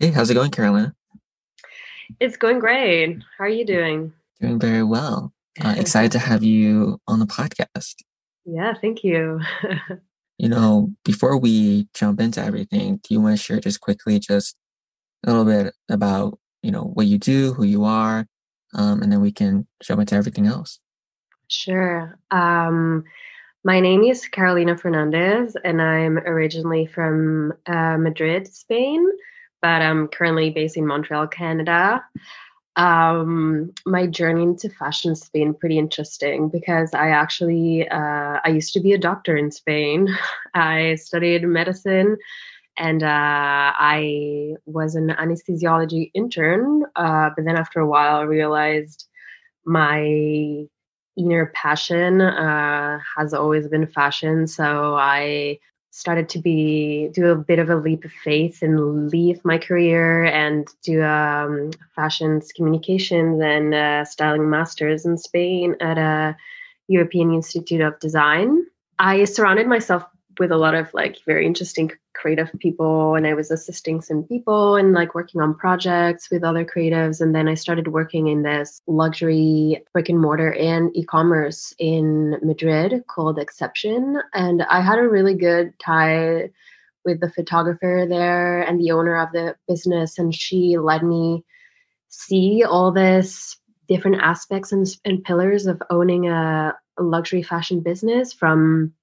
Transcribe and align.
Hey, 0.00 0.12
how's 0.12 0.30
it 0.30 0.34
going, 0.34 0.50
Carolina? 0.50 0.94
It's 2.20 2.38
going 2.38 2.58
great. 2.58 3.18
How 3.36 3.44
are 3.44 3.50
you 3.50 3.66
doing? 3.66 4.14
Doing 4.40 4.58
very 4.58 4.82
well. 4.82 5.34
Uh, 5.62 5.74
excited 5.76 6.10
to 6.12 6.18
have 6.18 6.42
you 6.42 6.98
on 7.06 7.18
the 7.18 7.26
podcast. 7.26 7.96
Yeah, 8.46 8.72
thank 8.80 9.04
you. 9.04 9.40
You 10.38 10.48
know, 10.48 10.88
before 11.04 11.36
we 11.36 11.86
jump 11.92 12.18
into 12.18 12.42
everything, 12.42 12.96
do 13.02 13.12
you 13.12 13.20
want 13.20 13.36
to 13.36 13.42
share 13.42 13.60
just 13.60 13.82
quickly 13.82 14.18
just 14.18 14.56
a 15.26 15.30
little 15.30 15.44
bit 15.44 15.74
about, 15.90 16.38
you 16.62 16.70
know, 16.70 16.84
what 16.84 17.06
you 17.06 17.18
do, 17.18 17.52
who 17.52 17.64
you 17.64 17.84
are, 17.84 18.26
um, 18.72 19.02
and 19.02 19.12
then 19.12 19.20
we 19.20 19.32
can 19.32 19.66
jump 19.82 20.00
into 20.00 20.14
everything 20.14 20.46
else. 20.46 20.80
Sure. 21.48 22.18
Um, 22.30 23.04
my 23.64 23.80
name 23.80 24.02
is 24.02 24.26
Carolina 24.28 24.78
Fernandez, 24.78 25.58
and 25.62 25.82
I'm 25.82 26.16
originally 26.16 26.86
from 26.86 27.52
uh, 27.66 27.98
Madrid, 27.98 28.48
Spain, 28.48 29.06
but 29.62 29.82
I'm 29.82 30.08
currently 30.08 30.50
based 30.50 30.76
in 30.76 30.86
Montreal, 30.86 31.28
Canada. 31.28 32.04
Um, 32.76 33.72
my 33.84 34.06
journey 34.06 34.42
into 34.42 34.70
fashion 34.70 35.10
has 35.10 35.28
been 35.28 35.54
pretty 35.54 35.78
interesting 35.78 36.48
because 36.48 36.94
I 36.94 37.08
actually 37.10 37.88
uh, 37.88 38.40
I 38.44 38.48
used 38.48 38.72
to 38.74 38.80
be 38.80 38.92
a 38.92 38.98
doctor 38.98 39.36
in 39.36 39.50
Spain. 39.50 40.08
I 40.54 40.94
studied 40.94 41.42
medicine, 41.42 42.16
and 42.76 43.02
uh, 43.02 43.06
I 43.76 44.54
was 44.66 44.94
an 44.94 45.08
anesthesiology 45.08 46.10
intern. 46.14 46.84
Uh, 46.96 47.30
but 47.36 47.44
then 47.44 47.56
after 47.56 47.80
a 47.80 47.86
while, 47.86 48.16
I 48.16 48.22
realized 48.22 49.08
my 49.64 50.66
inner 51.16 51.46
passion 51.54 52.20
uh, 52.20 52.98
has 53.16 53.34
always 53.34 53.68
been 53.68 53.86
fashion. 53.86 54.46
So 54.46 54.94
I 54.94 55.58
started 56.00 56.30
to 56.30 56.38
be 56.38 57.10
do 57.12 57.26
a 57.26 57.36
bit 57.36 57.58
of 57.58 57.68
a 57.68 57.76
leap 57.76 58.06
of 58.06 58.12
faith 58.24 58.62
and 58.62 59.10
leave 59.10 59.44
my 59.44 59.58
career 59.58 60.24
and 60.24 60.66
do 60.82 61.02
um, 61.02 61.70
fashions 61.94 62.52
communications 62.52 63.38
and 63.42 63.74
uh, 63.74 64.02
styling 64.06 64.48
masters 64.48 65.04
in 65.04 65.18
Spain 65.18 65.76
at 65.78 65.98
a 65.98 66.34
European 66.88 67.34
Institute 67.34 67.82
of 67.82 68.00
Design. 68.00 68.64
I 68.98 69.24
surrounded 69.24 69.66
myself 69.66 70.02
with 70.40 70.50
a 70.50 70.56
lot 70.56 70.74
of 70.74 70.92
like 70.94 71.18
very 71.26 71.46
interesting 71.46 71.92
creative 72.14 72.50
people 72.58 73.14
and 73.14 73.26
I 73.26 73.34
was 73.34 73.50
assisting 73.50 74.00
some 74.00 74.24
people 74.24 74.76
and 74.76 74.94
like 74.94 75.14
working 75.14 75.42
on 75.42 75.54
projects 75.54 76.30
with 76.30 76.42
other 76.42 76.64
creatives 76.64 77.20
and 77.20 77.34
then 77.34 77.46
I 77.46 77.54
started 77.54 77.88
working 77.88 78.26
in 78.26 78.42
this 78.42 78.80
luxury 78.86 79.84
brick 79.92 80.08
and 80.08 80.18
mortar 80.18 80.52
and 80.54 80.96
e-commerce 80.96 81.74
in 81.78 82.38
Madrid 82.42 83.04
called 83.06 83.38
Exception 83.38 84.20
and 84.32 84.62
I 84.62 84.80
had 84.80 84.98
a 84.98 85.08
really 85.08 85.34
good 85.34 85.78
tie 85.78 86.48
with 87.04 87.20
the 87.20 87.30
photographer 87.30 88.06
there 88.08 88.62
and 88.62 88.80
the 88.80 88.92
owner 88.92 89.16
of 89.16 89.32
the 89.32 89.56
business 89.68 90.18
and 90.18 90.34
she 90.34 90.78
let 90.78 91.04
me 91.04 91.44
see 92.08 92.64
all 92.64 92.92
this 92.92 93.58
different 93.88 94.22
aspects 94.22 94.72
and, 94.72 94.86
and 95.04 95.22
pillars 95.22 95.66
of 95.66 95.82
owning 95.90 96.28
a, 96.28 96.74
a 96.98 97.02
luxury 97.02 97.42
fashion 97.42 97.80
business 97.80 98.32
from 98.32 98.94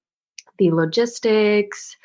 the 0.58 0.70
logistics, 0.70 1.96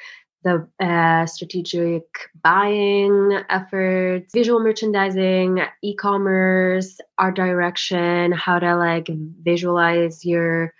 the 0.43 0.67
uh, 0.79 1.25
strategic 1.25 2.03
buying 2.43 3.39
efforts, 3.49 4.33
visual 4.33 4.59
merchandising, 4.59 5.59
e-commerce, 5.81 6.99
art 7.17 7.35
direction, 7.35 8.31
how 8.31 8.59
to 8.59 8.75
like 8.75 9.09
visualize 9.43 10.25
your 10.25 10.73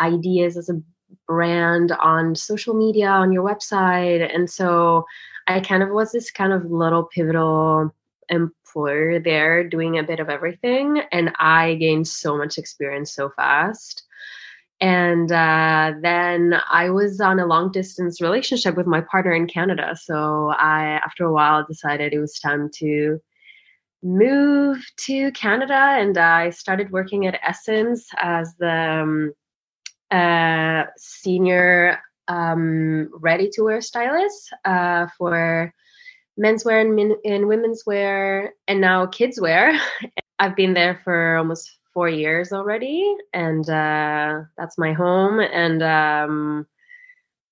ideas 0.00 0.56
as 0.56 0.68
a 0.68 0.80
brand 1.26 1.92
on 1.92 2.34
social 2.34 2.74
media, 2.74 3.08
on 3.08 3.32
your 3.32 3.44
website. 3.44 4.34
And 4.34 4.48
so 4.48 5.04
I 5.46 5.60
kind 5.60 5.82
of 5.82 5.90
was 5.90 6.12
this 6.12 6.30
kind 6.30 6.52
of 6.52 6.70
little 6.70 7.04
pivotal 7.04 7.92
employer 8.28 9.18
there 9.18 9.66
doing 9.68 9.98
a 9.98 10.02
bit 10.02 10.20
of 10.20 10.28
everything. 10.28 11.02
And 11.10 11.32
I 11.38 11.74
gained 11.74 12.06
so 12.06 12.36
much 12.36 12.58
experience 12.58 13.12
so 13.12 13.30
fast. 13.30 14.04
And 14.80 15.30
uh, 15.32 15.94
then 16.00 16.54
I 16.70 16.90
was 16.90 17.20
on 17.20 17.40
a 17.40 17.46
long 17.46 17.72
distance 17.72 18.20
relationship 18.20 18.76
with 18.76 18.86
my 18.86 19.00
partner 19.00 19.32
in 19.32 19.48
Canada. 19.48 19.96
So 20.00 20.52
I, 20.56 21.00
after 21.04 21.24
a 21.24 21.32
while, 21.32 21.66
decided 21.66 22.12
it 22.12 22.20
was 22.20 22.38
time 22.38 22.70
to 22.76 23.18
move 24.02 24.84
to 25.06 25.32
Canada. 25.32 25.74
And 25.74 26.16
I 26.16 26.50
started 26.50 26.92
working 26.92 27.26
at 27.26 27.40
SSENSE 27.42 28.04
as 28.18 28.54
the 28.58 28.70
um, 28.70 29.32
uh, 30.10 30.84
senior 30.96 31.98
um, 32.28 33.08
ready 33.12 33.48
to 33.54 33.62
wear 33.62 33.80
stylist 33.80 34.52
uh, 34.64 35.08
for 35.16 35.72
menswear 36.38 36.80
and, 36.80 37.16
and 37.24 37.48
women's 37.48 37.82
wear 37.84 38.54
and 38.68 38.80
now 38.80 39.06
kids 39.06 39.40
wear. 39.40 39.78
I've 40.38 40.54
been 40.54 40.74
there 40.74 41.00
for 41.02 41.36
almost 41.36 41.77
four 41.98 42.08
years 42.08 42.52
already, 42.52 43.12
and 43.34 43.68
uh, 43.68 44.42
that's 44.56 44.78
my 44.78 44.92
home. 44.92 45.40
And 45.40 45.82
um, 45.82 46.64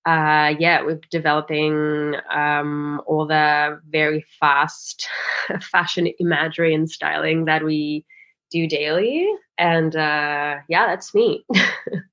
uh, 0.07 0.55
yeah, 0.61 0.85
we're 0.85 1.01
developing 1.11 2.15
um, 2.31 3.03
all 3.09 3.27
the 3.27 3.81
very 3.91 4.25
fast 4.39 5.09
fashion 5.61 6.07
imagery 6.21 6.73
and 6.75 6.89
styling 6.89 7.47
that 7.47 7.65
we 7.65 8.07
do 8.53 8.69
daily. 8.69 9.29
And 9.59 9.97
uh, 9.97 10.59
yeah, 10.69 10.87
that's 10.87 11.13
me. 11.13 11.45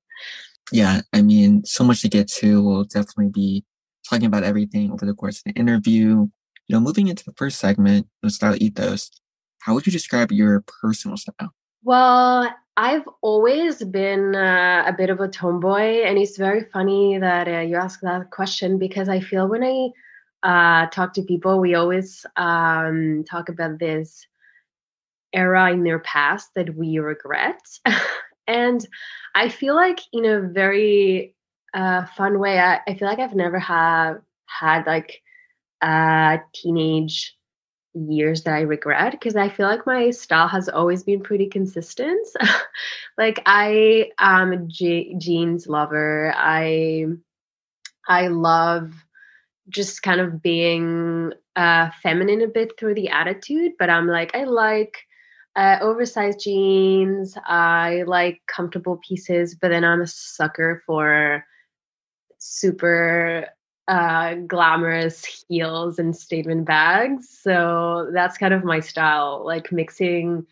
yeah, 0.72 1.02
I 1.12 1.22
mean, 1.22 1.64
so 1.64 1.84
much 1.84 2.02
to 2.02 2.08
get 2.08 2.26
to. 2.40 2.60
We'll 2.64 2.82
definitely 2.82 3.30
be 3.30 3.64
talking 4.10 4.26
about 4.26 4.42
everything 4.42 4.90
over 4.90 5.06
the 5.06 5.14
course 5.14 5.38
of 5.38 5.54
the 5.54 5.60
interview. 5.60 6.26
You 6.66 6.70
know, 6.70 6.80
moving 6.80 7.06
into 7.06 7.22
the 7.24 7.34
first 7.36 7.60
segment, 7.60 8.08
the 8.24 8.30
style 8.30 8.56
ethos, 8.58 9.12
how 9.60 9.74
would 9.74 9.86
you 9.86 9.92
describe 9.92 10.32
your 10.32 10.64
personal 10.82 11.16
style? 11.16 11.54
Well, 11.84 12.50
I've 12.78 13.06
always 13.20 13.84
been 13.84 14.34
uh, 14.34 14.84
a 14.86 14.92
bit 14.94 15.10
of 15.10 15.20
a 15.20 15.28
tomboy, 15.28 16.02
and 16.02 16.18
it's 16.18 16.38
very 16.38 16.64
funny 16.64 17.18
that 17.18 17.46
uh, 17.46 17.60
you 17.60 17.76
ask 17.76 18.00
that 18.00 18.30
question 18.30 18.78
because 18.78 19.10
I 19.10 19.20
feel 19.20 19.46
when 19.46 19.62
I 19.62 19.90
uh, 20.42 20.86
talk 20.88 21.12
to 21.14 21.22
people, 21.22 21.60
we 21.60 21.74
always 21.74 22.24
um, 22.36 23.22
talk 23.28 23.50
about 23.50 23.78
this 23.78 24.26
era 25.34 25.72
in 25.72 25.84
their 25.84 25.98
past 25.98 26.54
that 26.54 26.74
we 26.74 26.98
regret. 27.00 27.60
and 28.46 28.84
I 29.34 29.50
feel 29.50 29.74
like, 29.74 30.00
in 30.10 30.24
a 30.24 30.40
very 30.40 31.34
uh, 31.74 32.06
fun 32.16 32.38
way, 32.38 32.58
I, 32.58 32.80
I 32.88 32.94
feel 32.94 33.08
like 33.08 33.18
I've 33.18 33.34
never 33.34 33.58
have 33.58 34.22
had 34.46 34.86
like 34.86 35.20
a 35.82 36.40
teenage 36.54 37.36
years 37.94 38.42
that 38.42 38.54
I 38.54 38.62
regret 38.62 39.12
because 39.12 39.36
I 39.36 39.48
feel 39.48 39.66
like 39.66 39.86
my 39.86 40.10
style 40.10 40.48
has 40.48 40.68
always 40.68 41.02
been 41.02 41.22
pretty 41.22 41.46
consistent. 41.46 42.26
like 43.18 43.40
I 43.46 44.10
am 44.18 44.52
a 44.52 44.56
je- 44.66 45.14
jeans 45.18 45.66
lover. 45.66 46.34
I 46.36 47.06
I 48.08 48.28
love 48.28 48.92
just 49.68 50.02
kind 50.02 50.20
of 50.20 50.42
being 50.42 51.32
uh, 51.56 51.90
feminine 52.02 52.42
a 52.42 52.48
bit 52.48 52.72
through 52.78 52.94
the 52.94 53.08
attitude, 53.08 53.72
but 53.78 53.90
I'm 53.90 54.08
like 54.08 54.34
I 54.34 54.44
like 54.44 54.98
uh, 55.56 55.78
oversized 55.80 56.40
jeans. 56.40 57.36
I 57.46 58.02
like 58.06 58.42
comfortable 58.46 59.00
pieces, 59.06 59.54
but 59.54 59.68
then 59.68 59.84
I'm 59.84 60.02
a 60.02 60.06
sucker 60.06 60.82
for 60.84 61.44
super 62.38 63.46
uh, 63.88 64.34
glamorous 64.46 65.44
heels 65.48 65.98
and 65.98 66.16
statement 66.16 66.66
bags. 66.66 67.28
So 67.28 68.10
that's 68.12 68.38
kind 68.38 68.54
of 68.54 68.64
my 68.64 68.80
style, 68.80 69.42
like 69.44 69.72
mixing 69.72 70.46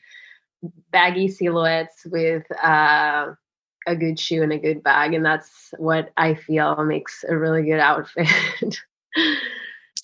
baggy 0.90 1.28
silhouettes 1.28 2.04
with 2.04 2.44
uh, 2.62 3.32
a 3.86 3.96
good 3.96 4.18
shoe 4.18 4.42
and 4.42 4.52
a 4.52 4.58
good 4.58 4.82
bag. 4.82 5.14
And 5.14 5.24
that's 5.24 5.72
what 5.78 6.12
I 6.16 6.34
feel 6.34 6.84
makes 6.84 7.24
a 7.28 7.36
really 7.36 7.62
good 7.62 7.80
outfit. 7.80 8.28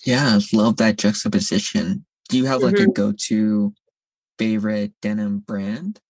yeah, 0.05 0.39
love 0.53 0.77
that 0.79 0.97
juxtaposition. 0.97 2.05
Do 2.29 2.37
you 2.37 2.47
have 2.47 2.63
like 2.63 2.75
mm-hmm. 2.75 2.91
a 2.91 2.95
go 2.95 3.13
to 3.13 3.73
favorite 4.39 4.93
denim 5.03 5.41
brand? 5.41 6.01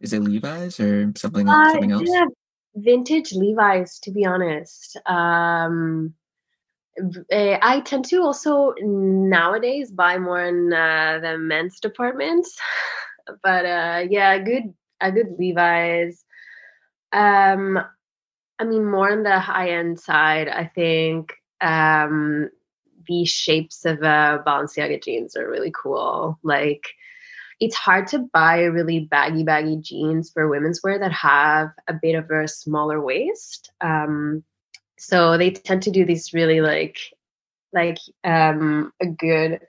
Is 0.00 0.12
it 0.12 0.20
Levi's 0.20 0.78
or 0.78 1.12
something, 1.16 1.48
uh, 1.48 1.72
something 1.72 1.90
else? 1.90 2.08
Yeah, 2.08 2.26
vintage 2.76 3.32
Levi's, 3.32 3.98
to 4.00 4.12
be 4.12 4.24
honest. 4.24 4.96
Um, 5.06 6.14
Eh, 7.30 7.58
I 7.60 7.80
tend 7.80 8.04
to 8.06 8.22
also 8.22 8.74
nowadays 8.80 9.90
buy 9.90 10.18
more 10.18 10.44
in 10.44 10.72
uh, 10.72 11.18
the 11.22 11.38
men's 11.38 11.80
departments, 11.80 12.58
but 13.42 13.64
uh, 13.64 14.04
yeah, 14.08 14.38
good 14.38 14.74
a 15.00 15.12
good 15.12 15.36
Levi's. 15.38 16.24
Um, 17.12 17.78
I 18.58 18.64
mean, 18.64 18.84
more 18.84 19.12
on 19.12 19.22
the 19.22 19.38
high 19.38 19.70
end 19.70 20.00
side, 20.00 20.48
I 20.48 20.64
think 20.66 21.34
um, 21.60 22.50
the 23.06 23.24
shapes 23.24 23.84
of 23.84 24.02
uh, 24.02 24.40
Balenciaga 24.46 25.02
jeans 25.02 25.36
are 25.36 25.48
really 25.48 25.72
cool. 25.80 26.38
Like, 26.42 26.84
it's 27.60 27.76
hard 27.76 28.08
to 28.08 28.18
buy 28.32 28.62
really 28.64 29.00
baggy, 29.00 29.44
baggy 29.44 29.78
jeans 29.80 30.30
for 30.30 30.48
women's 30.48 30.80
wear 30.82 30.98
that 30.98 31.12
have 31.12 31.70
a 31.88 31.94
bit 31.94 32.14
of 32.14 32.30
a 32.30 32.48
smaller 32.48 33.00
waist. 33.00 33.70
Um, 33.80 34.42
so 34.98 35.38
they 35.38 35.50
tend 35.50 35.82
to 35.84 35.90
do 35.90 36.04
these 36.04 36.32
really 36.32 36.60
like 36.60 36.98
like 37.72 37.98
um 38.24 38.92
a 39.00 39.06
good 39.06 39.60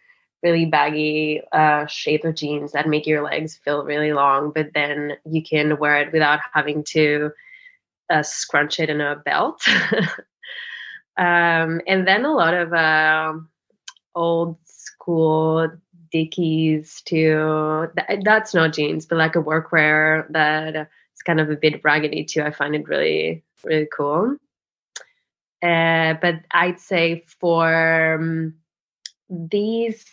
really 0.43 0.65
baggy 0.65 1.41
uh, 1.51 1.85
shape 1.87 2.23
of 2.23 2.35
jeans 2.35 2.71
that 2.71 2.87
make 2.87 3.05
your 3.05 3.23
legs 3.23 3.59
feel 3.63 3.83
really 3.83 4.13
long, 4.13 4.51
but 4.53 4.71
then 4.73 5.13
you 5.25 5.43
can 5.43 5.77
wear 5.77 6.01
it 6.01 6.13
without 6.13 6.39
having 6.53 6.83
to 6.83 7.31
uh, 8.09 8.23
scrunch 8.23 8.79
it 8.79 8.89
in 8.89 9.01
a 9.01 9.17
belt. 9.17 9.61
um, 11.17 11.81
and 11.87 12.07
then 12.07 12.25
a 12.25 12.31
lot 12.31 12.53
of 12.53 12.73
uh, 12.73 13.33
old 14.15 14.57
school 14.65 15.69
Dickies 16.11 17.01
too. 17.05 17.87
that's 18.23 18.53
not 18.53 18.73
jeans, 18.73 19.05
but 19.05 19.17
like 19.17 19.35
a 19.35 19.43
workwear 19.43 20.25
that 20.31 20.75
is 20.75 21.21
kind 21.23 21.39
of 21.39 21.51
a 21.51 21.55
bit 21.55 21.81
raggedy 21.83 22.23
too. 22.23 22.41
I 22.41 22.51
find 22.51 22.75
it 22.75 22.87
really, 22.87 23.43
really 23.63 23.87
cool. 23.95 24.37
Uh, 25.61 26.13
but 26.21 26.35
I'd 26.51 26.79
say 26.79 27.25
for 27.39 28.15
um, 28.19 28.55
these 29.29 30.05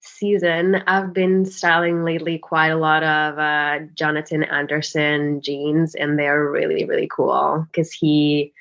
season, 0.00 0.76
I've 0.86 1.12
been 1.12 1.44
styling 1.44 2.04
lately 2.04 2.38
quite 2.38 2.68
a 2.68 2.76
lot 2.76 3.02
of 3.02 3.38
uh, 3.38 3.80
Jonathan 3.94 4.44
Anderson 4.44 5.40
jeans, 5.42 5.94
and 5.94 6.18
they're 6.18 6.50
really, 6.50 6.84
really 6.84 7.08
cool 7.14 7.66
because 7.70 7.92
he 7.92 8.52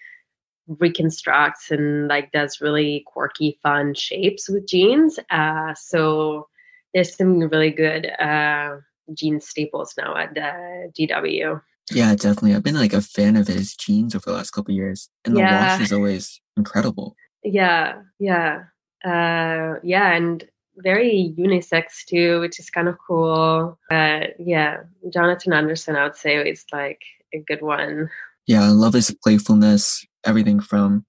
reconstructs 0.68 1.72
and 1.72 2.08
like 2.08 2.32
does 2.32 2.60
really 2.60 3.04
quirky, 3.08 3.58
fun 3.64 3.94
shapes 3.94 4.50
with 4.50 4.68
jeans. 4.68 5.20
Uh, 5.30 5.74
so 5.76 6.48
there's 6.94 7.16
some 7.16 7.40
really 7.40 7.72
good 7.72 8.06
uh, 8.06 8.78
jean 9.14 9.40
staples 9.40 9.94
now 9.98 10.16
at 10.18 10.34
the 10.34 10.92
JW. 10.98 11.62
Yeah, 11.92 12.14
definitely. 12.16 12.54
I've 12.54 12.64
been 12.64 12.76
like 12.76 12.94
a 12.94 13.02
fan 13.02 13.36
of 13.38 13.48
his 13.48 13.76
jeans 13.76 14.14
over 14.16 14.26
the 14.26 14.36
last 14.36 14.52
couple 14.52 14.74
years, 14.74 15.10
and 15.24 15.38
yeah. 15.38 15.50
the 15.50 15.66
wash 15.66 15.82
is 15.82 15.94
always 15.94 16.42
incredible. 16.58 17.16
Yeah, 17.44 18.02
yeah, 18.20 18.64
uh, 19.06 19.80
yeah, 19.84 20.14
and 20.14 20.44
very 20.78 21.34
unisex 21.38 22.06
too, 22.08 22.40
which 22.42 22.60
is 22.60 22.70
kind 22.70 22.88
of 22.88 22.98
cool. 23.06 23.80
But 23.90 24.36
yeah, 24.40 24.78
Jonathan 25.14 25.54
Anderson, 25.54 25.96
I 25.96 26.04
would 26.04 26.16
say, 26.16 26.36
is 26.38 26.66
like 26.72 27.02
a 27.34 27.40
good 27.40 27.62
one. 27.62 28.10
Yeah, 28.48 28.64
I 28.64 28.70
love 28.70 28.94
his 28.94 29.16
playfulness. 29.24 30.06
Everything 30.26 30.60
from, 30.60 31.06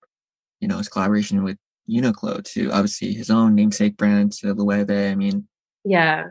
you 0.60 0.68
know, 0.68 0.78
his 0.78 0.88
collaboration 0.88 1.42
with 1.42 1.56
Uniqlo 1.88 2.44
to 2.52 2.70
obviously 2.70 3.12
his 3.14 3.30
own 3.30 3.54
namesake 3.54 3.96
brand 3.96 4.32
to 4.32 4.54
Loewe. 4.54 5.10
I 5.10 5.14
mean, 5.14 5.48
yeah. 5.84 6.28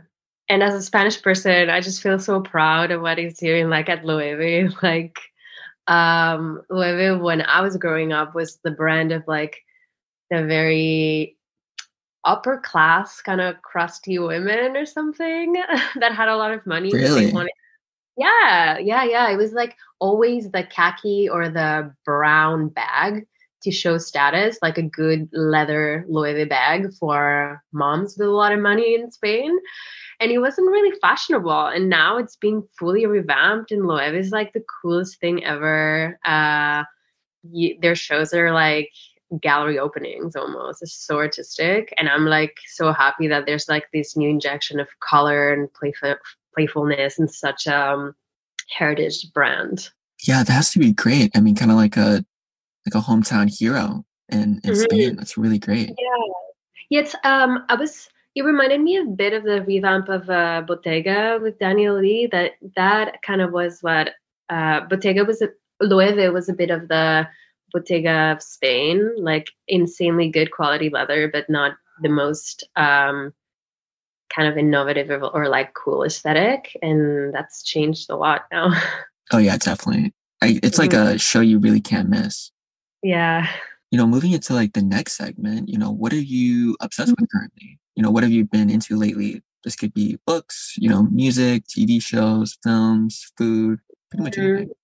And 0.50 0.64
as 0.64 0.74
a 0.74 0.82
Spanish 0.82 1.22
person, 1.22 1.70
I 1.70 1.82
just 1.82 2.02
feel 2.02 2.20
so 2.20 2.42
proud 2.42 2.92
of 2.92 3.02
what 3.02 3.18
he's 3.18 3.38
doing, 3.38 3.70
like 3.70 3.90
at 3.90 4.04
Loewe. 4.04 4.74
Like, 4.82 5.20
um, 5.88 6.62
Loewe, 6.70 7.20
when 7.22 7.42
I 7.42 7.62
was 7.62 7.78
growing 7.78 8.14
up, 8.14 8.34
was 8.34 8.60
the 8.64 8.72
brand 8.72 9.12
of 9.12 9.24
like 9.28 9.58
the 10.32 10.46
very 10.46 11.38
upper 12.24 12.60
class 12.60 13.22
kind 13.22 13.40
of 13.40 13.62
crusty 13.62 14.20
women 14.20 14.76
or 14.76 14.86
something 14.86 15.54
that 15.96 16.14
had 16.14 16.30
a 16.30 16.36
lot 16.36 16.52
of 16.52 16.66
money. 16.66 16.92
Really? 16.94 17.32
Yeah, 18.18 18.78
yeah, 18.80 19.04
yeah. 19.04 19.30
It 19.30 19.38
was 19.38 19.54
like 19.54 19.76
always 20.00 20.52
the 20.52 20.64
khaki 20.64 21.30
or 21.30 21.50
the 21.50 21.94
brown 22.06 22.70
bag 22.70 23.28
to 23.64 23.72
show 23.72 23.98
status, 23.98 24.58
like 24.62 24.78
a 24.78 24.84
good 24.84 25.30
leather 25.32 26.06
Loewe 26.10 26.48
bag 26.48 26.94
for 27.00 27.64
moms 27.72 28.18
with 28.18 28.28
a 28.28 28.32
lot 28.32 28.54
of 28.54 28.60
money 28.60 28.96
in 28.96 29.12
Spain. 29.12 29.58
And 30.20 30.32
it 30.32 30.40
wasn't 30.40 30.72
really 30.72 30.98
fashionable. 31.00 31.68
And 31.68 31.90
now 31.90 32.18
it's 32.18 32.36
being 32.36 32.68
fully 32.78 33.06
revamped, 33.06 33.72
and 33.72 33.84
Loewe 33.84 34.18
is 34.18 34.32
like 34.32 34.54
the 34.54 34.64
coolest 34.82 35.20
thing 35.20 35.44
ever. 35.44 36.20
Uh, 36.26 36.84
you, 37.44 37.78
their 37.82 37.96
shows 37.96 38.34
are 38.34 38.52
like 38.52 38.92
gallery 39.42 39.78
openings 39.78 40.36
almost. 40.36 40.82
It's 40.82 40.94
so 40.94 41.18
artistic. 41.18 41.94
And 41.98 42.10
I'm 42.10 42.26
like 42.26 42.58
so 42.68 42.94
happy 42.94 43.28
that 43.28 43.46
there's 43.46 43.68
like 43.68 43.86
this 43.94 44.16
new 44.16 44.30
injection 44.30 44.80
of 44.80 44.88
color 45.02 45.54
and 45.54 45.72
playful, 45.74 46.16
playfulness 46.56 47.20
and 47.20 47.30
such 47.30 47.68
a 47.68 47.92
um, 47.92 48.16
heritage 48.70 49.32
brand. 49.34 49.90
Yeah, 50.24 50.44
that 50.44 50.52
has 50.52 50.72
to 50.72 50.80
be 50.80 50.94
great. 50.94 51.32
I 51.36 51.42
mean, 51.42 51.56
kind 51.56 51.72
of 51.72 51.78
like 51.78 51.98
a 51.98 52.26
like 52.86 52.96
a 52.96 53.06
hometown 53.06 53.54
hero 53.54 54.06
in, 54.30 54.40
in 54.40 54.60
mm-hmm. 54.62 54.74
Spain. 54.76 55.16
That's 55.16 55.38
really 55.38 55.60
great. 55.60 55.90
Yeah. 55.90 56.34
Yeah, 56.90 57.02
it's 57.02 57.16
um 57.24 57.66
I 57.68 57.76
was 57.76 58.08
it 58.38 58.44
reminded 58.44 58.82
me 58.82 58.98
a 58.98 59.04
bit 59.04 59.34
of 59.34 59.44
the 59.44 59.64
revamp 59.64 60.10
of 60.10 60.30
uh, 60.30 60.62
Bottega 60.62 61.40
with 61.42 61.58
Daniel 61.58 62.00
Lee. 62.00 62.28
That 62.32 62.52
that 62.76 63.24
kind 63.24 63.42
of 63.42 63.52
was 63.52 63.80
what 63.82 64.12
uh, 64.50 64.82
Bottega 64.82 65.26
was. 65.26 65.42
A, 65.42 65.50
Loewe 65.82 66.32
was 66.32 66.48
a 66.48 66.54
bit 66.54 66.70
of 66.70 66.88
the 66.88 67.28
Bottega 67.74 68.34
of 68.34 68.44
Spain, 68.44 69.12
like 69.18 69.48
insanely 69.68 70.30
good 70.30 70.52
quality 70.52 70.92
leather, 70.92 71.28
but 71.28 71.50
not 71.50 71.78
the 72.04 72.10
most 72.10 72.64
um, 72.76 73.34
kind 74.30 74.48
of 74.48 74.56
innovative 74.56 75.10
or, 75.10 75.30
or 75.30 75.50
like 75.50 75.74
cool 75.74 76.04
aesthetic. 76.04 76.78
And 76.84 77.34
that's 77.34 77.64
changed 77.64 78.10
a 78.10 78.16
lot 78.16 78.44
now. 78.52 78.72
Oh 79.30 79.40
yeah, 79.40 79.58
definitely. 79.58 80.14
I, 80.42 80.58
it's 80.64 80.78
like 80.78 80.92
mm-hmm. 80.92 81.16
a 81.16 81.18
show 81.18 81.42
you 81.42 81.60
really 81.60 81.82
can't 81.82 82.08
miss. 82.08 82.50
Yeah. 83.04 83.46
You 83.92 83.98
know, 83.98 84.08
moving 84.08 84.32
into 84.32 84.54
like 84.54 84.72
the 84.72 84.82
next 84.82 85.18
segment, 85.18 85.68
you 85.68 85.78
know, 85.78 85.92
what 85.92 86.14
are 86.14 86.16
you 86.16 86.78
obsessed 86.80 87.12
mm-hmm. 87.12 87.24
with 87.24 87.30
currently? 87.30 87.78
You 87.98 88.04
know, 88.04 88.12
what 88.12 88.22
have 88.22 88.32
you 88.32 88.46
been 88.46 88.70
into 88.70 88.96
lately? 88.96 89.42
This 89.64 89.76
could 89.76 89.92
be 89.92 90.20
books, 90.28 90.76
you 90.78 90.88
know, 90.88 91.08
music, 91.12 91.64
TV 91.64 92.00
shows, 92.00 92.56
films, 92.64 93.32
food, 93.36 93.80
pretty 94.12 94.24
much 94.24 94.34
mm-hmm. 94.34 94.50
anything. 94.50 94.76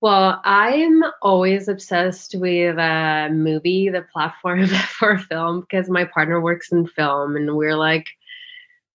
Well, 0.00 0.40
I'm 0.44 1.02
always 1.20 1.66
obsessed 1.66 2.36
with 2.36 2.78
a 2.78 3.28
movie, 3.32 3.88
the 3.88 4.02
platform 4.02 4.66
for 4.98 5.18
film, 5.18 5.62
because 5.62 5.90
my 5.90 6.04
partner 6.04 6.40
works 6.40 6.70
in 6.70 6.86
film 6.86 7.34
and 7.34 7.56
we're 7.56 7.76
like 7.76 8.06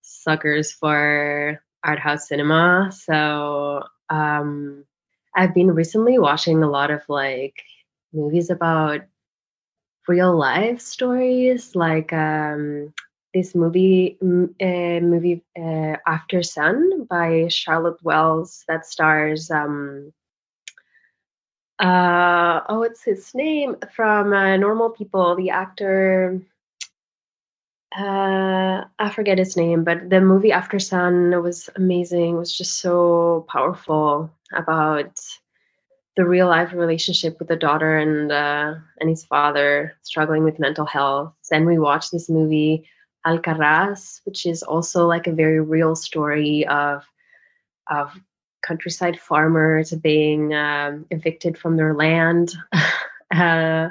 suckers 0.02 0.72
for 0.72 1.62
art 1.84 2.00
house 2.00 2.30
cinema. 2.30 2.94
So 2.94 3.84
um, 4.10 4.86
I've 5.36 5.54
been 5.54 5.72
recently 5.72 6.18
watching 6.18 6.64
a 6.64 6.70
lot 6.70 6.92
of 6.92 7.02
like 7.10 7.62
movies 8.14 8.50
about 8.50 9.02
real 10.08 10.34
life 10.34 10.80
stories, 10.80 11.76
like 11.76 12.14
um, 12.14 12.94
this 13.38 13.56
movie, 13.56 14.18
uh, 14.22 15.00
movie 15.02 15.44
uh, 15.58 15.96
Aftersun 16.08 17.08
by 17.08 17.48
Charlotte 17.50 18.02
Wells 18.04 18.64
that 18.68 18.86
stars 18.86 19.52
um, 19.52 20.14
uh, 21.80 22.62
oh, 22.70 22.82
it's 22.84 23.04
his 23.04 23.36
name 23.36 23.76
from 23.96 24.34
uh, 24.34 24.58
Normal 24.58 24.90
People? 24.90 25.36
The 25.36 25.52
actor, 25.52 26.42
uh, 27.98 28.84
I 29.00 29.10
forget 29.14 29.38
his 29.38 29.56
name, 29.56 29.84
but 29.84 30.10
the 30.10 30.20
movie 30.20 30.50
Aftersun 30.52 31.42
was 31.44 31.70
amazing. 31.76 32.36
It 32.36 32.40
was 32.40 32.58
just 32.58 32.80
so 32.80 33.46
powerful 33.50 34.32
about 34.54 35.20
the 36.16 36.26
real 36.26 36.48
life 36.48 36.74
relationship 36.74 37.38
with 37.40 37.48
the 37.48 37.56
daughter 37.56 37.98
and 37.98 38.32
uh, 38.32 38.74
and 39.00 39.10
his 39.10 39.26
father 39.26 39.94
struggling 40.02 40.44
with 40.44 40.60
mental 40.60 40.86
health. 40.86 41.34
Then 41.52 41.66
we 41.66 41.78
watched 41.78 42.12
this 42.12 42.30
movie 42.30 42.86
Alcarrás, 43.26 44.22
which 44.26 44.46
is 44.46 44.64
also 44.64 45.08
like 45.08 45.28
a 45.28 45.34
very 45.34 45.60
real 45.60 45.96
story 45.96 46.66
of 46.68 47.04
of 47.90 48.12
countryside 48.62 49.20
farmers 49.20 49.92
being 49.94 50.54
um, 50.54 51.06
evicted 51.10 51.58
from 51.58 51.78
their 51.78 51.94
land. 51.94 52.54
uh, 53.34 53.90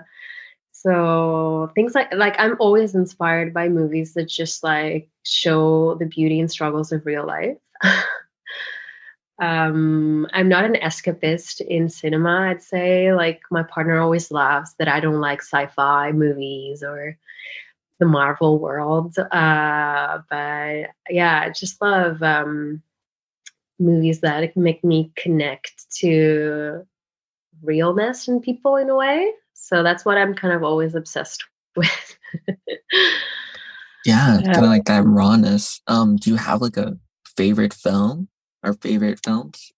so 0.72 1.70
things 1.74 1.94
like 1.94 2.12
like 2.14 2.36
I'm 2.38 2.56
always 2.60 2.94
inspired 2.94 3.52
by 3.52 3.68
movies 3.68 4.14
that 4.14 4.28
just 4.28 4.62
like 4.62 5.08
show 5.24 5.96
the 5.96 6.06
beauty 6.06 6.40
and 6.40 6.50
struggles 6.50 6.92
of 6.92 7.06
real 7.06 7.26
life. 7.26 7.56
um, 9.40 10.26
I'm 10.32 10.48
not 10.48 10.64
an 10.64 10.76
escapist 10.76 11.60
in 11.60 11.88
cinema. 11.88 12.50
I'd 12.50 12.62
say 12.62 13.12
like 13.12 13.40
my 13.50 13.62
partner 13.64 14.00
always 14.00 14.30
laughs 14.30 14.74
that 14.78 14.88
I 14.88 15.00
don't 15.00 15.20
like 15.20 15.42
sci-fi 15.42 16.12
movies 16.12 16.82
or 16.82 17.18
the 17.98 18.06
Marvel 18.06 18.58
world. 18.58 19.16
Uh, 19.18 20.18
but 20.28 20.90
yeah, 21.08 21.42
I 21.44 21.50
just 21.50 21.80
love 21.80 22.22
um, 22.22 22.82
movies 23.78 24.20
that 24.20 24.56
make 24.56 24.84
me 24.84 25.12
connect 25.16 25.86
to 25.98 26.86
realness 27.62 28.28
in 28.28 28.40
people 28.40 28.76
in 28.76 28.90
a 28.90 28.96
way. 28.96 29.32
So 29.54 29.82
that's 29.82 30.04
what 30.04 30.18
I'm 30.18 30.34
kind 30.34 30.54
of 30.54 30.62
always 30.62 30.94
obsessed 30.94 31.44
with. 31.76 32.18
yeah, 34.04 34.40
kind 34.44 34.56
of 34.56 34.64
like 34.64 34.84
that 34.84 35.04
rawness. 35.04 35.80
Um, 35.86 36.16
do 36.16 36.30
you 36.30 36.36
have 36.36 36.60
like 36.60 36.76
a 36.76 36.96
favorite 37.36 37.74
film 37.74 38.28
or 38.62 38.74
favorite 38.74 39.20
films? 39.24 39.72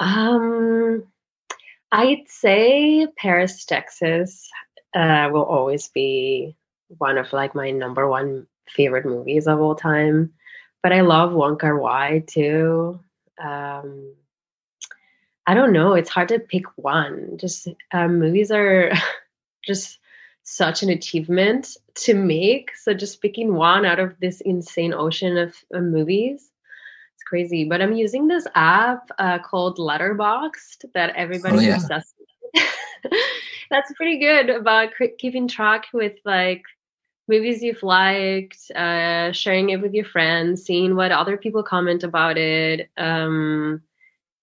Um, 0.00 1.04
I'd 1.92 2.28
say 2.28 3.06
Paris, 3.16 3.64
Texas, 3.64 4.48
uh, 4.94 5.28
will 5.32 5.44
always 5.44 5.88
be 5.88 6.56
one 6.98 7.18
of 7.18 7.32
like 7.32 7.54
my 7.54 7.70
number 7.70 8.08
one 8.08 8.46
favorite 8.68 9.06
movies 9.06 9.46
of 9.46 9.60
all 9.60 9.74
time. 9.74 10.32
But 10.82 10.92
I 10.92 11.00
love 11.00 11.32
Wong 11.32 11.56
Kar 11.56 11.78
Wai 11.78 12.24
too 12.26 13.00
um, 13.42 14.14
I 15.46 15.54
don't 15.54 15.72
know. 15.72 15.94
It's 15.94 16.10
hard 16.10 16.28
to 16.28 16.38
pick 16.38 16.64
one. 16.76 17.36
Just 17.36 17.68
um, 17.92 18.18
movies 18.18 18.50
are 18.50 18.92
just 19.64 19.98
such 20.42 20.82
an 20.82 20.90
achievement 20.90 21.76
to 21.94 22.14
make. 22.14 22.70
So 22.76 22.94
just 22.94 23.22
picking 23.22 23.54
one 23.54 23.84
out 23.84 23.98
of 23.98 24.18
this 24.20 24.40
insane 24.40 24.94
ocean 24.94 25.36
of, 25.36 25.54
of 25.72 25.82
movies, 25.82 26.50
it's 27.14 27.22
crazy. 27.22 27.64
But 27.64 27.82
I'm 27.82 27.94
using 27.94 28.26
this 28.26 28.46
app 28.54 29.10
uh, 29.18 29.38
called 29.38 29.78
Letterboxd 29.78 30.92
that 30.94 31.14
everybody's 31.16 31.60
oh, 31.60 31.64
yeah. 31.64 31.76
obsessed 31.76 32.14
with. 32.18 32.64
That's 33.70 33.92
pretty 33.94 34.18
good 34.18 34.50
about 34.50 34.90
keeping 35.18 35.48
track 35.48 35.86
with 35.92 36.14
like 36.24 36.62
movies 37.28 37.62
you've 37.62 37.82
liked, 37.82 38.70
uh, 38.72 39.32
sharing 39.32 39.70
it 39.70 39.80
with 39.80 39.94
your 39.94 40.04
friends, 40.04 40.64
seeing 40.64 40.96
what 40.96 41.12
other 41.12 41.36
people 41.36 41.62
comment 41.62 42.02
about 42.02 42.36
it. 42.36 42.90
Um, 42.96 43.82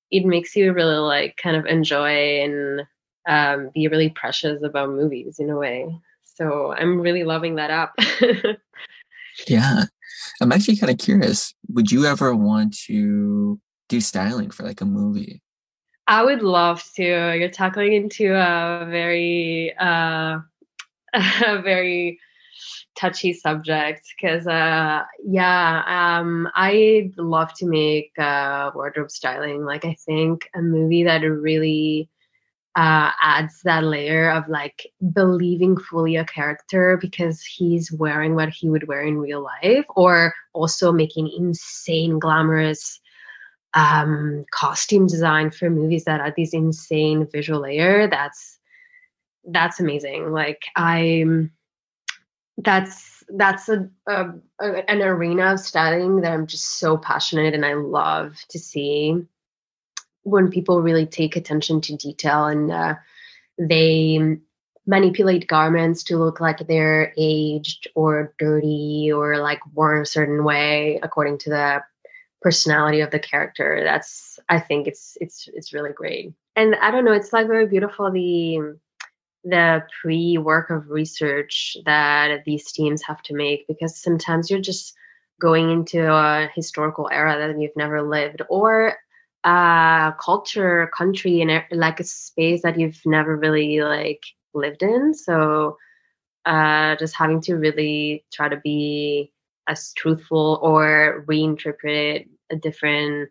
it 0.09 0.25
makes 0.25 0.55
you 0.55 0.73
really 0.73 0.97
like 0.97 1.38
kind 1.38 1.55
of 1.55 1.65
enjoy 1.65 2.41
and 2.41 2.81
um, 3.27 3.69
be 3.73 3.88
really 3.88 4.09
precious 4.09 4.63
about 4.63 4.89
movies 4.89 5.38
in 5.39 5.50
a 5.50 5.57
way. 5.57 5.88
So 6.23 6.73
I'm 6.73 7.00
really 7.00 7.23
loving 7.23 7.55
that 7.55 7.71
app. 7.71 7.93
yeah. 9.47 9.85
I'm 10.41 10.51
actually 10.51 10.77
kind 10.77 10.91
of 10.91 10.97
curious. 10.97 11.53
Would 11.69 11.91
you 11.91 12.05
ever 12.05 12.35
want 12.35 12.75
to 12.85 13.59
do 13.89 14.01
styling 14.01 14.50
for 14.50 14.63
like 14.63 14.81
a 14.81 14.85
movie? 14.85 15.41
I 16.07 16.23
would 16.23 16.41
love 16.41 16.83
to. 16.95 17.03
You're 17.03 17.50
tackling 17.50 17.93
into 17.93 18.33
a 18.33 18.88
very, 18.89 19.73
uh, 19.79 20.39
a 21.13 21.61
very 21.61 22.19
touchy 22.95 23.33
subject 23.33 24.01
because, 24.15 24.47
uh, 24.47 25.03
yeah, 25.25 25.83
um, 25.87 26.49
I'd 26.55 27.11
love 27.17 27.53
to 27.55 27.65
make 27.65 28.11
uh, 28.17 28.71
wardrobe 28.75 29.11
styling. 29.11 29.65
Like, 29.65 29.85
I 29.85 29.95
think 30.05 30.49
a 30.55 30.61
movie 30.61 31.03
that 31.03 31.21
really 31.21 32.09
uh, 32.75 33.11
adds 33.21 33.61
that 33.63 33.83
layer 33.83 34.31
of 34.31 34.47
like 34.47 34.87
believing 35.13 35.75
fully 35.77 36.15
a 36.15 36.25
character 36.25 36.97
because 37.01 37.41
he's 37.41 37.91
wearing 37.91 38.33
what 38.33 38.49
he 38.49 38.69
would 38.69 38.87
wear 38.87 39.03
in 39.03 39.17
real 39.17 39.43
life, 39.43 39.85
or 39.95 40.33
also 40.53 40.91
making 40.91 41.29
insane, 41.37 42.17
glamorous 42.17 42.99
um, 43.73 44.45
costume 44.51 45.07
design 45.07 45.51
for 45.51 45.69
movies 45.69 46.05
that 46.05 46.21
add 46.21 46.33
these 46.35 46.53
insane 46.53 47.27
visual 47.31 47.61
layer. 47.61 48.07
That's 48.07 48.57
that's 49.45 49.79
amazing. 49.79 50.31
Like 50.31 50.61
I'm, 50.75 51.51
that's 52.58 53.24
that's 53.29 53.70
a, 53.70 53.89
a, 54.08 54.34
a 54.60 54.91
an 54.91 55.01
arena 55.01 55.53
of 55.53 55.60
studying 55.60 56.22
that 56.22 56.31
I'm 56.31 56.48
just 56.48 56.79
so 56.79 56.98
passionate 56.98 57.53
and 57.53 57.65
I 57.65 57.74
love 57.74 58.38
to 58.50 58.60
see. 58.60 59.15
When 60.24 60.51
people 60.51 60.84
really 60.84 61.08
take 61.08 61.36
attention 61.36 61.81
to 61.81 61.96
detail 61.96 62.46
and 62.46 62.72
uh, 62.72 62.96
they 63.58 64.38
manipulate 64.86 65.48
garments 65.48 66.03
to 66.03 66.17
look 66.17 66.39
like 66.39 66.67
they're 66.67 67.13
aged 67.17 67.88
or 67.96 68.34
dirty 68.39 69.12
or 69.13 69.38
like 69.38 69.60
worn 69.74 70.01
a 70.01 70.05
certain 70.05 70.43
way 70.43 71.00
according 71.03 71.38
to 71.38 71.50
the 71.50 71.84
personality 72.41 73.01
of 73.01 73.12
the 73.12 73.20
character 73.20 73.81
that's 73.84 74.39
i 74.50 74.60
think 74.60 74.88
it's 74.88 75.15
it's 75.22 75.48
it's 75.53 75.74
really 75.74 75.93
great. 75.93 76.34
And 76.55 76.75
i 76.75 76.89
don't 76.89 77.05
know 77.05 77.13
it's 77.13 77.31
like 77.31 77.48
very 77.48 77.67
beautiful 77.67 78.12
the 78.12 78.75
the 79.43 79.83
pre 80.01 80.38
work 80.38 80.69
of 80.69 80.89
research 80.89 81.75
that 81.86 82.43
these 82.45 82.71
teams 82.71 83.01
have 83.03 83.21
to 83.24 83.33
make 83.33 83.67
because 83.67 84.01
sometimes 84.01 84.50
you're 84.50 84.62
just 84.62 84.93
going 85.39 85.71
into 85.71 86.12
a 86.12 86.50
historical 86.53 87.10
era 87.12 87.38
that 87.38 87.60
you've 87.60 87.75
never 87.75 88.01
lived 88.01 88.41
or 88.50 88.98
a 89.43 90.13
culture 90.24 90.91
country 90.95 91.41
and 91.41 91.63
like 91.71 92.00
a 92.00 92.03
space 92.03 92.62
that 92.62 92.79
you've 92.79 93.01
never 93.05 93.36
really 93.36 93.81
like 93.81 94.24
lived 94.53 94.83
in. 94.83 95.13
So 95.13 95.77
uh 96.45 96.95
just 96.95 97.15
having 97.15 97.41
to 97.41 97.55
really 97.55 98.25
try 98.33 98.50
to 98.50 98.57
be 98.57 99.31
as 99.67 99.93
truthful 99.93 100.60
or 100.62 101.24
reinterpret 101.27 102.27
a 102.51 102.55
different 102.55 103.29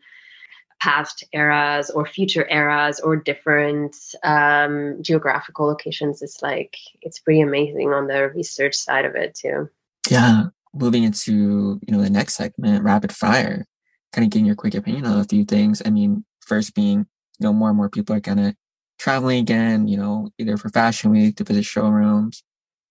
past 0.80 1.24
eras 1.32 1.90
or 1.90 2.06
future 2.06 2.48
eras 2.50 3.00
or 3.00 3.16
different 3.16 3.96
um, 4.24 4.96
geographical 5.02 5.66
locations 5.66 6.22
is 6.22 6.38
like 6.42 6.76
it's 7.02 7.18
pretty 7.18 7.40
amazing 7.40 7.92
on 7.92 8.06
the 8.06 8.30
research 8.30 8.74
side 8.74 9.04
of 9.04 9.14
it 9.14 9.34
too 9.34 9.68
yeah 10.10 10.44
moving 10.72 11.04
into 11.04 11.78
you 11.86 11.92
know 11.92 12.00
the 12.00 12.10
next 12.10 12.34
segment 12.34 12.82
rapid 12.82 13.12
fire 13.12 13.66
kind 14.12 14.24
of 14.24 14.30
getting 14.30 14.46
your 14.46 14.56
quick 14.56 14.74
opinion 14.74 15.06
on 15.06 15.20
a 15.20 15.24
few 15.24 15.44
things. 15.44 15.82
I 15.84 15.90
mean, 15.90 16.24
first 16.40 16.74
being, 16.74 16.98
you 17.38 17.44
know, 17.44 17.52
more 17.52 17.68
and 17.68 17.76
more 17.76 17.88
people 17.88 18.14
are 18.14 18.20
kind 18.20 18.40
of 18.40 18.54
traveling 18.98 19.38
again, 19.38 19.88
you 19.88 19.96
know, 19.96 20.30
either 20.38 20.56
for 20.56 20.68
fashion 20.68 21.10
week 21.10 21.36
to 21.36 21.44
visit 21.44 21.64
showrooms 21.64 22.42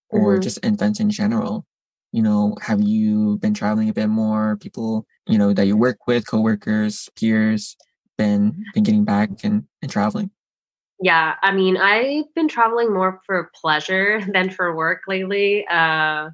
or 0.08 0.34
mm-hmm. 0.34 0.42
just 0.42 0.64
events 0.64 1.00
in 1.00 1.10
general. 1.10 1.66
You 2.12 2.22
know, 2.22 2.56
have 2.60 2.80
you 2.80 3.38
been 3.38 3.54
traveling 3.54 3.88
a 3.88 3.94
bit 3.94 4.08
more? 4.08 4.56
People, 4.56 5.06
you 5.26 5.38
know, 5.38 5.52
that 5.52 5.66
you 5.66 5.76
work 5.76 6.06
with, 6.06 6.26
coworkers, 6.26 7.08
peers, 7.16 7.76
been 8.18 8.64
been 8.74 8.82
getting 8.82 9.04
back 9.04 9.30
and, 9.44 9.64
and 9.82 9.90
traveling? 9.90 10.30
Yeah, 11.00 11.36
I 11.42 11.52
mean, 11.52 11.76
I've 11.78 12.32
been 12.34 12.48
traveling 12.48 12.92
more 12.92 13.20
for 13.24 13.50
pleasure 13.54 14.20
than 14.32 14.50
for 14.50 14.74
work 14.76 15.02
lately. 15.08 15.66
Uh, 15.66 16.30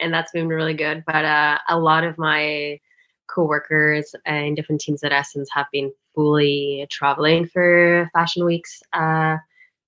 and 0.00 0.12
that's 0.12 0.32
been 0.32 0.48
really 0.48 0.74
good. 0.74 1.04
But 1.06 1.24
uh, 1.24 1.58
a 1.68 1.78
lot 1.78 2.04
of 2.04 2.18
my 2.18 2.80
coworkers 3.28 4.14
and 4.24 4.56
different 4.56 4.80
teams 4.80 5.04
at 5.04 5.12
SSENSE 5.12 5.48
have 5.52 5.66
been 5.72 5.92
fully 6.14 6.86
traveling 6.90 7.46
for 7.46 8.08
fashion 8.12 8.44
weeks 8.44 8.82
uh, 8.92 9.36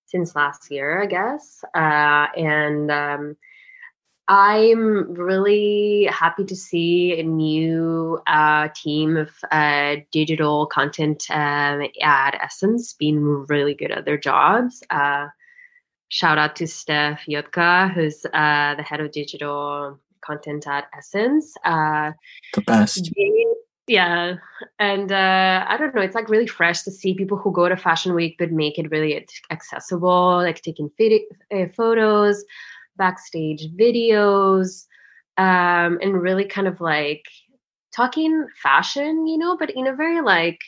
since 0.07 0.37
last 0.37 0.71
year, 0.71 1.03
I 1.03 1.07
guess. 1.07 1.65
Uh, 1.75 2.27
and 2.37 2.91
um, 2.91 3.37
I'm 4.31 5.13
really 5.15 6.05
happy 6.05 6.45
to 6.45 6.55
see 6.55 7.19
a 7.19 7.25
new 7.25 8.21
uh, 8.29 8.69
team 8.77 9.17
of 9.17 9.31
uh, 9.51 9.97
digital 10.13 10.67
content 10.67 11.25
um, 11.31 11.83
at 12.01 12.39
SSENSE 12.49 12.97
being 12.97 13.45
really 13.49 13.75
good 13.75 13.91
at 13.91 14.05
their 14.05 14.17
jobs. 14.17 14.85
Uh, 14.89 15.27
shout 16.11 16.39
out 16.39 16.55
to 16.57 16.65
Steff 16.65 17.19
Yotka, 17.29 17.93
who's 17.93 18.25
uh, 18.25 18.77
the 18.77 18.85
head 18.85 19.01
of 19.01 19.11
digital 19.11 19.99
content 20.25 20.65
at 20.69 20.85
SSENSE. 20.97 21.51
Uh, 21.65 22.13
the 22.55 22.61
best. 22.61 23.11
They, 23.17 23.47
yeah, 23.89 24.37
and 24.79 25.11
uh, 25.11 25.65
I 25.67 25.77
don't 25.77 25.93
know. 25.93 26.03
It's 26.03 26.15
like 26.15 26.29
really 26.29 26.47
fresh 26.47 26.83
to 26.83 26.93
see 26.93 27.15
people 27.15 27.37
who 27.37 27.51
go 27.51 27.69
to 27.69 27.77
Fashion 27.77 28.15
Week 28.15 28.37
but 28.39 28.53
make 28.53 28.79
it 28.79 28.93
really 28.93 29.27
accessible, 29.51 30.37
like 30.37 30.63
taking 30.63 30.89
uh, 31.53 31.67
photos, 31.75 32.45
backstage 33.01 33.67
videos, 33.81 34.85
um, 35.39 35.99
and 36.03 36.23
really 36.23 36.45
kind 36.45 36.69
of 36.69 36.81
like 36.81 37.25
talking 37.97 38.47
fashion, 38.63 39.27
you 39.27 39.39
know, 39.39 39.57
but 39.57 39.71
in 39.71 39.87
a 39.89 39.97
very 39.97 40.21
like 40.21 40.61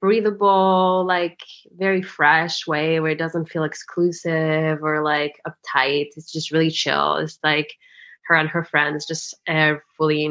breathable, 0.00 1.04
like 1.06 1.38
very 1.78 2.02
fresh 2.02 2.66
way 2.66 2.98
where 3.00 3.12
it 3.12 3.18
doesn't 3.18 3.50
feel 3.50 3.64
exclusive 3.64 4.82
or 4.82 5.02
like 5.02 5.34
uptight. 5.46 6.08
It's 6.16 6.32
just 6.32 6.50
really 6.50 6.70
chill. 6.70 7.16
It's 7.16 7.38
like 7.44 7.74
her 8.26 8.34
and 8.34 8.48
her 8.48 8.64
friends 8.64 9.06
just 9.06 9.34
uh, 9.46 9.74
fully 9.96 10.24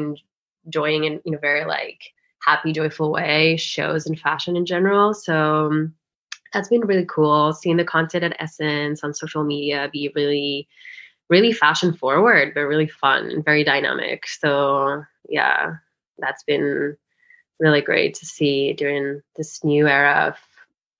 enjoying 0.66 1.04
in, 1.04 1.20
in 1.24 1.34
a 1.34 1.38
very 1.38 1.64
like 1.64 2.00
happy, 2.42 2.72
joyful 2.72 3.12
way 3.12 3.56
shows 3.56 4.06
and 4.06 4.18
fashion 4.18 4.56
in 4.56 4.66
general. 4.66 5.14
So 5.14 5.66
um, 5.66 5.94
that's 6.52 6.68
been 6.68 6.86
really 6.86 7.06
cool. 7.08 7.52
Seeing 7.52 7.76
the 7.76 7.84
content 7.84 8.24
at 8.24 8.38
SSENSE 8.40 9.02
on 9.02 9.14
social 9.14 9.44
media 9.44 9.88
be 9.92 10.10
really, 10.14 10.68
really 11.28 11.52
fashion 11.52 11.92
forward, 11.92 12.52
but 12.54 12.62
really 12.62 12.88
fun 12.88 13.30
and 13.30 13.44
very 13.44 13.64
dynamic. 13.64 14.26
So 14.26 15.02
yeah, 15.28 15.74
that's 16.18 16.44
been 16.44 16.96
really 17.58 17.80
great 17.80 18.14
to 18.14 18.26
see 18.26 18.72
during 18.72 19.20
this 19.36 19.64
new 19.64 19.88
era 19.88 20.28
of 20.28 20.36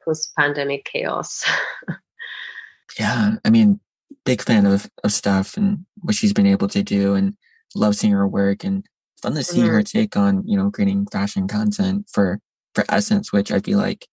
post 0.05 0.33
pandemic 0.39 0.85
chaos. 0.85 1.45
yeah. 2.99 3.35
I 3.45 3.51
mean, 3.51 3.81
big 4.25 4.43
fan 4.43 4.67
of, 4.67 4.89
of 5.05 5.11
Steff 5.11 5.57
and 5.57 5.85
what 6.03 6.15
she's 6.15 6.33
been 6.33 6.47
able 6.47 6.69
to 6.69 6.83
do 6.83 7.15
and 7.15 7.37
love 7.75 7.97
seeing 7.97 8.13
her 8.13 8.27
work 8.27 8.65
and 8.65 8.85
fun 9.21 9.35
to 9.35 9.45
see 9.45 9.61
mm-hmm. 9.61 9.69
her 9.69 9.83
take 9.83 10.17
on, 10.17 10.43
you 10.47 10.57
know, 10.57 10.71
creating 10.71 11.07
fashion 11.07 11.47
content 11.47 12.09
for, 12.13 12.41
for 12.75 12.85
SSENSE, 12.85 13.33
which 13.33 13.53
I 13.53 13.61
feel 13.61 13.79
like 13.79 14.07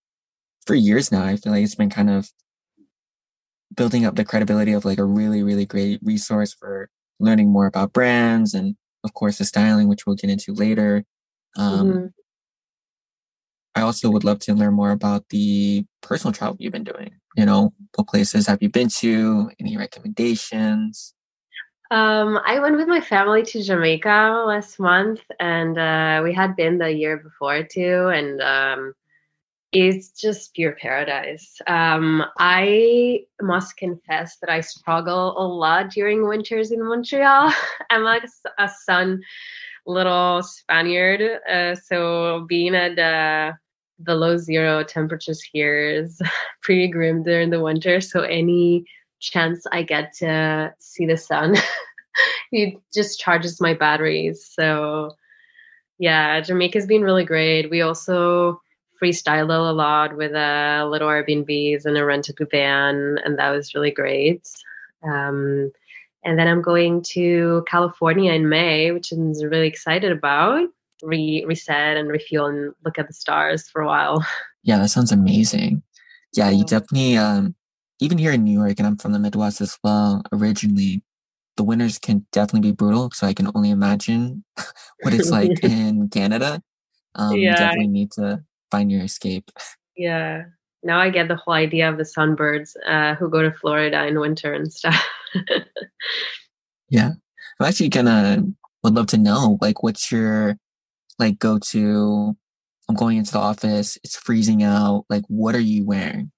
for 0.66 0.74
years 0.74 1.12
now, 1.12 1.24
I 1.24 1.36
feel 1.36 1.52
like 1.52 1.64
it's 1.64 1.74
been 1.74 1.90
kind 1.90 2.10
of 2.10 2.30
building 3.76 4.04
up 4.04 4.16
the 4.16 4.24
credibility 4.24 4.72
of 4.72 4.84
like 4.84 4.98
a 4.98 5.04
really, 5.04 5.42
really 5.42 5.66
great 5.66 6.00
resource 6.02 6.54
for 6.54 6.88
learning 7.20 7.50
more 7.50 7.66
about 7.66 7.92
brands 7.92 8.54
and 8.54 8.76
of 9.04 9.14
course 9.14 9.38
the 9.38 9.44
styling, 9.44 9.88
which 9.88 10.06
we'll 10.06 10.16
get 10.16 10.30
into 10.30 10.52
later. 10.52 11.04
Um, 11.56 11.88
mm-hmm. 11.88 12.06
I 13.74 13.82
also 13.82 14.10
would 14.10 14.24
love 14.24 14.38
to 14.40 14.54
learn 14.54 14.74
more 14.74 14.90
about 14.90 15.28
the 15.30 15.84
personal 16.00 16.32
travel 16.32 16.56
you've 16.58 16.72
been 16.72 16.84
doing. 16.84 17.12
You 17.36 17.44
know, 17.44 17.72
what 17.96 18.06
places 18.06 18.46
have 18.46 18.62
you 18.62 18.68
been 18.68 18.88
to? 19.00 19.50
Any 19.58 19.76
recommendations? 19.76 21.14
Um, 21.90 22.40
I 22.46 22.60
went 22.60 22.76
with 22.76 22.88
my 22.88 23.00
family 23.00 23.42
to 23.42 23.62
Jamaica 23.62 24.44
last 24.46 24.78
month, 24.80 25.20
and 25.38 25.76
uh, 25.76 26.22
we 26.24 26.32
had 26.32 26.56
been 26.56 26.78
the 26.78 26.90
year 26.90 27.16
before 27.16 27.64
too. 27.64 28.10
And 28.12 28.40
um, 28.40 28.94
It's 29.74 30.10
just 30.10 30.54
pure 30.54 30.76
paradise. 30.80 31.60
Um, 31.66 32.24
I 32.38 33.24
must 33.42 33.76
confess 33.76 34.36
that 34.38 34.48
I 34.48 34.60
struggle 34.60 35.34
a 35.36 35.42
lot 35.44 35.90
during 35.90 36.28
winters 36.28 36.70
in 36.70 36.86
Montreal. 36.86 37.52
I'm 37.90 38.04
like 38.04 38.22
a 38.58 38.68
sun 38.84 39.20
little 39.84 40.44
Spaniard, 40.44 41.40
uh, 41.50 41.74
so 41.74 42.46
being 42.48 42.76
at 42.76 42.96
uh, 43.00 43.54
the 43.98 44.14
low 44.14 44.36
zero 44.36 44.84
temperatures 44.84 45.42
here 45.42 45.76
is 45.76 46.22
pretty 46.62 46.86
grim 46.86 47.24
during 47.24 47.50
the 47.50 47.60
winter. 47.60 48.00
So 48.00 48.20
any 48.20 48.84
chance 49.18 49.66
I 49.72 49.82
get 49.82 50.12
to 50.20 50.72
see 50.78 51.04
the 51.04 51.16
sun, 51.16 51.56
it 52.52 52.80
just 52.94 53.18
charges 53.18 53.60
my 53.60 53.74
batteries. 53.74 54.48
So 54.52 55.16
yeah, 55.98 56.40
Jamaica's 56.40 56.86
been 56.86 57.02
really 57.02 57.24
great. 57.24 57.70
We 57.70 57.82
also 57.82 58.60
freestyle 59.04 59.48
a 59.48 59.72
lot 59.72 60.16
with 60.16 60.32
a 60.32 60.86
little 60.90 61.08
Airbnbs 61.08 61.84
and 61.84 61.96
a 61.96 62.04
rented 62.04 62.38
van, 62.50 63.18
and 63.24 63.38
that 63.38 63.50
was 63.50 63.74
really 63.74 63.90
great. 63.90 64.48
Um, 65.02 65.70
and 66.24 66.38
then 66.38 66.48
I'm 66.48 66.62
going 66.62 67.02
to 67.10 67.64
California 67.68 68.32
in 68.32 68.48
May, 68.48 68.92
which 68.92 69.12
I'm 69.12 69.32
really 69.32 69.66
excited 69.66 70.10
about. 70.10 70.68
Re- 71.02 71.44
reset 71.46 71.98
and 71.98 72.08
refuel 72.08 72.46
and 72.46 72.72
look 72.82 72.98
at 72.98 73.08
the 73.08 73.12
stars 73.12 73.68
for 73.68 73.82
a 73.82 73.86
while. 73.86 74.24
Yeah, 74.66 74.78
that 74.78 74.88
sounds 74.88 75.12
amazing. 75.12 75.82
Yeah, 76.34 76.48
you 76.48 76.64
definitely, 76.64 77.18
um, 77.18 77.54
even 78.00 78.16
here 78.16 78.32
in 78.32 78.44
New 78.44 78.58
York, 78.58 78.76
and 78.78 78.86
I'm 78.86 78.96
from 78.96 79.12
the 79.12 79.18
Midwest 79.18 79.60
as 79.60 79.78
well 79.84 80.22
originally, 80.32 81.02
the 81.58 81.64
winters 81.64 81.98
can 81.98 82.24
definitely 82.32 82.70
be 82.70 82.74
brutal. 82.74 83.10
So 83.12 83.26
I 83.26 83.34
can 83.34 83.50
only 83.54 83.68
imagine 83.68 84.42
what 85.02 85.12
it's 85.12 85.30
like 85.30 85.50
in 85.62 86.08
Canada. 86.08 86.62
Um, 87.14 87.36
yeah. 87.36 87.50
You 87.50 87.56
definitely 87.56 87.88
need 87.88 88.12
to 88.12 88.42
find 88.74 88.90
your 88.90 89.04
escape. 89.04 89.50
Yeah. 89.96 90.44
Now 90.82 90.98
I 91.00 91.10
get 91.10 91.28
the 91.28 91.36
whole 91.36 91.54
idea 91.54 91.88
of 91.88 91.96
the 91.96 92.02
sunbirds 92.02 92.74
uh, 92.86 93.14
who 93.14 93.30
go 93.30 93.42
to 93.42 93.52
Florida 93.52 94.06
in 94.06 94.18
winter 94.18 94.52
and 94.52 94.72
stuff. 94.72 95.00
yeah. 96.88 97.12
I'm 97.60 97.66
actually 97.66 97.88
gonna 97.88 98.42
would 98.82 98.94
love 98.94 99.06
to 99.08 99.18
know 99.18 99.58
like 99.60 99.82
what's 99.82 100.10
your 100.10 100.58
like 101.18 101.38
go 101.38 101.58
to 101.70 102.36
I'm 102.88 102.96
going 102.96 103.16
into 103.16 103.32
the 103.32 103.38
office, 103.38 103.96
it's 104.04 104.16
freezing 104.16 104.62
out. 104.62 105.06
Like 105.08 105.24
what 105.28 105.54
are 105.54 105.60
you 105.60 105.86
wearing? 105.86 106.32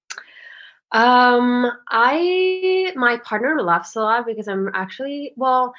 Um 0.91 1.71
I 1.89 2.93
my 2.95 3.17
partner 3.17 3.61
laughs 3.61 3.95
a 3.95 4.01
lot 4.01 4.25
because 4.27 4.47
I'm 4.47 4.69
actually 4.73 5.33
well 5.35 5.73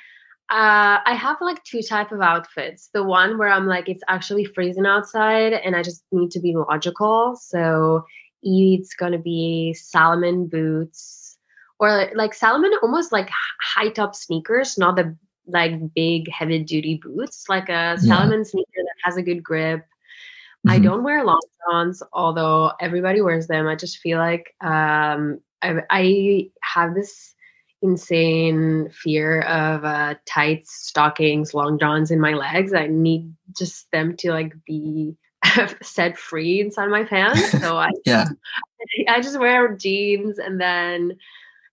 uh, 0.51 0.99
I 1.05 1.15
have 1.15 1.37
like 1.41 1.63
two 1.65 1.83
type 1.83 2.11
of 2.11 2.21
outfits. 2.21 2.89
The 2.95 3.03
one 3.03 3.37
where 3.37 3.51
I'm 3.51 3.67
like 3.67 3.89
it's 3.89 4.03
actually 4.09 4.47
freezing 4.47 4.87
outside 4.87 5.53
and 5.53 5.77
I 5.77 5.83
just 5.83 6.05
need 6.11 6.31
to 6.33 6.41
be 6.41 6.57
logical. 6.57 7.37
So 7.37 8.05
it's 8.43 8.95
gonna 8.95 9.19
be 9.19 9.75
Salomon 9.75 10.47
boots 10.47 11.37
or 11.79 12.11
like 12.15 12.35
Salomon 12.35 12.73
almost 12.83 13.13
like 13.13 13.29
high 13.63 13.91
top 13.91 14.15
sneakers, 14.15 14.79
not 14.79 14.97
the 14.97 15.17
like 15.47 15.95
big 15.95 16.31
heavy 16.31 16.63
duty 16.63 17.01
boots, 17.03 17.45
like 17.49 17.69
a 17.69 17.99
Salomon 17.99 18.39
yeah. 18.39 18.45
sneaker 18.45 18.71
that 18.77 18.97
has 19.05 19.17
a 19.17 19.23
good 19.23 19.43
grip. 19.43 19.81
Mm-hmm. 19.81 20.71
I 20.71 20.79
don't 20.79 21.05
wear 21.05 21.25
long 21.25 21.41
johns, 21.71 22.03
although 22.13 22.73
everybody 22.81 23.21
wears 23.21 23.47
them. 23.47 23.67
I 23.67 23.77
just 23.77 23.99
feel 23.99 24.19
like 24.19 24.55
um, 24.61 25.41
I, 25.63 25.83
I 25.91 26.51
have 26.63 26.95
this 26.95 27.35
insane 27.83 28.91
fear 28.91 29.43
of 29.43 29.85
uh, 29.85 30.15
tights, 30.27 30.87
stockings, 30.87 31.55
long 31.55 31.79
johns 31.79 32.11
in 32.11 32.21
my 32.21 32.35
legs. 32.35 32.75
I 32.75 32.87
need 32.87 33.33
just 33.57 33.91
them 33.93 34.17
to 34.19 34.33
like 34.33 34.53
be 34.67 35.17
set 35.83 36.19
free 36.19 36.61
inside 36.61 36.89
my 36.89 37.05
pants. 37.05 37.53
So 37.61 37.77
I 37.77 37.91
yeah, 38.05 38.27
I 39.09 39.21
just 39.21 39.39
wear 39.39 39.75
jeans 39.77 40.39
and 40.39 40.61
then 40.61 41.17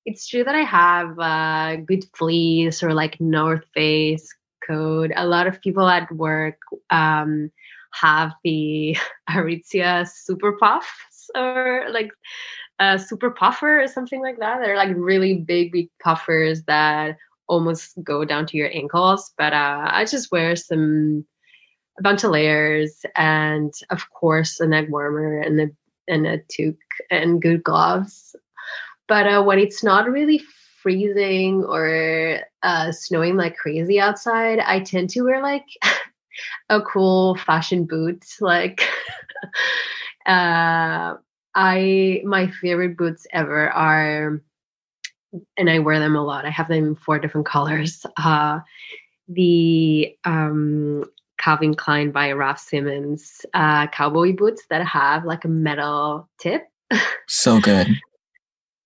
it's 0.05 0.27
true 0.27 0.43
that 0.43 0.55
I 0.55 0.61
have 0.61 1.19
uh, 1.19 1.77
good 1.77 2.05
fleece 2.15 2.83
or 2.83 2.93
like 2.93 3.19
North 3.19 3.65
Face 3.73 4.33
coat. 4.67 5.11
A 5.15 5.25
lot 5.25 5.47
of 5.47 5.61
people 5.61 5.87
at 5.87 6.11
work 6.11 6.59
um, 6.91 7.51
have 7.91 8.33
the 8.43 8.97
Aritzia 9.29 10.07
Super 10.07 10.57
Puffs 10.59 11.29
or 11.35 11.85
like 11.89 12.11
a 12.79 12.99
super 12.99 13.31
puffer 13.31 13.81
or 13.81 13.87
something 13.87 14.21
like 14.21 14.39
that. 14.39 14.59
They're 14.59 14.75
like 14.77 14.93
really 14.95 15.35
big, 15.35 15.71
big 15.71 15.89
puffers 16.03 16.63
that 16.63 17.17
almost 17.47 17.93
go 18.03 18.25
down 18.25 18.45
to 18.47 18.57
your 18.57 18.71
ankles. 18.73 19.33
But 19.37 19.53
uh, 19.53 19.87
I 19.91 20.05
just 20.05 20.31
wear 20.31 20.55
some 20.55 21.25
a 21.97 22.03
bunch 22.03 22.23
of 22.23 22.31
layers 22.31 23.05
and 23.15 23.73
of 23.89 24.09
course 24.11 24.59
a 24.59 24.67
neck 24.67 24.87
warmer 24.89 25.39
and 25.39 25.61
a 25.61 25.67
and 26.07 26.27
a 26.27 26.39
toque 26.39 26.77
and 27.09 27.41
good 27.41 27.63
gloves. 27.63 28.35
But 29.07 29.27
uh, 29.27 29.43
when 29.43 29.59
it's 29.59 29.83
not 29.83 30.09
really 30.09 30.41
freezing 30.81 31.63
or 31.63 32.39
uh, 32.63 32.91
snowing 32.91 33.37
like 33.37 33.55
crazy 33.55 33.99
outside, 33.99 34.59
I 34.59 34.79
tend 34.81 35.09
to 35.11 35.21
wear 35.21 35.41
like 35.41 35.65
a 36.69 36.81
cool 36.81 37.35
fashion 37.35 37.85
boot. 37.85 38.25
Like, 38.39 38.81
uh, 40.25 41.15
I 41.55 42.21
my 42.25 42.51
favorite 42.51 42.97
boots 42.97 43.25
ever 43.31 43.69
are, 43.69 44.41
and 45.57 45.69
I 45.69 45.79
wear 45.79 45.99
them 45.99 46.15
a 46.15 46.23
lot. 46.23 46.45
I 46.45 46.49
have 46.49 46.67
them 46.67 46.85
in 46.85 46.95
four 46.95 47.17
different 47.19 47.47
colors. 47.47 48.05
Uh, 48.17 48.59
the 49.27 50.15
um, 50.25 51.05
Calvin 51.39 51.75
Klein 51.75 52.11
by 52.11 52.31
Raf 52.33 52.59
Simons 52.59 53.45
uh, 53.53 53.87
cowboy 53.87 54.35
boots 54.35 54.63
that 54.69 54.85
have 54.85 55.25
like 55.25 55.45
a 55.45 55.49
metal 55.49 56.29
tip. 56.39 56.63
So 57.27 57.59
good. 57.59 57.87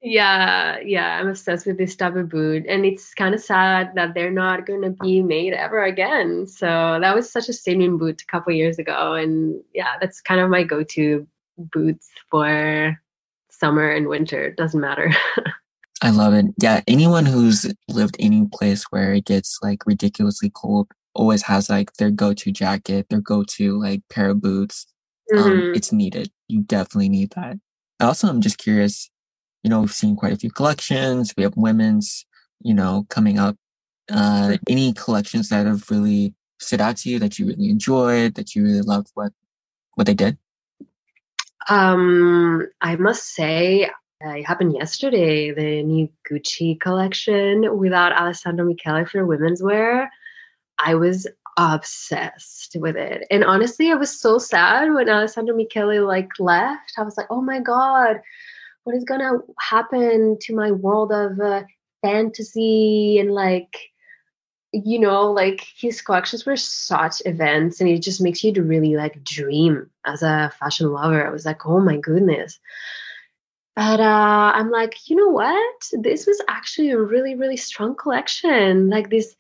yeah, 0.02 0.80
yeah, 0.80 1.20
I'm 1.20 1.28
obsessed 1.28 1.66
with 1.66 1.78
this 1.78 1.96
type 1.96 2.16
of 2.16 2.30
boot, 2.30 2.66
and 2.70 2.86
it's 2.86 3.14
kind 3.14 3.36
of 3.36 3.42
sad 3.42 3.92
that 3.96 4.14
they're 4.14 4.32
not 4.32 4.66
going 4.66 4.82
to 4.84 4.92
be 4.92 5.22
made 5.22 5.54
ever 5.54 5.84
again. 5.84 6.48
So 6.48 7.00
that 7.02 7.16
was 7.16 7.30
such 7.32 7.50
a 7.50 7.54
statement 7.54 8.00
boot 8.00 8.22
a 8.22 8.26
couple 8.26 8.54
years 8.54 8.80
ago, 8.80 9.14
and 9.14 9.62
yeah, 9.74 9.98
that's 10.00 10.22
kind 10.22 10.40
of 10.40 10.50
my 10.50 10.64
go-to 10.64 11.28
boots 11.72 12.10
for 12.30 13.00
summer 13.50 13.92
and 13.92 14.08
winter. 14.08 14.46
It 14.46 14.56
doesn't 14.56 14.80
matter. 14.80 15.12
I 16.02 16.12
love 16.12 16.34
it. 16.34 16.46
Yeah, 16.62 16.82
anyone 16.88 17.26
who's 17.26 17.72
lived 17.90 18.16
any 18.20 18.48
place 18.52 18.86
where 18.90 19.14
it 19.14 19.26
gets 19.26 19.60
like 19.62 19.86
ridiculously 19.86 20.50
cold 20.54 20.88
always 21.14 21.44
has 21.44 21.70
like 21.70 21.94
their 21.94 22.12
go-to 22.12 22.52
jacket, 22.52 23.08
their 23.10 23.20
go-to 23.20 23.78
like 23.80 24.02
pair 24.10 24.30
of 24.30 24.42
boots. 24.42 24.88
Um, 25.34 25.40
mm-hmm. 25.40 25.50
Um, 25.50 25.74
it's 25.76 25.92
needed. 25.92 26.32
You 26.48 26.62
definitely 26.62 27.10
need 27.10 27.32
that. 27.32 27.58
Also, 28.00 28.28
I'm 28.28 28.42
just 28.42 28.58
curious. 28.58 29.10
You 29.64 29.70
know, 29.70 29.82
we've 29.82 29.92
seen 29.92 30.16
quite 30.16 30.32
a 30.32 30.38
few 30.38 30.50
collections. 30.50 31.34
We 31.36 31.44
have 31.44 31.58
women's, 31.58 32.26
you 32.62 32.74
know, 32.74 33.06
coming 33.10 33.38
up. 33.38 33.58
Uh, 34.10 34.58
any 34.68 34.94
collections 34.94 35.50
that 35.50 35.66
have 35.66 35.92
really 35.92 36.34
stood 36.60 36.82
out 36.82 36.98
to 36.98 37.10
you 37.10 37.20
that 37.20 37.38
you 37.38 37.46
really 37.46 37.70
enjoyed, 37.70 38.36
that 38.36 38.56
you 38.56 38.64
really 38.64 38.82
loved 38.82 39.10
what 39.14 39.34
what 39.96 40.08
they 40.08 40.14
did? 40.14 40.38
Um, 41.70 42.68
I 42.82 42.96
must 42.96 43.34
say, 43.36 43.86
uh, 44.26 44.32
it 44.32 44.46
happened 44.46 44.74
yesterday. 44.74 45.52
The 45.52 45.84
new 45.84 46.10
Gucci 46.30 46.80
collection 46.80 47.78
without 47.78 48.12
Alessandro 48.12 48.66
Michele 48.66 49.06
for 49.06 49.26
women's 49.26 49.62
wear. 49.62 50.12
I 50.84 50.96
was 50.96 51.28
obsessed 51.58 52.76
with 52.80 52.96
it. 52.96 53.28
And 53.30 53.44
honestly, 53.44 53.92
I 53.92 53.96
was 53.96 54.20
so 54.20 54.40
sad 54.40 54.94
when 54.94 55.10
Alessandro 55.10 55.56
Michele 55.56 56.06
like 56.08 56.30
left. 56.40 56.94
I 56.98 57.04
was 57.04 57.18
like, 57.18 57.28
oh 57.30 57.42
my 57.42 57.60
God, 57.60 58.20
what 58.84 58.96
is 58.96 59.04
gonna 59.04 59.34
happen 59.60 60.38
to 60.42 60.56
my 60.56 60.72
world 60.72 61.12
of 61.12 61.40
uh, 61.40 61.64
fantasy 62.02 63.20
and 63.20 63.32
like 63.32 63.78
you 64.72 65.00
know, 65.00 65.32
like 65.32 65.66
his 65.76 66.02
collections 66.02 66.46
were 66.46 66.56
such 66.56 67.22
events 67.26 67.82
and 67.82 67.90
it 67.90 68.02
just 68.02 68.22
makes 68.22 68.44
you 68.44 68.54
to 68.54 68.64
really 68.64 68.96
like 68.96 69.24
dream 69.24 69.90
as 70.06 70.22
a 70.22 70.52
fashion 70.60 70.92
lover. 70.92 71.26
I 71.26 71.32
was 71.32 71.46
like, 71.46 71.66
oh 71.66 71.80
my 71.80 71.98
goodness. 71.98 72.60
But 73.76 74.00
uh, 74.00 74.52
I'm 74.56 74.70
like, 74.70 75.10
you 75.10 75.16
know 75.16 75.30
what? 75.30 75.90
This 75.94 76.28
was 76.28 76.42
actually 76.48 76.92
a 76.92 77.00
really, 77.00 77.36
really 77.36 77.58
strong 77.58 77.96
collection. 77.96 78.90
Like 78.90 79.10
this 79.10 79.36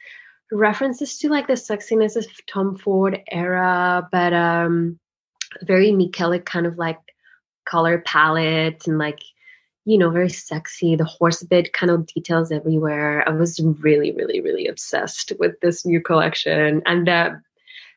references 0.52 1.18
to 1.20 1.30
like 1.30 1.48
the 1.48 1.54
sexiness 1.54 2.15
of 2.15 2.26
Tom 2.48 2.76
Ford 2.78 3.22
era, 3.32 4.08
but 4.12 4.34
um 4.34 5.00
very 5.63 5.92
Michele 5.92 6.39
kind 6.39 6.65
of 6.65 6.78
like 6.78 7.00
color 7.65 8.00
palette 8.00 8.88
and 8.88 8.98
like 8.98 9.20
you 9.89 9.97
know, 9.97 10.12
very 10.12 10.30
sexy. 10.30 10.95
The 10.95 11.04
horse 11.04 11.41
bit 11.41 11.73
kind 11.73 11.89
of 11.89 12.06
details 12.06 12.52
everywhere. 12.52 13.28
I 13.28 13.32
was 13.32 13.60
really, 13.60 14.12
really, 14.12 14.39
really 14.39 14.67
obsessed 14.67 15.34
with 15.39 15.60
this 15.62 15.84
new 15.84 15.99
collection. 15.99 16.84
And 16.86 17.08
the 17.08 17.41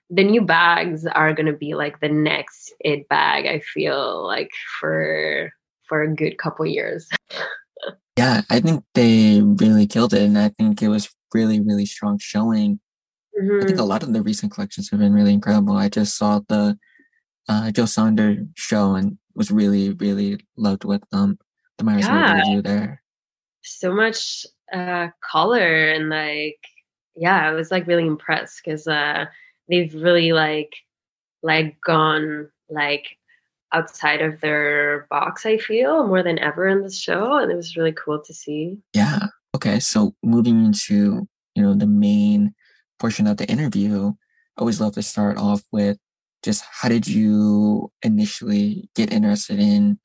the 0.09 0.25
new 0.25 0.41
bags 0.41 1.05
are 1.05 1.35
gonna 1.35 1.53
be 1.53 1.75
like 1.75 2.01
the 2.01 2.09
next 2.09 2.73
it 2.81 3.07
bag, 3.11 3.45
I 3.45 3.59
feel 3.61 4.27
like 4.27 4.51
for 4.81 5.53
for 5.87 6.01
a 6.01 6.15
good 6.15 6.39
couple 6.39 6.65
years. 6.65 7.11
yeah, 8.17 8.41
I 8.49 8.61
think 8.61 8.85
they 8.95 9.43
really 9.43 9.87
killed 9.87 10.15
it 10.15 10.23
and 10.23 10.39
I 10.39 10.49
think 10.49 10.81
it 10.81 10.89
was 10.89 11.15
really, 11.35 11.61
really 11.61 11.85
strong 11.85 12.19
showing. 12.19 12.81
Mm-hmm. 13.39 13.65
I 13.65 13.67
think 13.67 13.73
a 13.73 13.83
mm-hmm. 13.83 13.89
lot 13.91 14.03
of 14.03 14.15
the 14.15 14.23
recent 14.23 14.51
collections 14.53 14.89
have 14.89 15.01
been 15.01 15.13
really 15.13 15.35
incredible. 15.35 15.77
I 15.77 15.91
just 15.91 16.17
saw 16.17 16.41
the 16.49 16.79
uh, 17.51 17.71
Jil 17.71 17.87
Sander 17.87 18.47
show 18.55 18.95
and 18.95 19.19
was 19.35 19.51
really 19.51 19.91
really 19.91 20.41
loved 20.57 20.85
with 20.85 21.03
um 21.13 21.39
the 21.87 21.99
yeah. 21.99 22.35
interview 22.35 22.63
there. 22.63 23.03
So 23.63 23.93
much 23.93 24.47
uh 24.73 25.09
color 25.21 25.91
and 25.91 26.09
like 26.09 26.59
yeah, 27.15 27.49
I 27.49 27.53
was 27.53 27.71
like 27.71 27.87
really 27.87 28.07
impressed 28.07 28.61
because 28.65 28.87
uh 28.87 29.27
they've 29.69 29.95
really 29.95 30.33
like 30.33 30.75
like 31.43 31.77
gone 31.85 32.49
like 32.69 33.17
outside 33.73 34.21
of 34.21 34.41
their 34.41 35.07
box 35.11 35.47
i 35.47 35.57
feel 35.57 36.07
more 36.07 36.23
than 36.23 36.39
ever 36.39 36.69
in 36.69 36.83
this 36.83 36.99
show 36.99 37.39
and 37.39 37.51
it 37.51 37.57
was 37.57 37.77
really 37.77 37.93
cool 37.93 38.21
to 38.23 38.35
see 38.35 38.79
yeah 38.95 39.27
okay 39.55 39.81
so 39.81 40.15
moving 40.23 40.65
into 40.65 41.27
you 41.55 41.63
know 41.63 41.75
the 41.75 41.87
main 41.87 42.55
portion 42.99 43.27
of 43.27 43.39
the 43.39 43.47
interview 43.47 44.09
i 44.09 44.61
always 44.61 44.81
love 44.81 44.93
to 44.93 45.03
start 45.03 45.39
off 45.39 45.63
with 45.73 45.97
just 46.43 46.65
how 46.71 46.89
did 46.89 47.07
you 47.07 47.91
initially 48.03 48.89
get 48.95 49.13
interested 49.13 49.59
in 49.59 49.99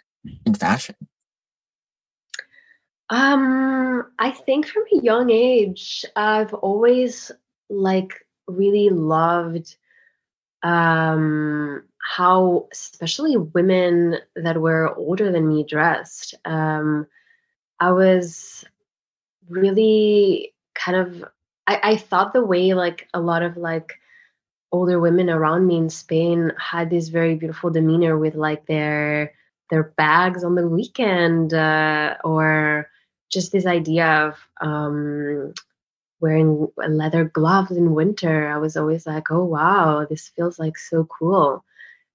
in 0.45 0.53
fashion 0.53 0.95
um 3.09 4.05
i 4.19 4.31
think 4.31 4.67
from 4.67 4.83
a 4.93 5.01
young 5.01 5.29
age 5.29 6.03
i've 6.15 6.53
always 6.55 7.31
like 7.69 8.25
really 8.47 8.89
loved 8.89 9.75
um 10.63 11.83
how 11.99 12.67
especially 12.71 13.37
women 13.37 14.17
that 14.35 14.59
were 14.59 14.93
older 14.95 15.31
than 15.31 15.47
me 15.47 15.63
dressed 15.63 16.35
um 16.45 17.07
i 17.79 17.91
was 17.91 18.65
really 19.49 20.53
kind 20.75 20.97
of 20.97 21.23
I, 21.67 21.79
I 21.83 21.95
thought 21.97 22.33
the 22.33 22.45
way 22.45 22.73
like 22.73 23.07
a 23.13 23.19
lot 23.19 23.41
of 23.41 23.57
like 23.57 23.93
older 24.71 24.99
women 24.99 25.29
around 25.29 25.65
me 25.65 25.77
in 25.77 25.89
spain 25.89 26.51
had 26.59 26.89
this 26.89 27.07
very 27.07 27.35
beautiful 27.35 27.69
demeanor 27.69 28.17
with 28.17 28.35
like 28.35 28.65
their 28.65 29.33
their 29.69 29.83
bags 29.83 30.43
on 30.43 30.55
the 30.55 30.67
weekend 30.67 31.53
uh, 31.53 32.15
or 32.23 32.89
just 33.31 33.51
this 33.51 33.65
idea 33.65 34.05
of 34.07 34.35
um, 34.61 35.53
wearing 36.19 36.67
leather 36.77 37.25
gloves 37.25 37.71
in 37.71 37.93
winter. 37.93 38.47
I 38.49 38.57
was 38.57 38.77
always 38.77 39.05
like 39.05 39.31
oh 39.31 39.43
wow 39.43 40.05
this 40.09 40.29
feels 40.29 40.59
like 40.59 40.77
so 40.77 41.05
cool. 41.05 41.63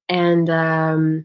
And 0.08 0.50
um, 0.50 1.24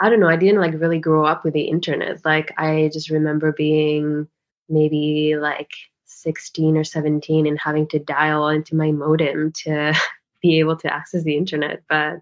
i 0.00 0.08
don't 0.10 0.18
know 0.18 0.28
i 0.28 0.34
didn't 0.36 0.60
like 0.60 0.74
really 0.80 0.98
grow 0.98 1.24
up 1.24 1.44
with 1.44 1.54
the 1.54 1.68
internet. 1.68 2.24
Like 2.24 2.52
i 2.58 2.90
just 2.92 3.10
remember 3.10 3.52
being 3.52 4.28
maybe 4.68 5.36
like 5.36 5.70
16 6.06 6.76
or 6.76 6.84
17 6.84 7.46
and 7.46 7.58
having 7.58 7.86
to 7.88 7.98
dial 7.98 8.48
into 8.48 8.74
my 8.74 8.92
modem 8.92 9.52
to 9.64 9.94
be 10.42 10.58
able 10.58 10.76
to 10.76 10.92
access 10.92 11.22
the 11.22 11.36
internet. 11.36 11.82
But 11.88 12.20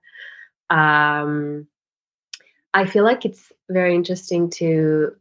um, 0.70 1.66
i 2.74 2.86
feel 2.86 3.04
like 3.04 3.24
it's 3.24 3.52
very 3.68 3.94
interesting 3.94 4.50
to 4.50 5.14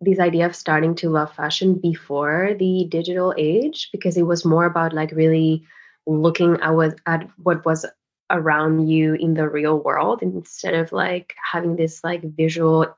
this 0.00 0.18
idea 0.18 0.46
of 0.46 0.54
starting 0.54 0.94
to 0.96 1.08
love 1.08 1.32
fashion 1.34 1.74
before 1.74 2.54
the 2.58 2.86
digital 2.90 3.34
age 3.36 3.88
because 3.92 4.16
it 4.16 4.26
was 4.26 4.44
more 4.44 4.66
about 4.66 4.92
like 4.92 5.10
really 5.12 5.64
looking 6.06 6.58
at 6.60 6.94
at 7.06 7.28
what 7.42 7.64
was 7.64 7.86
around 8.30 8.88
you 8.88 9.14
in 9.14 9.34
the 9.34 9.48
real 9.48 9.78
world 9.78 10.22
instead 10.22 10.74
of 10.74 10.92
like 10.92 11.34
having 11.52 11.76
this 11.76 12.02
like 12.04 12.22
visual 12.22 12.96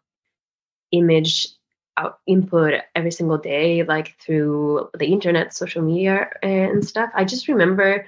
image 0.93 1.49
out 1.97 2.19
input 2.27 2.75
every 2.95 3.11
single 3.11 3.39
day 3.39 3.83
like 3.83 4.17
through 4.21 4.89
the 4.99 5.07
internet 5.07 5.55
social 5.55 5.83
media 5.83 6.31
and 6.43 6.87
stuff. 6.87 7.11
I 7.15 7.25
just 7.25 7.49
remember 7.49 8.07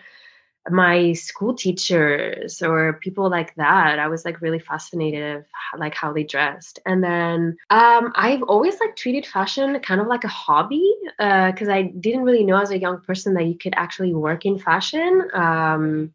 my 0.68 1.12
school 1.14 1.54
teachers 1.54 2.60
or 2.60 3.00
people 3.02 3.30
like 3.30 3.54
that 3.54 3.98
i 3.98 4.08
was 4.08 4.24
like 4.24 4.40
really 4.42 4.58
fascinated 4.58 5.36
of 5.36 5.44
like 5.78 5.94
how 5.94 6.12
they 6.12 6.24
dressed. 6.24 6.78
And 6.84 7.02
then 7.02 7.56
um, 7.70 8.12
i've 8.14 8.42
always 8.42 8.78
like 8.78 8.96
treated 8.96 9.26
fashion 9.26 9.78
kind 9.80 10.00
of 10.00 10.06
like 10.06 10.24
a 10.24 10.28
hobby 10.28 10.94
because 11.16 11.68
uh, 11.68 11.72
i 11.72 11.82
didn't 11.82 12.22
really 12.22 12.44
know 12.44 12.60
as 12.60 12.70
a 12.70 12.78
young 12.78 13.00
person 13.00 13.34
that 13.34 13.46
you 13.46 13.56
could 13.56 13.74
actually 13.76 14.14
work 14.14 14.44
in 14.44 14.58
fashion 14.58 15.28
um, 15.32 16.12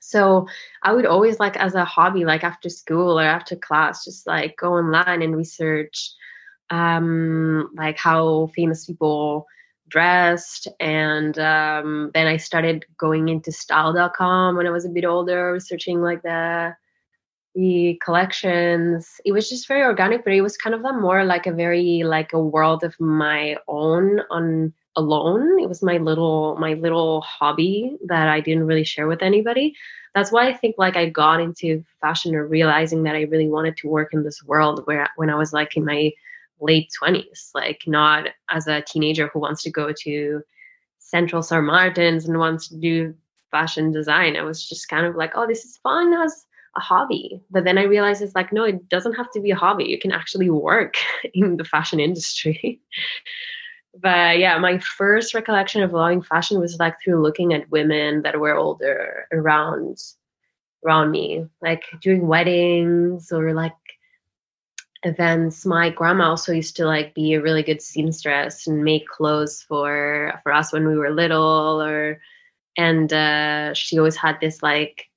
so 0.00 0.46
I 0.82 0.92
would 0.92 1.06
always 1.06 1.40
like 1.40 1.56
as 1.56 1.74
a 1.74 1.84
hobby, 1.86 2.26
like 2.26 2.44
after 2.44 2.68
school 2.68 3.18
or 3.18 3.24
after 3.24 3.56
class, 3.56 4.04
just 4.04 4.26
like 4.26 4.54
go 4.58 4.74
online 4.74 5.22
and 5.22 5.34
research 5.34 6.12
um 6.70 7.70
like 7.76 7.98
how 7.98 8.50
famous 8.54 8.86
people 8.86 9.46
dressed 9.88 10.68
and 10.80 11.38
um 11.38 12.10
then 12.14 12.26
I 12.26 12.36
started 12.36 12.84
going 12.98 13.28
into 13.28 13.52
style.com 13.52 14.56
when 14.56 14.66
I 14.66 14.70
was 14.70 14.84
a 14.84 14.90
bit 14.90 15.04
older, 15.04 15.52
researching 15.52 16.00
like 16.00 16.22
the 16.22 16.74
the 17.54 18.00
collections. 18.04 19.20
It 19.24 19.32
was 19.32 19.48
just 19.48 19.68
very 19.68 19.82
organic 19.82 20.24
but 20.24 20.32
it 20.32 20.42
was 20.42 20.56
kind 20.56 20.74
of 20.74 20.84
a 20.84 20.92
more 20.92 21.24
like 21.24 21.46
a 21.46 21.52
very 21.52 22.02
like 22.04 22.32
a 22.32 22.40
world 22.40 22.82
of 22.82 22.98
my 22.98 23.56
own 23.68 24.20
on 24.30 24.72
alone. 24.96 25.60
It 25.60 25.68
was 25.68 25.82
my 25.82 25.98
little 25.98 26.56
my 26.56 26.74
little 26.74 27.20
hobby 27.22 27.96
that 28.06 28.28
i 28.28 28.40
didn't 28.40 28.66
really 28.66 28.84
share 28.84 29.06
with 29.06 29.22
anybody. 29.22 29.74
That's 30.14 30.30
why 30.30 30.48
i 30.48 30.52
think 30.52 30.76
like 30.78 30.96
i 30.96 31.08
got 31.08 31.40
into 31.40 31.84
fashion 32.00 32.34
or 32.36 32.46
realizing 32.46 33.02
that 33.02 33.16
i 33.16 33.22
really 33.22 33.48
wanted 33.48 33.76
to 33.78 33.88
work 33.88 34.14
in 34.14 34.22
this 34.22 34.44
world 34.44 34.82
where 34.86 35.08
when 35.16 35.28
i 35.28 35.34
was 35.34 35.52
like 35.52 35.76
in 35.76 35.84
my 35.84 36.12
late 36.60 36.90
20s 37.02 37.50
like 37.54 37.82
not 37.86 38.28
as 38.50 38.66
a 38.66 38.82
teenager 38.82 39.28
who 39.28 39.40
wants 39.40 39.62
to 39.62 39.70
go 39.70 39.92
to 40.02 40.40
central 40.98 41.42
St. 41.42 41.64
Martins 41.64 42.26
and 42.26 42.38
wants 42.38 42.68
to 42.68 42.76
do 42.76 43.14
fashion 43.50 43.92
design. 43.92 44.36
I 44.36 44.42
was 44.42 44.66
just 44.66 44.88
kind 44.88 45.06
of 45.06 45.16
like 45.16 45.32
oh 45.34 45.46
this 45.46 45.64
is 45.64 45.76
fun 45.78 46.12
as 46.12 46.46
a 46.76 46.80
hobby. 46.80 47.40
But 47.50 47.64
then 47.64 47.78
i 47.78 47.82
realized 47.84 48.22
it's 48.22 48.34
like 48.34 48.52
no 48.52 48.64
it 48.64 48.88
doesn't 48.88 49.14
have 49.14 49.30
to 49.32 49.40
be 49.40 49.50
a 49.50 49.56
hobby. 49.56 49.84
You 49.84 49.98
can 49.98 50.12
actually 50.12 50.50
work 50.50 50.96
in 51.34 51.56
the 51.56 51.64
fashion 51.64 52.00
industry. 52.00 52.80
But 54.00 54.38
yeah, 54.38 54.58
my 54.58 54.78
first 54.78 55.34
recollection 55.34 55.80
of 55.80 55.92
loving 55.92 56.20
fashion 56.20 56.58
was 56.58 56.78
like 56.80 56.96
through 57.00 57.22
looking 57.22 57.54
at 57.54 57.70
women 57.70 58.22
that 58.22 58.40
were 58.40 58.56
older 58.56 59.28
around 59.32 59.98
around 60.84 61.12
me, 61.12 61.46
like 61.62 61.84
during 62.02 62.26
weddings 62.26 63.32
or 63.32 63.54
like 63.54 63.72
events. 65.04 65.64
My 65.66 65.90
grandma 65.90 66.30
also 66.30 66.52
used 66.52 66.76
to 66.76 66.86
like 66.86 67.14
be 67.14 67.34
a 67.34 67.42
really 67.42 67.62
good 67.62 67.82
seamstress 67.82 68.66
and 68.66 68.84
make 68.84 69.06
clothes 69.06 69.62
for 69.62 70.40
for 70.42 70.52
us 70.52 70.72
when 70.72 70.86
we 70.86 70.96
were 70.96 71.10
little, 71.10 71.82
or 71.82 72.20
and 72.76 73.12
uh, 73.12 73.74
she 73.74 73.98
always 73.98 74.16
had 74.16 74.38
this 74.40 74.62
like 74.62 75.08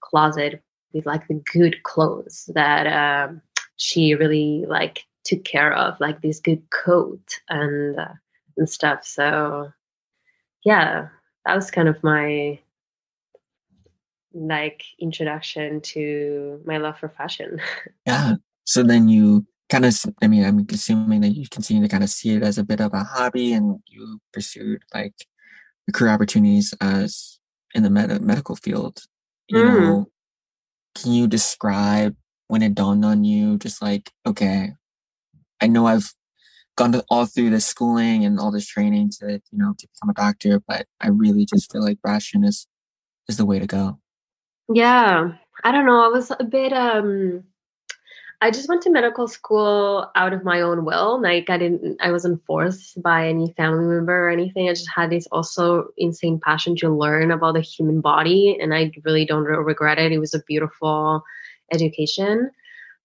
closet 0.00 0.62
with 0.92 1.06
like 1.06 1.28
the 1.28 1.42
good 1.52 1.82
clothes 1.82 2.50
that 2.54 2.86
um, 2.86 3.40
she 3.76 4.14
really 4.14 4.64
like 4.66 5.04
took 5.24 5.44
care 5.44 5.72
of, 5.72 5.98
like 6.00 6.20
this 6.20 6.40
good 6.40 6.62
coat 6.70 7.38
and 7.48 7.98
uh, 7.98 8.14
and 8.56 8.68
stuff. 8.68 9.04
So 9.04 9.72
yeah, 10.64 11.08
that 11.46 11.54
was 11.54 11.70
kind 11.70 11.88
of 11.88 12.02
my 12.02 12.58
like 14.34 14.84
introduction 14.98 15.80
to 15.80 16.60
my 16.64 16.78
love 16.78 16.98
for 16.98 17.08
fashion. 17.08 17.60
yeah. 18.06 18.34
So 18.68 18.82
then 18.82 19.08
you 19.08 19.46
kind 19.70 19.86
of, 19.86 19.98
I 20.20 20.28
mean, 20.28 20.44
I'm 20.44 20.66
assuming 20.70 21.22
that 21.22 21.30
you 21.30 21.46
continue 21.50 21.82
to 21.82 21.88
kind 21.88 22.04
of 22.04 22.10
see 22.10 22.34
it 22.34 22.42
as 22.42 22.58
a 22.58 22.64
bit 22.64 22.80
of 22.80 22.92
a 22.92 23.02
hobby 23.02 23.54
and 23.54 23.78
you 23.86 24.20
pursued 24.30 24.82
like 24.94 25.14
career 25.94 26.12
opportunities 26.12 26.74
as 26.78 27.38
in 27.74 27.82
the 27.82 27.88
med- 27.88 28.20
medical 28.20 28.56
field. 28.56 29.00
You 29.48 29.56
mm. 29.56 29.80
know, 29.80 30.06
can 30.94 31.12
you 31.12 31.26
describe 31.26 32.14
when 32.48 32.60
it 32.60 32.74
dawned 32.74 33.06
on 33.06 33.24
you, 33.24 33.56
just 33.56 33.80
like, 33.80 34.10
okay, 34.26 34.72
I 35.62 35.66
know 35.66 35.86
I've 35.86 36.12
gone 36.76 36.92
to, 36.92 37.02
all 37.08 37.24
through 37.24 37.48
this 37.48 37.64
schooling 37.64 38.26
and 38.26 38.38
all 38.38 38.50
this 38.50 38.66
training 38.66 39.12
to, 39.20 39.40
you 39.50 39.58
know, 39.58 39.72
to 39.78 39.88
become 39.94 40.10
a 40.10 40.14
doctor, 40.14 40.60
but 40.68 40.84
I 41.00 41.08
really 41.08 41.46
just 41.46 41.72
feel 41.72 41.82
like 41.82 42.00
fashion 42.06 42.44
is 42.44 42.66
is 43.30 43.38
the 43.38 43.46
way 43.46 43.60
to 43.60 43.66
go. 43.66 43.98
Yeah. 44.70 45.32
I 45.64 45.72
don't 45.72 45.86
know. 45.86 46.04
I 46.04 46.08
was 46.08 46.30
a 46.38 46.44
bit 46.44 46.74
um 46.74 47.44
I 48.40 48.52
just 48.52 48.68
went 48.68 48.82
to 48.82 48.90
medical 48.90 49.26
school 49.26 50.08
out 50.14 50.32
of 50.32 50.44
my 50.44 50.60
own 50.60 50.84
will. 50.84 51.20
Like 51.20 51.50
I 51.50 51.58
didn't 51.58 52.00
I 52.00 52.12
wasn't 52.12 52.44
forced 52.46 53.02
by 53.02 53.28
any 53.28 53.52
family 53.56 53.84
member 53.84 54.26
or 54.26 54.30
anything. 54.30 54.68
I 54.68 54.74
just 54.74 54.88
had 54.88 55.10
this 55.10 55.26
also 55.32 55.88
insane 55.96 56.38
passion 56.38 56.76
to 56.76 56.88
learn 56.88 57.32
about 57.32 57.54
the 57.54 57.60
human 57.60 58.00
body 58.00 58.56
and 58.60 58.72
I 58.72 58.92
really 59.04 59.24
don't 59.24 59.44
regret 59.44 59.98
it. 59.98 60.12
It 60.12 60.18
was 60.18 60.34
a 60.34 60.42
beautiful 60.44 61.24
education. 61.72 62.50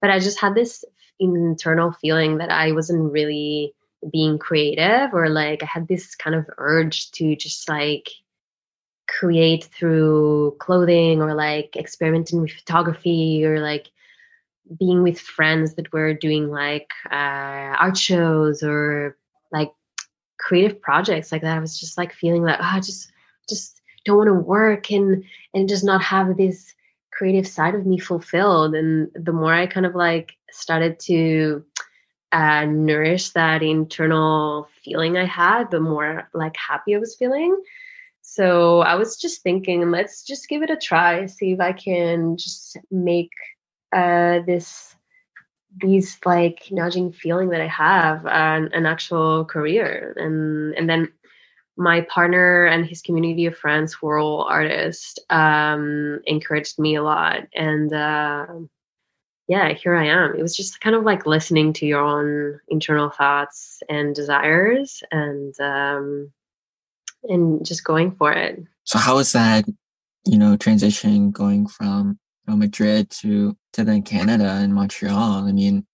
But 0.02 0.12
I 0.12 0.20
just 0.20 0.40
had 0.40 0.54
this 0.54 0.86
internal 1.20 1.94
feeling 1.94 2.38
that 2.38 2.52
I 2.52 2.72
wasn't 2.72 3.12
really 3.12 3.74
being 4.12 4.38
creative 4.38 5.14
or 5.14 5.30
like 5.30 5.64
I 5.64 5.66
had 5.66 5.88
this 5.88 6.14
kind 6.14 6.36
of 6.36 6.46
urge 6.58 7.10
to 7.12 7.36
just 7.36 7.68
like 7.68 8.10
create 9.08 9.64
through 9.66 10.56
clothing 10.60 11.22
or 11.22 11.34
like 11.34 11.76
experimenting 11.76 12.42
with 12.42 12.52
photography 12.52 13.44
or 13.46 13.60
like 13.60 13.90
being 14.80 15.04
with 15.04 15.20
friends 15.20 15.76
that 15.76 15.92
were 15.92 16.14
doing 16.14 16.50
like 16.50 16.90
uh, 17.12 17.76
art 17.80 17.98
shows 17.98 18.64
or 18.64 19.18
like 19.52 19.72
creative 20.40 20.82
projects 20.82 21.32
like 21.32 21.42
that. 21.42 21.58
I 21.58 21.60
was 21.60 21.80
just 21.80 21.98
like 21.98 22.14
feeling 22.14 22.44
like 22.44 22.60
oh, 22.60 22.64
I 22.64 22.80
just 22.80 23.12
just 23.48 23.82
don't 24.06 24.18
want 24.18 24.28
to 24.28 24.34
work 24.34 24.92
and 24.92 25.24
and 25.54 25.70
just 25.70 25.84
not 25.84 26.02
have 26.02 26.38
this 26.38 26.74
creative 27.12 27.48
side 27.48 27.76
of 27.76 27.86
me 27.86 27.98
fulfilled 27.98 28.74
and 28.76 29.10
the 29.14 29.32
more 29.32 29.54
i 29.54 29.68
kind 29.68 29.86
of 29.86 29.96
like 29.96 30.34
started 30.52 31.00
to 31.00 31.64
uh, 32.32 32.66
nourish 32.66 33.30
that 33.30 33.62
internal 33.62 34.68
feeling 34.84 35.18
i 35.18 35.26
had 35.26 35.70
the 35.70 35.80
more 35.80 36.28
like 36.34 36.56
happy 36.56 36.96
i 36.96 36.98
was 36.98 37.16
feeling 37.16 37.56
so 38.22 38.80
i 38.82 38.96
was 38.96 39.18
just 39.18 39.44
thinking 39.44 39.92
let's 39.92 40.24
just 40.24 40.50
give 40.50 40.64
it 40.64 40.72
a 40.72 40.78
try 40.78 41.28
see 41.28 41.52
if 41.52 41.60
i 41.60 41.72
can 41.72 42.36
just 42.36 42.78
make 42.90 43.30
uh, 43.94 44.40
this 44.46 44.96
these 45.82 46.20
like 46.26 46.68
nudging 46.70 47.12
feeling 47.12 47.50
that 47.50 47.62
i 47.62 47.68
have 47.68 48.26
an, 48.28 48.70
an 48.74 48.86
actual 48.86 49.46
career. 49.46 50.14
And 50.18 50.74
and 50.76 50.90
then 50.90 51.12
my 51.76 52.02
partner 52.02 52.66
and 52.66 52.86
his 52.86 53.02
community 53.02 53.48
of 53.48 53.58
friends 53.58 53.94
who 53.94 54.08
are 54.08 54.20
all 54.20 54.44
artists 54.44 55.18
um, 55.32 56.22
encouraged 56.26 56.78
me 56.78 56.96
a 56.96 57.02
lot. 57.02 57.48
And 57.56 57.92
uh, 57.92 58.46
yeah 59.48 59.74
here 59.74 59.96
i 59.96 60.06
am. 60.06 60.36
It 60.36 60.42
was 60.42 60.56
just 60.56 60.80
kind 60.82 60.96
of 60.96 61.04
like 61.04 61.26
listening 61.26 61.74
to 61.74 61.86
your 61.86 62.02
own 62.02 62.60
internal 62.70 63.10
thoughts 63.10 63.82
and 63.90 64.16
desires 64.16 65.04
and 65.12 65.60
um, 65.60 66.32
and 67.24 67.66
just 67.66 67.84
going 67.84 68.12
for 68.12 68.32
it. 68.32 68.64
So 68.84 69.00
how 69.00 69.18
is 69.20 69.32
that 69.34 69.66
you 70.26 70.38
know 70.38 70.56
transition 70.58 71.32
going 71.32 71.68
from 71.68 72.20
know, 72.48 72.56
madrid 72.56 73.10
to 73.10 73.56
to 73.72 73.84
then 73.84 74.02
canada 74.02 74.50
and 74.62 74.74
montreal 74.74 75.46
i 75.48 75.52
mean 75.52 75.86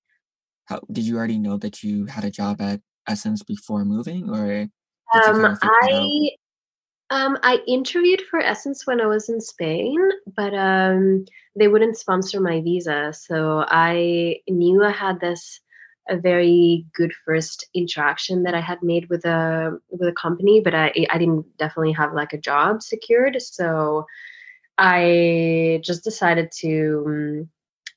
how 0.65 0.79
did 0.91 1.03
you 1.03 1.17
already 1.17 1.39
know 1.39 1.57
that 1.57 1.83
you 1.83 2.05
had 2.05 2.23
a 2.23 2.31
job 2.31 2.61
at 2.61 2.79
SSENSE 3.07 3.43
before 3.45 3.83
moving 3.85 4.29
or 4.29 4.67
um, 5.13 5.57
I 5.63 6.29
um, 7.09 7.37
I 7.41 7.59
interviewed 7.67 8.21
for 8.29 8.39
SSENSE 8.39 8.85
when 8.85 9.01
I 9.01 9.07
was 9.07 9.29
in 9.29 9.41
Spain, 9.41 9.97
but 10.35 10.53
um, 10.53 11.25
they 11.55 11.67
wouldn't 11.67 11.97
sponsor 11.97 12.39
my 12.39 12.61
visa. 12.61 13.11
So 13.13 13.65
I 13.67 14.37
knew 14.47 14.83
I 14.83 14.91
had 14.91 15.19
this 15.19 15.59
a 16.07 16.17
very 16.17 16.85
good 16.95 17.11
first 17.25 17.67
interaction 17.73 18.43
that 18.43 18.55
I 18.55 18.61
had 18.61 18.81
made 18.83 19.09
with 19.09 19.25
a 19.25 19.79
with 19.89 20.09
a 20.09 20.13
company, 20.13 20.59
but 20.59 20.75
I 20.75 20.93
I 21.09 21.17
didn't 21.17 21.45
definitely 21.57 21.93
have 21.93 22.13
like 22.13 22.33
a 22.33 22.37
job 22.37 22.83
secured. 22.83 23.41
So 23.41 24.05
I 24.79 25.81
just 25.83 26.03
decided 26.03 26.51
to. 26.59 27.03
Um, 27.05 27.49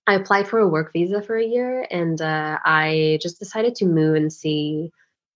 I 0.07 0.15
applied 0.15 0.49
for 0.49 0.59
a 0.59 0.67
work 0.67 0.93
visa 0.93 1.23
for 1.23 1.37
a 1.37 1.45
year, 1.45 1.87
and 1.91 2.21
uh, 2.21 2.59
I 2.65 3.21
just 3.23 3.39
decided 3.39 3.77
to 3.77 3.87
move 3.87 4.17
and 4.17 4.33
see 4.33 4.91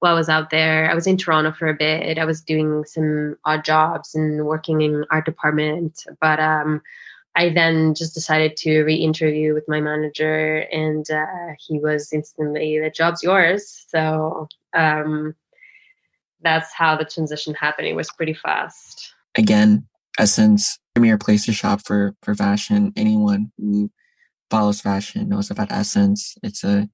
I 0.06 0.12
was 0.12 0.28
out 0.28 0.50
there. 0.50 0.90
I 0.90 0.94
was 0.94 1.06
in 1.06 1.16
Toronto 1.16 1.52
for 1.52 1.68
a 1.68 1.74
bit. 1.74 2.18
I 2.18 2.24
was 2.24 2.40
doing 2.42 2.84
some 2.84 3.36
odd 3.44 3.64
jobs 3.64 4.14
and 4.14 4.46
working 4.46 4.80
in 4.80 5.04
art 5.10 5.24
department, 5.24 6.04
but 6.20 6.38
um, 6.40 6.82
I 7.34 7.50
then 7.50 7.94
just 7.94 8.14
decided 8.14 8.56
to 8.58 8.82
re-interview 8.82 9.54
with 9.54 9.64
my 9.68 9.80
manager, 9.80 10.58
and 10.72 11.08
uh, 11.10 11.54
he 11.58 11.78
was 11.78 12.12
instantly, 12.12 12.78
"The 12.78 12.90
job's 12.90 13.22
yours." 13.22 13.86
So 13.88 14.48
um, 14.74 15.34
that's 16.42 16.72
how 16.72 16.96
the 16.96 17.04
transition 17.04 17.54
happened. 17.54 17.88
It 17.88 17.96
was 17.96 18.10
pretty 18.12 18.34
fast. 18.34 19.14
Again, 19.34 19.86
SSENSE, 20.18 20.78
premier 20.96 21.18
place 21.18 21.44
to 21.44 21.52
shop 21.52 21.82
for 21.84 22.14
for 22.22 22.34
fashion. 22.34 22.90
Anyone 22.96 23.52
who 23.58 23.90
follows 24.50 24.80
fashion 24.80 25.28
knows 25.28 25.50
about 25.50 25.68
SSENSE. 25.68 26.38
It's 26.42 26.64
a 26.64 26.88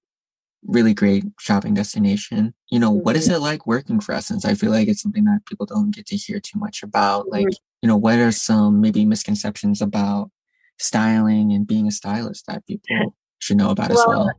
really 0.66 0.92
great 0.92 1.24
shopping 1.38 1.74
destination. 1.74 2.52
You 2.68 2.80
know, 2.80 2.90
what 2.90 3.14
is 3.14 3.26
mm-hmm. 3.26 3.36
it 3.36 3.40
like 3.40 3.64
working 3.64 4.00
for 4.00 4.12
SSENSE? 4.12 4.44
I 4.44 4.54
feel 4.54 4.72
like 4.72 4.88
it's 4.88 5.02
something 5.02 5.22
that 5.24 5.46
people 5.46 5.66
don't 5.66 5.94
get 5.94 6.06
to 6.06 6.16
hear 6.16 6.40
too 6.40 6.58
much 6.58 6.82
about. 6.82 7.26
Mm-hmm. 7.26 7.44
Like, 7.44 7.54
you 7.80 7.86
know, 7.86 7.96
what 7.96 8.18
are 8.18 8.32
some 8.32 8.80
maybe 8.80 9.04
misconceptions 9.04 9.80
about 9.80 10.32
styling 10.80 11.52
and 11.52 11.64
being 11.64 11.86
a 11.86 11.92
stylist 11.92 12.46
that 12.48 12.66
people 12.66 13.14
should 13.38 13.56
know 13.56 13.70
about 13.70 13.90
well, 13.90 14.00
as 14.00 14.06
well? 14.08 14.30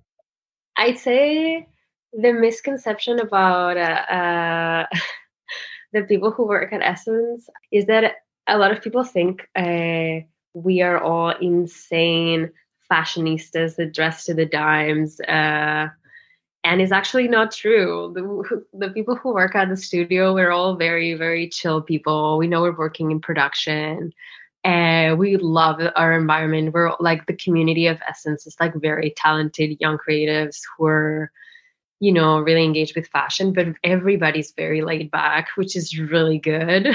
I'd 0.76 0.97
say 0.97 1.67
the 2.12 2.34
misconception 2.34 3.19
about 3.19 3.78
uh, 3.78 4.12
uh, 4.12 4.86
the 5.93 6.02
people 6.04 6.32
who 6.32 6.45
work 6.47 6.73
at 6.73 6.82
SSENSE 6.82 7.47
is 7.71 7.86
that 7.86 8.15
a 8.47 8.58
lot 8.58 8.71
of 8.71 8.82
people 8.82 9.03
think 9.03 9.47
uh, 9.56 10.25
we 10.53 10.82
are 10.82 10.99
all 10.99 11.29
insane 11.29 12.51
fashionistas 12.91 13.75
that 13.77 13.93
dress 13.93 14.25
to 14.25 14.34
the 14.34 14.45
dimes 14.45 15.19
uh, 15.21 15.88
and 16.65 16.82
it's 16.82 16.93
actually 16.93 17.27
not 17.27 17.51
true. 17.51 18.13
The, 18.15 18.63
the 18.73 18.93
people 18.93 19.15
who 19.15 19.34
work 19.34 19.53
at 19.56 19.69
the 19.69 19.77
studio 19.77 20.34
we're 20.34 20.51
all 20.51 20.75
very 20.75 21.13
very 21.13 21.49
chill 21.49 21.82
people. 21.82 22.38
We 22.38 22.47
know 22.47 22.62
we're 22.62 22.77
working 22.77 23.12
in 23.12 23.19
production 23.19 24.13
and 24.63 25.19
we 25.19 25.36
love 25.38 25.82
our 25.95 26.13
environment. 26.13 26.73
We're 26.73 26.93
like 26.99 27.25
the 27.25 27.36
community 27.36 27.88
of 27.88 27.99
SSENSE 27.99 28.47
is 28.47 28.56
like 28.60 28.73
very 28.75 29.13
talented 29.17 29.77
young 29.82 29.97
creatives 29.97 30.62
who 30.77 30.86
are 30.86 31.32
you 31.99 32.12
know 32.12 32.39
really 32.39 32.63
engaged 32.63 32.95
with 32.97 33.08
fashion 33.08 33.53
but 33.53 33.67
everybody's 33.84 34.51
very 34.58 34.82
laid 34.82 35.10
back 35.10 35.47
which 35.56 35.73
is 35.75 35.97
really 35.97 36.38
good 36.38 36.93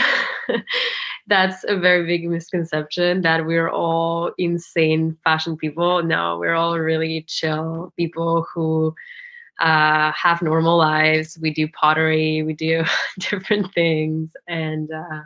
that's 1.29 1.65
a 1.69 1.77
very 1.77 2.07
big 2.07 2.29
misconception 2.29 3.23
that 3.23 3.47
we're 3.47 3.69
all 3.69 4.33
insane 4.39 5.17
fashion 5.25 5.57
people 5.57 6.03
no 6.03 6.39
we're 6.39 6.55
all 6.55 6.79
really 6.79 7.25
chill 7.29 7.93
people 7.97 8.47
who 8.53 8.95
uh, 9.61 10.13
have 10.13 10.43
normal 10.43 10.77
lives. 10.77 11.39
We 11.41 11.53
do 11.53 11.69
pottery, 11.69 12.43
we 12.43 12.55
do 12.55 12.85
different 13.19 13.73
things, 13.75 14.31
and 14.47 14.91
uh, 14.91 15.23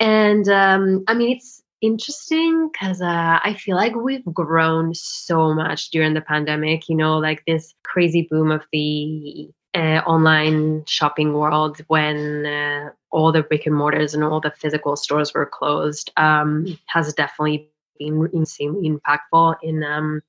and 0.00 0.48
um, 0.48 1.04
I 1.08 1.14
mean 1.14 1.36
it's 1.36 1.62
interesting 1.80 2.70
because 2.72 3.00
uh, 3.02 3.40
I 3.42 3.56
feel 3.58 3.76
like 3.76 3.94
we've 3.94 4.24
grown 4.24 4.94
so 4.94 5.52
much 5.54 5.90
during 5.90 6.14
the 6.14 6.20
pandemic. 6.20 6.88
You 6.88 6.96
know, 6.96 7.18
like 7.18 7.42
this 7.46 7.74
crazy 7.82 8.26
boom 8.30 8.50
of 8.50 8.62
the 8.72 9.50
uh, 9.74 10.02
online 10.06 10.84
shopping 10.86 11.32
world 11.32 11.80
when 11.88 12.46
uh, 12.46 12.90
all 13.10 13.32
the 13.32 13.42
brick 13.42 13.66
and 13.66 13.74
mortars 13.74 14.14
and 14.14 14.22
all 14.24 14.40
the 14.40 14.52
physical 14.52 14.96
stores 14.96 15.34
were 15.34 15.46
closed 15.46 16.10
um, 16.16 16.78
has 16.86 17.12
definitely 17.14 17.68
been 17.98 18.28
insanely 18.32 18.88
impactful 18.90 19.56
in 19.62 19.82
um, 19.82 20.22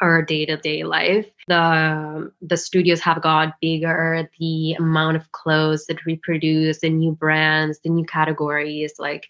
our 0.00 0.22
day-to-day 0.22 0.84
life. 0.84 1.26
The 1.48 2.32
the 2.40 2.56
studios 2.56 3.00
have 3.00 3.22
got 3.22 3.60
bigger. 3.60 4.28
The 4.38 4.74
amount 4.74 5.16
of 5.16 5.30
clothes 5.32 5.86
that 5.86 6.04
we 6.04 6.16
produce 6.16 6.80
the 6.80 6.90
new 6.90 7.12
brands 7.12 7.80
the 7.84 7.90
new 7.90 8.04
categories 8.04 8.94
like 8.98 9.28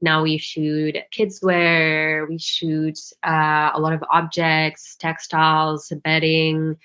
now 0.00 0.22
we 0.22 0.38
shoot 0.38 0.96
kids 1.10 1.40
wear 1.42 2.26
we 2.26 2.38
shoot 2.38 2.98
uh, 3.26 3.70
a 3.74 3.80
lot 3.80 3.92
of 3.92 4.04
objects 4.10 4.96
textiles 4.96 5.92
bedding 6.02 6.76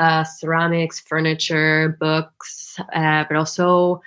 uh, 0.00 0.24
ceramics 0.24 1.00
furniture 1.00 1.96
books 2.00 2.78
uh, 2.94 3.24
but 3.28 3.36
also 3.36 4.00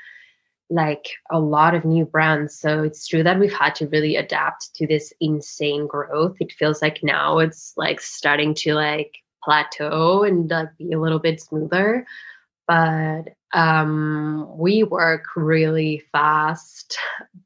like 0.69 1.05
a 1.31 1.39
lot 1.39 1.75
of 1.75 1.85
new 1.85 2.05
brands. 2.05 2.59
So 2.59 2.83
it's 2.83 3.07
true 3.07 3.23
that 3.23 3.39
we've 3.39 3.53
had 3.53 3.75
to 3.75 3.87
really 3.87 4.15
adapt 4.15 4.73
to 4.75 4.87
this 4.87 5.13
insane 5.21 5.87
growth. 5.87 6.37
It 6.39 6.51
feels 6.51 6.81
like 6.81 7.03
now 7.03 7.39
it's 7.39 7.73
like 7.77 8.01
starting 8.01 8.55
to 8.55 8.73
like 8.73 9.17
plateau 9.43 10.23
and 10.23 10.49
like 10.49 10.75
be 10.77 10.91
a 10.93 10.99
little 10.99 11.19
bit 11.19 11.41
smoother. 11.41 12.05
But 12.67 13.25
um 13.53 14.47
we 14.57 14.83
work 14.83 15.25
really 15.35 16.03
fast, 16.11 16.97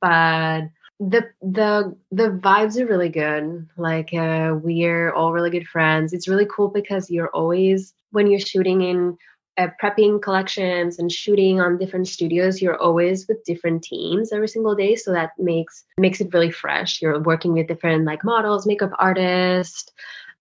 but 0.02 0.62
the 1.00 1.30
the 1.42 1.96
the 2.12 2.30
vibes 2.30 2.80
are 2.80 2.88
really 2.88 3.10
good 3.10 3.68
like 3.78 4.14
uh 4.16 4.56
we're 4.64 5.14
all 5.14 5.32
really 5.32 5.52
good 5.52 5.68
friends 5.68 6.12
it's 6.12 6.28
really 6.28 6.48
cool 6.50 6.70
because 6.70 7.12
you're 7.12 7.30
always 7.36 7.94
when 8.12 8.28
you're 8.28 8.40
shooting 8.40 8.82
in 8.82 9.18
uh, 9.58 9.68
prepping 9.82 10.22
collections 10.22 11.00
and 11.00 11.12
shooting 11.12 11.60
on 11.60 11.80
different 11.80 12.08
studios 12.08 12.62
you're 12.62 12.78
always 12.78 13.28
with 13.28 13.44
different 13.44 13.84
teams 13.84 14.32
every 14.32 14.48
single 14.48 14.76
day. 14.76 14.96
So 14.96 15.12
that 15.14 15.32
makes 15.40 15.84
makes 15.98 16.22
it 16.22 16.34
really 16.34 16.52
fresh. 16.52 17.02
You're 17.02 17.20
working 17.20 17.54
with 17.54 17.68
different 17.68 18.06
like 18.06 18.24
models 18.24 18.66
makeup 18.66 18.92
artists 19.00 19.92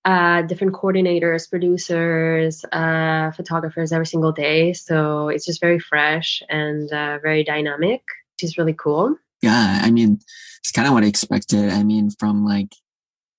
uh, 0.04 0.42
different 0.42 0.72
coordinators 0.72 1.50
producers 1.50 2.64
uh, 2.72 3.32
photographers 3.32 3.90
every 3.90 4.06
single 4.06 4.30
day. 4.30 4.72
So 4.72 5.28
it's 5.28 5.44
just 5.44 5.60
very 5.60 5.80
fresh 5.80 6.42
and 6.48 6.92
uh, 6.92 7.18
very 7.22 7.42
dynamic 7.42 8.02
which 8.34 8.44
is 8.44 8.58
really 8.58 8.74
cool. 8.74 9.16
Yeah 9.42 9.80
i 9.82 9.90
mean 9.90 10.18
it's 10.60 10.72
kind 10.72 10.88
of 10.88 10.94
what 10.94 11.04
i 11.04 11.06
expected. 11.06 11.70
I 11.70 11.82
mean 11.82 12.10
from 12.10 12.44
like 12.44 12.72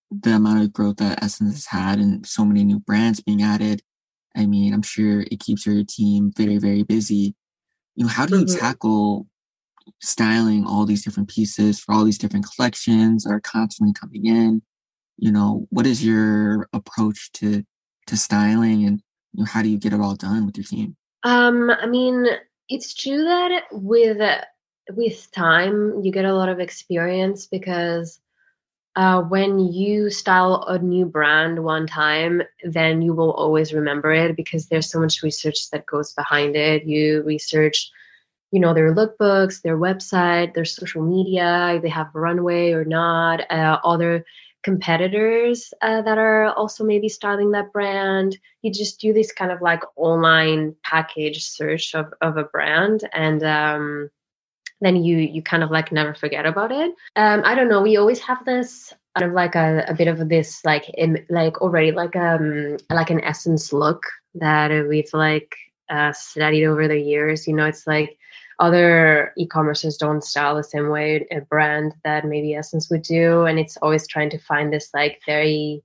the 0.09 0.35
amount 0.35 0.61
of 0.63 0.71
growth 0.71 0.97
that 0.97 1.21
SSENSE 1.21 1.51
has 1.51 1.65
had 1.65 1.99
and 1.99 2.25
so 2.25 2.45
many 2.45 2.63
new 2.63 2.79
brands 2.79 3.19
being 3.19 3.41
added 3.41 3.81
I 4.38 4.45
mean, 4.45 4.73
I'm 4.73 4.84
sure 4.84 5.21
it 5.21 5.39
keeps 5.39 5.65
your 5.65 5.84
team 5.84 6.32
very, 6.36 6.58
very 6.58 6.84
busy. 6.84 7.36
You 7.95 8.06
know, 8.06 8.10
how 8.10 8.26
do 8.26 8.38
you 8.38 8.45
mm-hmm. 8.45 8.60
tackle 8.60 9.28
styling 10.00 10.65
all 10.65 10.86
these 10.86 11.04
different 11.04 11.30
pieces 11.30 11.80
for 11.80 11.93
all 11.93 12.04
these 12.04 12.19
different 12.19 12.45
collections 12.56 13.23
that 13.23 13.32
are 13.32 13.41
constantly 13.41 13.93
coming 13.93 14.26
in? 14.26 14.62
You 15.17 15.32
know, 15.32 15.65
what 15.71 15.88
is 15.88 16.06
your 16.06 16.69
approach 16.73 17.32
to 17.34 17.63
to 18.06 18.15
styling, 18.15 18.86
and 18.86 19.02
you 19.34 19.43
know, 19.43 19.45
how 19.45 19.63
do 19.63 19.69
you 19.69 19.80
get 19.80 19.93
it 19.93 20.00
all 20.00 20.15
done 20.15 20.45
with 20.45 20.58
your 20.58 20.63
team? 20.63 20.95
Um, 21.23 21.71
I 21.71 21.88
mean, 21.88 22.28
it's 22.69 22.93
true 22.93 23.23
that 23.23 23.63
with 23.71 24.21
with 24.91 25.32
time 25.32 26.02
you 26.04 26.12
get 26.12 26.26
a 26.26 26.34
lot 26.34 26.50
of 26.50 26.60
experience 26.60 27.47
because 27.47 28.19
uh, 28.97 29.21
when 29.21 29.60
you 29.60 30.10
style 30.10 30.65
a 30.67 30.79
new 30.79 31.05
brand 31.05 31.63
one 31.63 31.86
time, 31.86 32.41
then 32.63 33.03
you 33.03 33.13
will 33.13 33.31
always 33.33 33.71
remember 33.71 34.12
it 34.12 34.36
because 34.36 34.67
there's 34.67 34.89
so 34.89 34.99
much 34.99 35.21
research 35.21 35.69
that 35.69 35.86
goes 35.86 36.13
behind 36.13 36.55
it. 36.55 36.83
You 36.83 37.21
research, 37.21 37.91
you 38.51 38.60
know, 38.60 38.73
their 38.73 38.95
lookbooks, 38.95 39.62
their 39.62 39.77
website, 39.77 40.55
their 40.55 40.65
social 40.65 41.03
media, 41.03 41.79
they 41.81 41.89
have 41.89 42.07
a 42.15 42.19
runway 42.19 42.71
or 42.71 42.86
not, 42.86 43.41
uh, 43.51 43.79
other 43.83 44.25
competitors 44.63 45.71
uh, 45.83 46.01
that 46.01 46.17
are 46.17 46.47
also 46.53 46.83
maybe 46.83 47.07
styling 47.07 47.51
that 47.51 47.71
brand. 47.71 48.36
You 48.63 48.73
just 48.73 48.99
do 48.99 49.13
this 49.13 49.31
kind 49.31 49.51
of 49.51 49.62
like 49.62 49.83
online 49.95 50.75
package 50.83 51.43
search 51.43 51.93
of, 51.93 52.07
of 52.21 52.38
a 52.38 52.45
brand 52.45 53.07
and 53.13 53.43
um, 53.43 54.10
then 54.81 55.03
you 55.03 55.17
you 55.17 55.41
kind 55.41 55.63
of 55.63 55.71
like 55.71 55.91
never 55.91 56.13
forget 56.13 56.45
about 56.45 56.71
it. 56.71 56.93
Um, 57.15 57.41
I 57.43 57.55
don't 57.55 57.69
know. 57.69 57.81
We 57.81 57.97
always 57.97 58.19
have 58.19 58.43
this 58.45 58.93
kind 59.17 59.29
of 59.29 59.35
like 59.35 59.55
a, 59.55 59.85
a 59.87 59.93
bit 59.93 60.07
of 60.07 60.29
this 60.29 60.63
like 60.63 60.89
in 60.89 61.25
like 61.29 61.61
already 61.61 61.91
like 61.91 62.15
um 62.15 62.77
like 62.89 63.09
an 63.09 63.21
SSENSE 63.21 63.73
look 63.73 64.03
that 64.35 64.69
we've 64.87 65.13
like 65.13 65.55
uh, 65.89 66.13
studied 66.13 66.65
over 66.65 66.87
the 66.87 66.99
years. 66.99 67.47
You 67.47 67.55
know, 67.55 67.65
it's 67.65 67.87
like 67.87 68.17
other 68.59 69.33
e-commerces 69.37 69.97
don't 69.97 70.23
style 70.23 70.55
the 70.55 70.63
same 70.63 70.89
way 70.89 71.27
a 71.31 71.41
brand 71.41 71.93
that 72.03 72.25
maybe 72.25 72.49
SSENSE 72.49 72.89
would 72.91 73.03
do, 73.03 73.45
and 73.45 73.59
it's 73.59 73.77
always 73.77 74.07
trying 74.07 74.29
to 74.31 74.39
find 74.39 74.71
this 74.71 74.89
like 74.93 75.21
very 75.25 75.83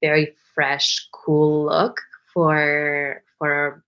very 0.00 0.34
fresh, 0.54 1.08
cool 1.12 1.66
look 1.66 2.00
for 2.32 3.22
for 3.38 3.82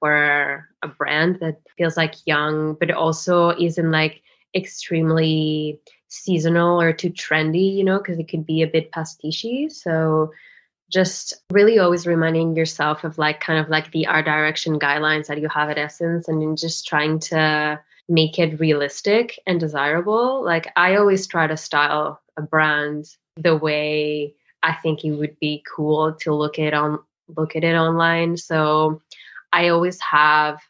for 0.00 0.68
a 0.82 0.88
brand 0.88 1.38
that 1.40 1.60
feels 1.76 1.96
like 1.96 2.14
young, 2.26 2.74
but 2.74 2.90
also 2.90 3.50
isn't 3.50 3.90
like 3.90 4.22
extremely 4.54 5.80
seasonal 6.08 6.80
or 6.80 6.92
too 6.92 7.10
trendy, 7.10 7.74
you 7.74 7.84
know, 7.84 7.98
because 7.98 8.18
it 8.18 8.28
could 8.28 8.46
be 8.46 8.62
a 8.62 8.66
bit 8.66 8.90
pastichy. 8.92 9.70
So 9.70 10.32
just 10.90 11.34
really 11.50 11.78
always 11.78 12.06
reminding 12.06 12.56
yourself 12.56 13.04
of 13.04 13.18
like 13.18 13.40
kind 13.40 13.58
of 13.58 13.68
like 13.68 13.90
the 13.90 14.06
art 14.06 14.24
direction 14.24 14.78
guidelines 14.78 15.26
that 15.26 15.40
you 15.40 15.48
have 15.48 15.68
at 15.68 15.76
SSENSE 15.76 16.28
and 16.28 16.56
just 16.56 16.86
trying 16.86 17.18
to 17.18 17.80
make 18.08 18.38
it 18.38 18.60
realistic 18.60 19.38
and 19.46 19.58
desirable. 19.58 20.44
Like 20.44 20.68
I 20.76 20.96
always 20.96 21.26
try 21.26 21.46
to 21.46 21.56
style 21.56 22.20
a 22.36 22.42
brand 22.42 23.06
the 23.36 23.56
way 23.56 24.34
I 24.62 24.74
think 24.74 25.04
it 25.04 25.12
would 25.12 25.38
be 25.40 25.64
cool 25.74 26.14
to 26.20 26.34
look 26.34 26.58
at 26.58 26.74
on 26.74 27.00
look 27.36 27.56
at 27.56 27.64
it 27.64 27.74
online. 27.74 28.36
So 28.36 29.02
I 29.52 29.68
always 29.68 30.00
have 30.00 30.60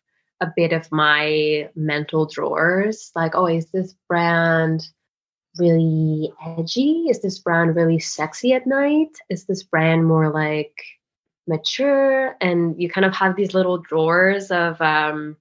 a 0.40 0.48
bit 0.54 0.72
of 0.72 0.90
my 0.92 1.70
mental 1.74 2.26
drawers 2.26 3.10
like, 3.14 3.34
oh, 3.34 3.46
is 3.46 3.66
this 3.70 3.94
brand 4.08 4.86
really 5.58 6.32
edgy? 6.44 7.06
Is 7.08 7.22
this 7.22 7.38
brand 7.38 7.74
really 7.74 7.98
sexy 7.98 8.52
at 8.52 8.66
night? 8.66 9.16
Is 9.30 9.44
this 9.44 9.62
brand 9.62 10.06
more 10.06 10.30
like 10.30 10.74
mature? 11.46 12.36
And 12.40 12.80
you 12.80 12.90
kind 12.90 13.04
of 13.04 13.14
have 13.14 13.36
these 13.36 13.54
little 13.54 13.78
drawers 13.78 14.50
of 14.50 14.80
um, 14.80 15.36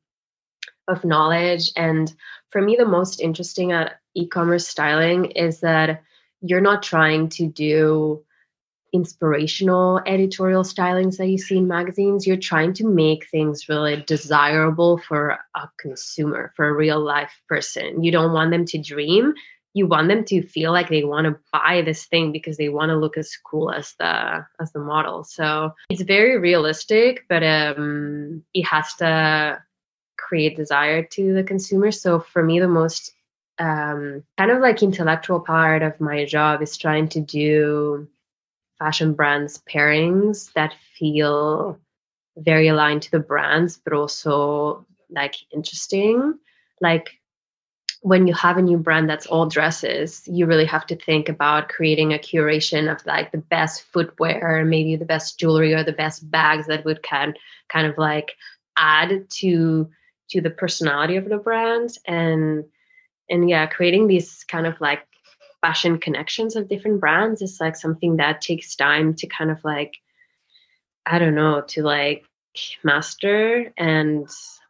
of 0.88 1.04
knowledge. 1.04 1.72
And 1.76 2.14
for 2.52 2.62
me, 2.62 2.76
the 2.78 2.86
most 2.86 3.20
interesting 3.20 3.72
at 3.72 4.00
e-commerce 4.14 4.68
styling 4.68 5.26
is 5.32 5.60
that 5.62 6.04
you're 6.42 6.62
not 6.62 6.84
trying 6.84 7.30
to 7.30 7.48
do 7.48 8.24
inspirational 8.96 10.02
editorial 10.08 10.64
stylings 10.64 11.18
that 11.18 11.28
you 11.28 11.38
see 11.38 11.58
in 11.58 11.68
magazines, 11.68 12.26
you're 12.26 12.38
trying 12.38 12.74
to 12.74 12.88
make 12.88 13.30
things 13.30 13.68
really 13.68 14.04
desirable 14.08 14.98
for 14.98 15.38
a 15.56 15.70
consumer, 15.78 16.54
for 16.56 16.68
a 16.68 16.74
real 16.74 17.02
life 17.02 17.34
person. 17.50 18.04
You 18.04 18.12
don't 18.12 18.32
want 18.32 18.52
them 18.52 18.66
to 18.68 18.78
dream. 18.78 19.34
You 19.74 19.88
want 19.88 20.08
them 20.08 20.24
to 20.26 20.42
feel 20.42 20.72
like 20.72 20.88
they 20.88 21.04
want 21.04 21.26
to 21.26 21.38
buy 21.52 21.82
this 21.82 22.06
thing 22.06 22.32
because 22.32 22.56
they 22.56 22.70
want 22.70 22.90
to 22.92 22.98
look 22.98 23.18
as 23.18 23.38
cool 23.46 23.70
as 23.70 23.94
the 24.00 24.46
as 24.62 24.72
the 24.72 24.80
model. 24.80 25.26
So 25.26 25.74
it's 25.90 26.02
very 26.02 26.40
realistic, 26.40 27.26
but 27.28 27.44
um, 27.44 28.44
it 28.54 28.64
has 28.64 28.94
to 28.96 29.62
create 30.18 30.56
desire 30.56 31.04
to 31.04 31.34
the 31.34 31.44
consumer. 31.44 31.92
So 31.92 32.22
for 32.22 32.42
me, 32.42 32.62
the 32.62 32.70
most 32.70 33.12
um, 33.60 34.24
kind 34.38 34.52
of 34.52 34.62
like 34.62 34.82
intellectual 34.82 35.42
part 35.42 35.84
of 35.84 36.00
my 36.00 36.24
job 36.24 36.62
is 36.62 36.78
trying 36.78 37.10
to 37.10 37.20
do 37.20 38.08
fashion 38.78 39.14
brands 39.14 39.62
pairings 39.72 40.52
that 40.54 40.74
feel 40.98 41.80
very 42.38 42.68
aligned 42.68 43.02
to 43.04 43.12
the 43.12 43.20
brands, 43.20 43.78
but 43.78 43.94
also 43.94 44.86
like 45.10 45.36
interesting. 45.54 46.38
Like 46.82 47.12
when 48.02 48.28
you 48.28 48.34
have 48.34 48.58
a 48.58 48.62
new 48.62 48.78
brand 48.78 49.10
that's 49.10 49.26
all 49.26 49.48
dresses, 49.48 50.24
you 50.28 50.46
really 50.46 50.66
have 50.66 50.86
to 50.88 50.96
think 50.96 51.30
about 51.30 51.70
creating 51.70 52.14
a 52.14 52.20
curation 52.20 52.92
of 52.92 53.06
like 53.06 53.32
the 53.32 53.38
best 53.38 53.84
footwear, 53.84 54.64
maybe 54.66 54.96
the 54.96 55.06
best 55.06 55.40
jewelry 55.40 55.74
or 55.74 55.84
the 55.84 55.92
best 55.92 56.30
bags 56.30 56.68
that 56.68 56.86
would 56.86 57.02
kind 57.02 57.38
kind 57.70 57.88
of 57.88 57.98
like 57.98 58.34
add 58.78 59.30
to 59.30 59.90
to 60.30 60.42
the 60.42 60.50
personality 60.50 61.16
of 61.16 61.30
the 61.30 61.38
brand 61.38 61.98
and 62.06 62.66
and 63.30 63.50
yeah, 63.50 63.66
creating 63.66 64.08
these 64.08 64.44
kind 64.44 64.68
of 64.68 64.80
like 64.80 65.08
fashion 65.66 65.98
connections 65.98 66.56
of 66.56 66.70
different 66.70 67.00
brands 67.00 67.42
is 67.42 67.60
like 67.60 67.76
something 67.76 68.18
that 68.18 68.40
takes 68.40 68.76
time 68.76 69.16
to 69.16 69.26
kind 69.26 69.50
of 69.50 69.64
like 69.64 69.96
i 71.08 71.18
don't 71.18 71.34
know 71.34 71.62
to 71.62 71.82
like 71.82 72.24
master 72.84 73.74
and 73.76 74.30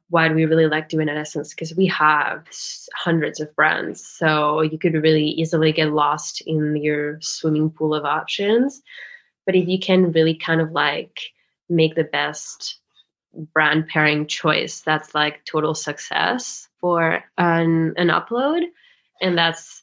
why 0.09 0.27
do 0.29 0.35
we 0.35 0.45
really 0.45 0.67
like 0.67 0.87
doing 0.87 1.09
at 1.09 1.17
SSENSE 1.17 1.49
because 1.49 1.75
we 1.75 1.87
have 1.87 2.45
hundreds 2.93 3.39
of 3.39 3.55
brands. 3.55 4.05
So 4.05 4.61
you 4.61 4.77
could 4.77 4.93
really 4.93 5.25
easily 5.25 5.71
get 5.71 5.91
lost 5.91 6.41
in 6.45 6.75
your 6.75 7.19
swimming 7.21 7.71
pool 7.71 7.95
of 7.95 8.05
options. 8.05 8.83
But 9.47 9.55
if 9.55 9.67
you 9.67 9.79
can 9.79 10.11
really 10.11 10.35
kind 10.35 10.61
of 10.61 10.71
like 10.71 11.19
make 11.69 11.95
the 11.95 12.03
best 12.03 12.79
brand 13.33 13.87
pairing 13.87 14.27
choice 14.27 14.81
that's 14.81 15.15
like 15.15 15.43
total 15.43 15.73
success 15.73 16.69
for 16.79 17.23
an, 17.37 17.95
an 17.97 18.09
upload. 18.09 18.61
And 19.21 19.35
that's 19.35 19.81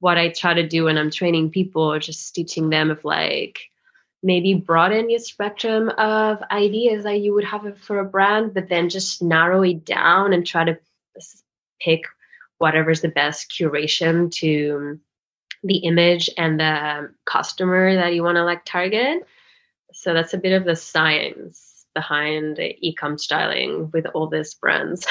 what 0.00 0.18
I 0.18 0.30
try 0.30 0.54
to 0.54 0.66
do 0.66 0.84
when 0.84 0.98
I'm 0.98 1.10
training 1.10 1.50
people, 1.50 1.98
just 1.98 2.34
teaching 2.34 2.70
them 2.70 2.90
of 2.90 3.04
like 3.04 3.60
maybe 4.22 4.54
broaden 4.54 5.08
your 5.08 5.20
spectrum 5.20 5.90
of 5.96 6.42
ideas 6.50 7.04
that 7.04 7.20
you 7.20 7.32
would 7.32 7.44
have 7.44 7.78
for 7.78 8.00
a 8.00 8.04
brand, 8.04 8.52
but 8.52 8.68
then 8.68 8.88
just 8.88 9.22
narrow 9.22 9.62
it 9.62 9.84
down 9.84 10.32
and 10.32 10.46
try 10.46 10.64
to 10.64 10.78
pick 11.80 12.04
whatever's 12.58 13.00
the 13.00 13.08
best 13.08 13.50
curation 13.50 14.30
to 14.32 14.98
the 15.62 15.78
image 15.78 16.28
and 16.36 16.60
the 16.60 17.10
customer 17.24 17.94
that 17.94 18.14
you 18.14 18.22
want 18.22 18.36
to 18.36 18.44
like 18.44 18.64
target. 18.64 19.26
So 19.92 20.14
that's 20.14 20.34
a 20.34 20.38
bit 20.38 20.52
of 20.52 20.64
the 20.64 20.76
science 20.76 21.84
behind 21.94 22.58
ecom 22.58 23.18
styling 23.18 23.90
with 23.92 24.06
all 24.14 24.28
these 24.28 24.54
brands. 24.54 25.06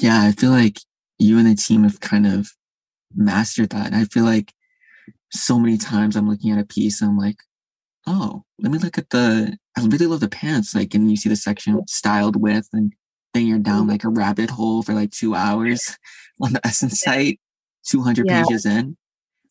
Yeah, 0.00 0.22
I 0.22 0.32
feel 0.32 0.50
like 0.50 0.80
you 1.18 1.38
and 1.38 1.46
the 1.46 1.54
team 1.54 1.84
have 1.84 2.00
kind 2.00 2.26
of 2.26 2.52
mastered 3.14 3.70
that. 3.70 3.86
And 3.86 3.96
I 3.96 4.04
feel 4.04 4.24
like 4.24 4.52
so 5.30 5.58
many 5.58 5.78
times 5.78 6.16
I'm 6.16 6.28
looking 6.28 6.50
at 6.50 6.58
a 6.58 6.64
piece 6.64 7.00
and 7.00 7.10
I'm 7.10 7.18
like, 7.18 7.36
oh, 8.06 8.44
let 8.60 8.70
me 8.70 8.78
look 8.78 8.98
at 8.98 9.10
the, 9.10 9.56
I 9.76 9.84
really 9.84 10.06
love 10.06 10.20
the 10.20 10.28
pants. 10.28 10.74
Like, 10.74 10.94
and 10.94 11.10
you 11.10 11.16
see 11.16 11.28
the 11.28 11.36
section 11.36 11.80
styled 11.86 12.40
with, 12.40 12.68
and 12.72 12.92
then 13.32 13.46
you're 13.46 13.58
down 13.58 13.86
like 13.86 14.04
a 14.04 14.08
rabbit 14.08 14.50
hole 14.50 14.82
for 14.82 14.94
like 14.94 15.10
two 15.10 15.34
hours 15.34 15.98
on 16.42 16.52
the 16.52 16.60
SSENSE 16.60 16.96
site, 16.96 17.40
200 17.86 18.26
yeah. 18.26 18.42
pages 18.42 18.66
in. 18.66 18.96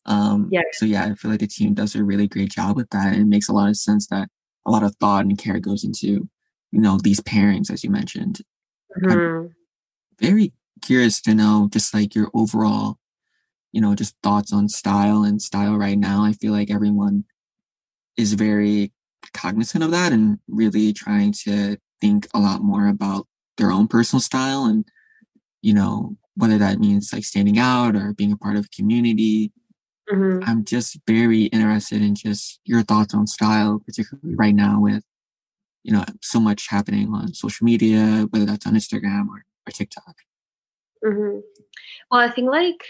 Um, 0.05 0.49
yeah. 0.51 0.61
So 0.73 0.85
yeah, 0.85 1.05
I 1.05 1.15
feel 1.15 1.31
like 1.31 1.39
the 1.39 1.47
team 1.47 1.73
does 1.73 1.95
a 1.95 2.03
really 2.03 2.27
great 2.27 2.51
job 2.51 2.75
with 2.75 2.89
that. 2.89 3.13
And 3.13 3.21
it 3.21 3.27
makes 3.27 3.49
a 3.49 3.53
lot 3.53 3.69
of 3.69 3.77
sense 3.77 4.07
that 4.07 4.29
a 4.65 4.71
lot 4.71 4.83
of 4.83 4.95
thought 4.97 5.25
and 5.25 5.37
care 5.37 5.59
goes 5.59 5.83
into, 5.83 6.29
you 6.71 6.81
know, 6.81 6.99
these 7.01 7.19
pairings, 7.21 7.71
as 7.71 7.83
you 7.83 7.89
mentioned. 7.89 8.41
Mm-hmm. 9.01 9.47
Very 10.19 10.53
curious 10.81 11.21
to 11.21 11.33
know 11.33 11.69
just 11.71 11.93
like 11.93 12.15
your 12.15 12.29
overall 12.33 12.97
you 13.73 13.81
know, 13.81 13.95
just 13.95 14.15
thoughts 14.23 14.53
on 14.53 14.69
style 14.69 15.23
and 15.23 15.41
style 15.41 15.75
right 15.75 15.97
now. 15.97 16.23
I 16.23 16.31
feel 16.31 16.53
like 16.53 16.71
everyone 16.71 17.25
is 18.15 18.33
very 18.33 18.93
cognizant 19.33 19.83
of 19.83 19.91
that 19.91 20.13
and 20.13 20.37
really 20.47 20.93
trying 20.93 21.33
to 21.43 21.77
think 21.99 22.27
a 22.33 22.39
lot 22.39 22.61
more 22.61 22.87
about 22.87 23.27
their 23.57 23.71
own 23.71 23.87
personal 23.87 24.21
style 24.21 24.65
and, 24.65 24.85
you 25.61 25.73
know, 25.73 26.15
whether 26.35 26.57
that 26.59 26.79
means 26.79 27.11
like 27.11 27.25
standing 27.25 27.57
out 27.57 27.95
or 27.95 28.13
being 28.13 28.31
a 28.31 28.37
part 28.37 28.55
of 28.55 28.65
a 28.65 28.75
community. 28.75 29.51
Mm-hmm. 30.11 30.47
I'm 30.47 30.65
just 30.65 30.99
very 31.07 31.43
interested 31.45 32.01
in 32.01 32.13
just 32.13 32.59
your 32.65 32.83
thoughts 32.83 33.15
on 33.15 33.25
style, 33.25 33.81
particularly 33.83 34.35
right 34.35 34.53
now 34.55 34.81
with, 34.81 35.03
you 35.83 35.93
know, 35.93 36.03
so 36.21 36.39
much 36.39 36.67
happening 36.69 37.11
on 37.13 37.33
social 37.33 37.65
media, 37.65 38.27
whether 38.29 38.45
that's 38.45 38.67
on 38.67 38.73
Instagram 38.73 39.29
or, 39.29 39.45
or 39.67 39.71
TikTok. 39.71 40.15
Mm-hmm. 41.03 41.39
Well, 42.11 42.21
I 42.21 42.29
think 42.29 42.49
like 42.49 42.83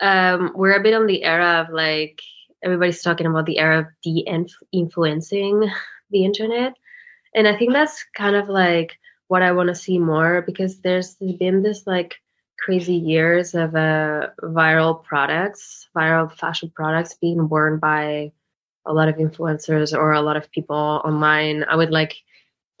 um, 0.00 0.52
we're 0.54 0.76
a 0.76 0.82
bit 0.82 0.94
on 0.94 1.06
the 1.06 1.24
era 1.24 1.64
of 1.66 1.72
like 1.72 2.20
everybody's 2.62 3.02
talking 3.02 3.26
about 3.26 3.46
the 3.46 3.58
era 3.58 3.80
of 3.80 3.86
de-influencing 4.02 5.70
the 6.10 6.24
internet, 6.24 6.74
and 7.34 7.48
I 7.48 7.56
think 7.56 7.72
that's 7.72 8.04
kind 8.16 8.36
of 8.36 8.48
like 8.48 8.98
what 9.28 9.42
I 9.42 9.52
want 9.52 9.68
to 9.68 9.74
see 9.74 9.98
more 9.98 10.42
because 10.42 10.80
there's 10.80 11.16
been 11.16 11.62
this 11.62 11.86
like 11.86 12.16
crazy 12.58 12.94
years 12.94 13.54
of 13.54 13.74
uh, 13.74 14.28
viral 14.42 15.02
products, 15.02 15.88
viral 15.96 16.32
fashion 16.32 16.72
products 16.74 17.14
being 17.14 17.48
worn 17.48 17.78
by 17.78 18.32
a 18.86 18.92
lot 18.92 19.08
of 19.08 19.16
influencers 19.16 19.96
or 19.96 20.12
a 20.12 20.22
lot 20.22 20.36
of 20.36 20.50
people 20.50 21.02
online. 21.04 21.64
I 21.64 21.76
would 21.76 21.90
like 21.90 22.16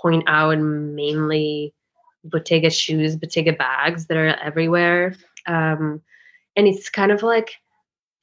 point 0.00 0.24
out 0.26 0.58
mainly 0.58 1.74
Bottega 2.24 2.70
shoes, 2.70 3.16
Bottega 3.16 3.52
bags 3.52 4.06
that 4.06 4.16
are 4.16 4.36
everywhere. 4.42 5.14
Um, 5.46 6.02
and 6.56 6.66
it's 6.66 6.88
kind 6.90 7.12
of 7.12 7.22
like, 7.22 7.56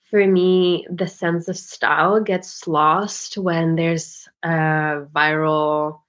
for 0.09 0.25
me, 0.25 0.85
the 0.91 1.07
sense 1.07 1.47
of 1.47 1.57
style 1.57 2.21
gets 2.21 2.67
lost 2.67 3.37
when 3.37 3.75
there's 3.75 4.27
uh, 4.43 5.05
viral 5.15 5.99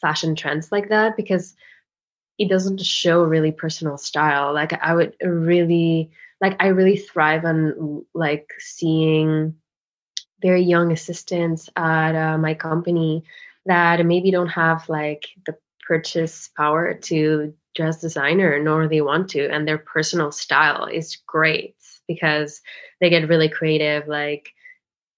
fashion 0.00 0.34
trends 0.34 0.72
like 0.72 0.88
that 0.88 1.16
because 1.16 1.54
it 2.38 2.48
doesn't 2.48 2.80
show 2.80 3.22
really 3.22 3.52
personal 3.52 3.96
style. 3.96 4.52
Like 4.52 4.72
I 4.72 4.94
would 4.94 5.14
really 5.22 6.10
like 6.40 6.56
I 6.60 6.68
really 6.68 6.96
thrive 6.96 7.44
on 7.44 8.04
like 8.12 8.48
seeing 8.58 9.54
very 10.42 10.62
young 10.62 10.92
assistants 10.92 11.70
at 11.76 12.14
uh, 12.14 12.36
my 12.38 12.54
company 12.54 13.24
that 13.66 14.04
maybe 14.04 14.30
don't 14.30 14.48
have 14.48 14.88
like 14.88 15.26
the 15.46 15.56
purchase 15.86 16.50
power 16.56 16.94
to 16.94 17.54
dress 17.74 18.00
designer 18.00 18.62
nor 18.62 18.88
they 18.88 19.00
want 19.00 19.28
to 19.30 19.48
and 19.48 19.66
their 19.66 19.78
personal 19.78 20.30
style 20.30 20.86
is 20.86 21.18
great 21.26 21.76
because 22.06 22.60
they 23.00 23.10
get 23.10 23.28
really 23.28 23.48
creative 23.48 24.06
like 24.06 24.52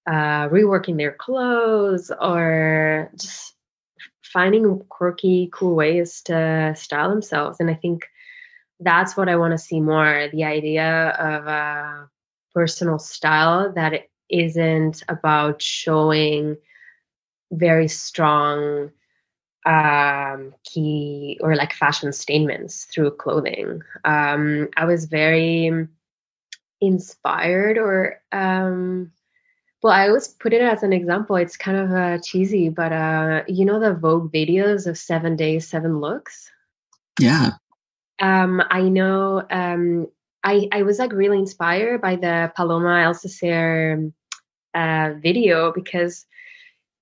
uh, 0.07 0.49
reworking 0.49 0.97
their 0.97 1.13
clothes 1.13 2.11
or 2.21 3.11
just 3.17 3.55
finding 4.23 4.79
quirky, 4.89 5.49
cool 5.53 5.75
ways 5.75 6.21
to 6.23 6.75
style 6.77 7.11
themselves. 7.11 7.59
And 7.61 7.71
I 7.71 7.75
think 7.75 8.05
that's 8.81 9.17
what 9.17 9.29
I 9.29 9.37
want 9.37 9.53
to 9.53 9.59
see 9.59 9.81
more 9.81 10.29
the 10.33 10.45
idea 10.45 11.11
of 11.19 11.47
a 11.47 12.09
personal 12.55 12.99
style 12.99 13.73
that 13.73 14.09
isn't 14.29 15.03
about 15.09 15.63
showing 15.63 16.57
very 17.51 17.89
strong 17.89 18.91
um, 19.67 20.55
key 20.65 21.39
or 21.43 21.57
like 21.57 21.73
fashion 21.73 22.13
statements 22.13 22.85
through 22.85 23.11
clothing. 23.11 23.83
Um, 24.05 24.69
I 24.77 24.85
was 24.85 25.07
very 25.07 25.89
inspired 26.81 27.77
or 27.77 28.21
um, 28.33 29.13
well, 29.83 29.93
I 29.93 30.09
always 30.09 30.29
put 30.29 30.53
it 30.53 30.63
as 30.63 30.83
an 30.83 30.93
example. 30.93 31.37
It's 31.37 31.57
kind 31.57 31.77
of 31.77 31.91
uh, 31.93 32.19
cheesy, 32.23 32.69
but 32.71 32.93
uh, 32.93 33.43
you 33.47 33.65
know 33.65 33.79
the 33.79 33.95
Vogue 33.95 34.33
videos 34.33 34.87
of 34.87 34.97
seven 34.97 35.37
days, 35.37 35.69
seven 35.69 36.01
looks. 36.01 36.51
Yeah. 37.21 37.53
Um, 38.21 38.63
I 38.71 38.83
know. 38.83 39.45
Um, 39.51 40.09
I 40.43 40.69
I 40.73 40.83
was 40.83 40.99
like 40.99 41.13
really 41.13 41.39
inspired 41.39 42.01
by 42.01 42.17
the 42.17 42.53
Paloma 42.57 42.89
Alcacer 42.89 44.13
uh, 44.75 45.15
video 45.21 45.73
because 45.73 46.25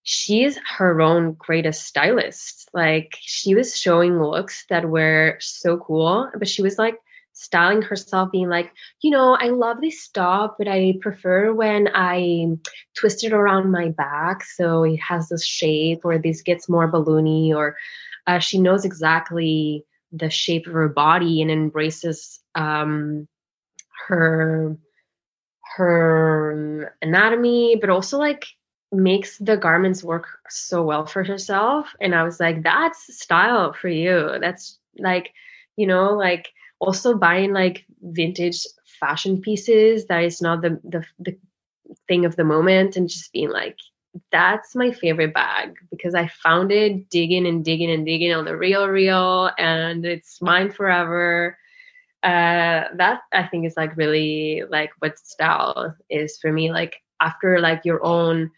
she's 0.05 0.59
her 0.79 1.01
own 1.01 1.33
greatest 1.33 1.85
stylist. 1.87 2.69
Like 2.73 3.17
she 3.21 3.55
was 3.55 3.77
showing 3.77 4.23
looks 4.23 4.65
that 4.71 4.89
were 4.89 5.37
so 5.41 5.79
cool, 5.79 6.31
but 6.39 6.49
she 6.49 6.63
was 6.63 6.79
like 6.79 6.99
styling 7.37 7.83
herself 7.83 8.31
being 8.31 8.49
like 8.49 8.73
you 9.03 9.11
know 9.11 9.37
i 9.41 9.49
love 9.49 9.81
this 9.81 10.07
top 10.09 10.55
but 10.57 10.69
i 10.69 10.95
prefer 11.01 11.53
when 11.53 11.89
i 11.93 12.47
twist 12.97 13.25
it 13.25 13.33
around 13.33 13.73
my 13.73 13.89
back 13.89 14.45
so 14.45 14.85
it 14.85 14.97
has 14.99 15.29
this 15.29 15.45
shape 15.45 16.05
or 16.05 16.17
this 16.17 16.43
gets 16.43 16.69
more 16.69 16.89
balloony 16.89 17.53
or 17.53 17.77
uh, 18.29 18.39
she 18.39 18.57
knows 18.57 18.85
exactly 18.85 19.85
the 20.13 20.31
shape 20.31 20.69
of 20.69 20.73
her 20.75 20.89
body 20.89 21.43
and 21.43 21.51
embraces 21.51 22.39
um, 22.55 23.27
her 24.07 24.79
her 25.77 26.95
anatomy 27.03 27.77
but 27.81 27.91
also 27.91 28.17
like 28.17 28.47
makes 28.95 29.39
the 29.39 29.57
garments 29.57 30.05
work 30.05 30.27
so 30.49 30.83
well 30.83 31.07
for 31.07 31.25
herself 31.25 31.95
and 32.01 32.15
i 32.15 32.23
was 32.23 32.41
like 32.41 32.63
that's 32.63 33.17
style 33.17 33.73
for 33.73 33.89
you 33.89 34.37
that's 34.41 34.79
like 34.99 35.33
you 35.77 35.87
know 35.87 36.13
like 36.15 36.49
also 36.81 37.17
buying 37.17 37.53
like 37.53 37.85
vintage 38.03 38.67
fashion 39.01 39.41
pieces 39.41 40.07
that 40.07 40.25
is 40.25 40.41
not 40.41 40.63
the, 40.63 40.81
the 40.85 41.05
the 41.21 41.37
thing 42.09 42.25
of 42.25 42.37
the 42.37 42.45
moment 42.45 42.97
and 42.97 43.09
just 43.09 43.33
being 43.33 43.51
like 43.51 43.79
that's 44.31 44.75
my 44.75 44.91
favorite 44.93 45.35
bag 45.35 45.75
because 45.91 46.15
I 46.15 46.29
found 46.29 46.71
it 46.73 47.11
digging 47.11 47.47
and 47.47 47.65
digging 47.65 47.91
and 47.91 48.07
digging 48.07 48.33
on 48.33 48.45
the 48.45 48.57
real 48.57 48.89
real 48.89 49.51
and 49.59 50.05
it's 50.05 50.41
mine 50.41 50.71
forever. 50.71 51.59
Uh, 52.23 52.89
that 52.97 53.21
I 53.33 53.47
think 53.47 53.67
is 53.67 53.77
like 53.77 53.97
really 53.97 54.63
like 54.71 54.91
what 55.01 55.19
style 55.19 55.95
is 56.09 56.39
for 56.41 56.53
me. 56.53 56.71
Like 56.73 57.03
after 57.21 57.61
like 57.61 57.85
your 57.85 58.05
own, 58.05 58.51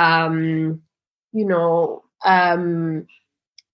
um, 0.00 0.80
you 1.32 1.44
know, 1.44 2.02
um, 2.24 3.06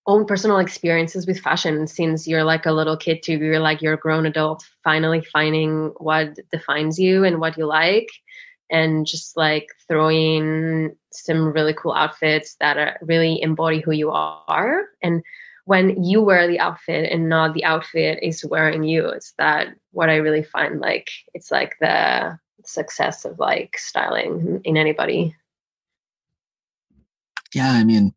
own 0.05 0.25
personal 0.25 0.59
experiences 0.59 1.27
with 1.27 1.39
fashion 1.39 1.87
since 1.87 2.27
you're 2.27 2.43
like 2.43 2.65
a 2.65 2.71
little 2.71 2.95
kid 2.95 3.21
to 3.23 3.33
you're 3.33 3.59
like 3.59 3.81
you're 3.81 3.95
a 3.95 3.97
grown 3.97 4.25
adult 4.25 4.65
finally 4.83 5.21
finding 5.21 5.91
what 5.97 6.37
defines 6.49 6.97
you 6.97 7.25
and 7.25 7.41
what 7.41 7.57
you 7.57 7.65
like 7.65 8.07
and 8.69 9.05
just 9.05 9.35
like 9.35 9.67
throwing 9.87 10.95
some 11.11 11.51
really 11.51 11.73
cool 11.73 11.93
outfits 11.93 12.55
that 12.59 12.77
are 12.77 12.97
really 13.01 13.41
embody 13.41 13.81
who 13.81 13.91
you 13.91 14.11
are. 14.11 14.85
And 15.01 15.23
when 15.65 16.01
you 16.01 16.21
wear 16.21 16.47
the 16.47 16.59
outfit 16.59 17.11
and 17.11 17.27
not 17.27 17.53
the 17.53 17.65
outfit 17.65 18.19
is 18.21 18.45
wearing 18.45 18.83
you 18.83 19.05
it's 19.05 19.33
that 19.37 19.67
what 19.91 20.09
i 20.09 20.15
really 20.15 20.41
find 20.41 20.79
like 20.79 21.09
it's 21.33 21.51
like 21.51 21.75
the 21.81 22.39
success 22.63 23.25
of 23.25 23.37
like 23.37 23.77
styling 23.77 24.61
in 24.63 24.77
anybody 24.77 25.35
yeah 27.53 27.71
i 27.71 27.83
mean 27.83 28.13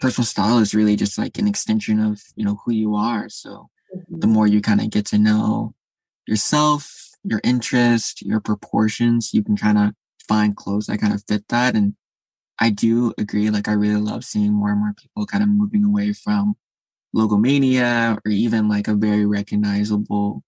personal 0.00 0.26
style 0.26 0.58
is 0.58 0.74
really 0.74 0.96
just 0.96 1.18
like 1.18 1.38
an 1.38 1.48
extension 1.48 2.00
of 2.00 2.20
you 2.34 2.44
know 2.44 2.60
who 2.64 2.72
you 2.72 2.94
are. 2.94 3.28
So 3.28 3.68
mm-hmm. 3.94 4.20
the 4.20 4.26
more 4.26 4.46
you 4.46 4.60
kind 4.60 4.80
of 4.80 4.90
get 4.90 5.06
to 5.06 5.18
know 5.18 5.74
yourself 6.26 6.92
your 7.22 7.40
interest 7.44 8.22
your 8.22 8.40
proportions 8.40 9.30
you 9.32 9.42
can 9.42 9.56
kind 9.56 9.78
of 9.78 9.90
find 10.28 10.56
clothes 10.56 10.86
that 10.86 11.00
kind 11.00 11.14
of 11.14 11.22
fit 11.28 11.46
that. 11.48 11.74
And 11.74 11.94
i 12.60 12.70
do 12.70 13.12
agree 13.18 13.50
like 13.50 13.68
i 13.68 13.72
really 13.72 14.00
love 14.00 14.24
seeing 14.24 14.52
more 14.52 14.70
and 14.70 14.80
more 14.80 14.94
people 14.98 15.26
kind 15.26 15.42
of 15.42 15.48
moving 15.48 15.84
away 15.84 16.12
from 16.12 16.54
logomania 17.14 18.16
or 18.24 18.30
even 18.30 18.68
like 18.68 18.88
a 18.88 18.94
very 18.94 19.26
recognizable 19.26 20.42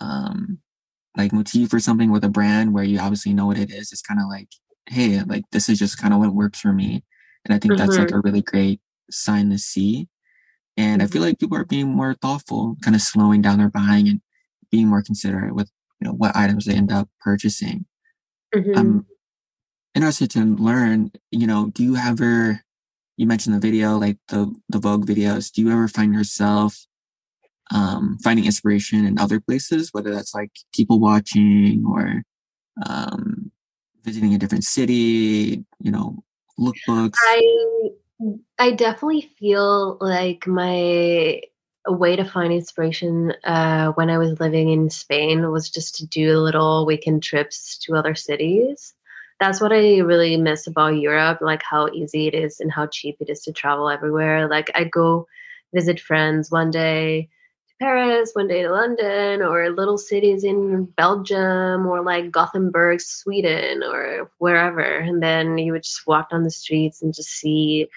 um 0.00 0.58
like 1.16 1.32
motif 1.32 1.72
or 1.72 1.80
something 1.80 2.10
with 2.10 2.24
a 2.24 2.28
brand 2.28 2.72
where 2.72 2.84
you 2.84 2.98
obviously 2.98 3.34
know 3.34 3.46
what 3.46 3.58
it 3.58 3.70
is. 3.70 3.92
It's 3.92 4.02
kind 4.02 4.20
of 4.20 4.28
like 4.28 4.48
hey 4.88 5.20
like 5.22 5.44
this 5.52 5.68
is 5.68 5.78
just 5.78 5.98
kind 5.98 6.14
of 6.14 6.20
what 6.20 6.34
works 6.34 6.60
for 6.60 6.72
me 6.72 7.04
and 7.44 7.54
I 7.54 7.58
think 7.58 7.72
mm-hmm. 7.72 7.78
that's 7.78 7.98
like 7.98 8.08
mm-hmm. 8.08 8.18
a 8.18 8.22
really 8.22 8.42
great 8.42 8.80
sign 9.10 9.50
to 9.50 9.58
see. 9.58 10.08
And 10.76 11.02
I 11.02 11.06
feel 11.06 11.20
mm-hmm. 11.20 11.30
like 11.30 11.38
people 11.38 11.58
are 11.58 11.64
being 11.64 11.88
more 11.88 12.14
thoughtful, 12.14 12.76
kind 12.82 12.94
of 12.94 13.02
slowing 13.02 13.42
down 13.42 13.58
their 13.58 13.70
buying 13.70 14.08
and 14.08 14.20
being 14.70 14.88
more 14.88 15.02
considerate 15.02 15.54
with 15.54 15.70
you 16.00 16.08
know 16.08 16.14
what 16.14 16.36
items 16.36 16.64
they 16.64 16.74
end 16.74 16.92
up 16.92 17.08
purchasing. 17.20 17.86
Mm-hmm. 18.54 18.78
I'm 18.78 19.06
interested 19.94 20.30
to 20.32 20.44
learn, 20.44 21.12
you 21.30 21.46
know, 21.46 21.70
do 21.74 21.82
you 21.82 21.96
ever 21.96 22.62
you 23.16 23.26
mentioned 23.26 23.54
the 23.54 23.60
video, 23.60 23.98
like 23.98 24.16
the 24.28 24.54
the 24.68 24.78
Vogue 24.78 25.06
videos, 25.06 25.52
do 25.52 25.62
you 25.62 25.70
ever 25.70 25.88
find 25.88 26.14
yourself 26.14 26.86
um, 27.72 28.18
finding 28.22 28.46
inspiration 28.46 29.04
in 29.04 29.18
other 29.18 29.40
places, 29.40 29.90
whether 29.92 30.12
that's 30.12 30.34
like 30.34 30.50
people 30.74 30.98
watching 30.98 31.84
or 31.86 32.22
um, 32.86 33.52
visiting 34.04 34.34
a 34.34 34.38
different 34.38 34.64
city, 34.64 35.64
you 35.80 35.90
know, 35.90 36.22
lookbooks? 36.60 37.14
I 37.18 37.90
I 38.58 38.72
definitely 38.72 39.30
feel 39.38 39.96
like 40.00 40.46
my 40.46 41.40
way 41.88 42.16
to 42.16 42.24
find 42.24 42.52
inspiration 42.52 43.32
uh, 43.44 43.92
when 43.92 44.10
I 44.10 44.18
was 44.18 44.38
living 44.38 44.68
in 44.68 44.90
Spain 44.90 45.50
was 45.50 45.70
just 45.70 45.96
to 45.96 46.06
do 46.06 46.38
little 46.38 46.84
weekend 46.84 47.22
trips 47.22 47.78
to 47.78 47.94
other 47.94 48.14
cities. 48.14 48.94
That's 49.40 49.60
what 49.60 49.72
I 49.72 49.98
really 49.98 50.36
miss 50.36 50.66
about 50.66 50.98
Europe, 50.98 51.38
like 51.40 51.62
how 51.62 51.88
easy 51.88 52.26
it 52.26 52.34
is 52.34 52.60
and 52.60 52.70
how 52.70 52.86
cheap 52.86 53.16
it 53.20 53.30
is 53.30 53.40
to 53.44 53.52
travel 53.52 53.88
everywhere. 53.88 54.46
Like 54.48 54.70
I 54.74 54.84
go 54.84 55.26
visit 55.72 55.98
friends 55.98 56.50
one 56.50 56.70
day 56.70 57.30
Paris, 57.80 58.32
one 58.34 58.46
day 58.46 58.62
to 58.62 58.70
London, 58.70 59.40
or 59.40 59.70
little 59.70 59.96
cities 59.96 60.44
in 60.44 60.84
Belgium, 60.84 61.86
or 61.86 62.02
like 62.02 62.30
Gothenburg, 62.30 63.00
Sweden, 63.00 63.82
or 63.82 64.30
wherever. 64.38 64.82
And 64.82 65.22
then 65.22 65.56
you 65.56 65.72
would 65.72 65.82
just 65.82 66.06
walk 66.06 66.30
down 66.30 66.42
the 66.42 66.50
streets 66.50 67.00
and 67.00 67.14
just 67.14 67.30
see 67.30 67.88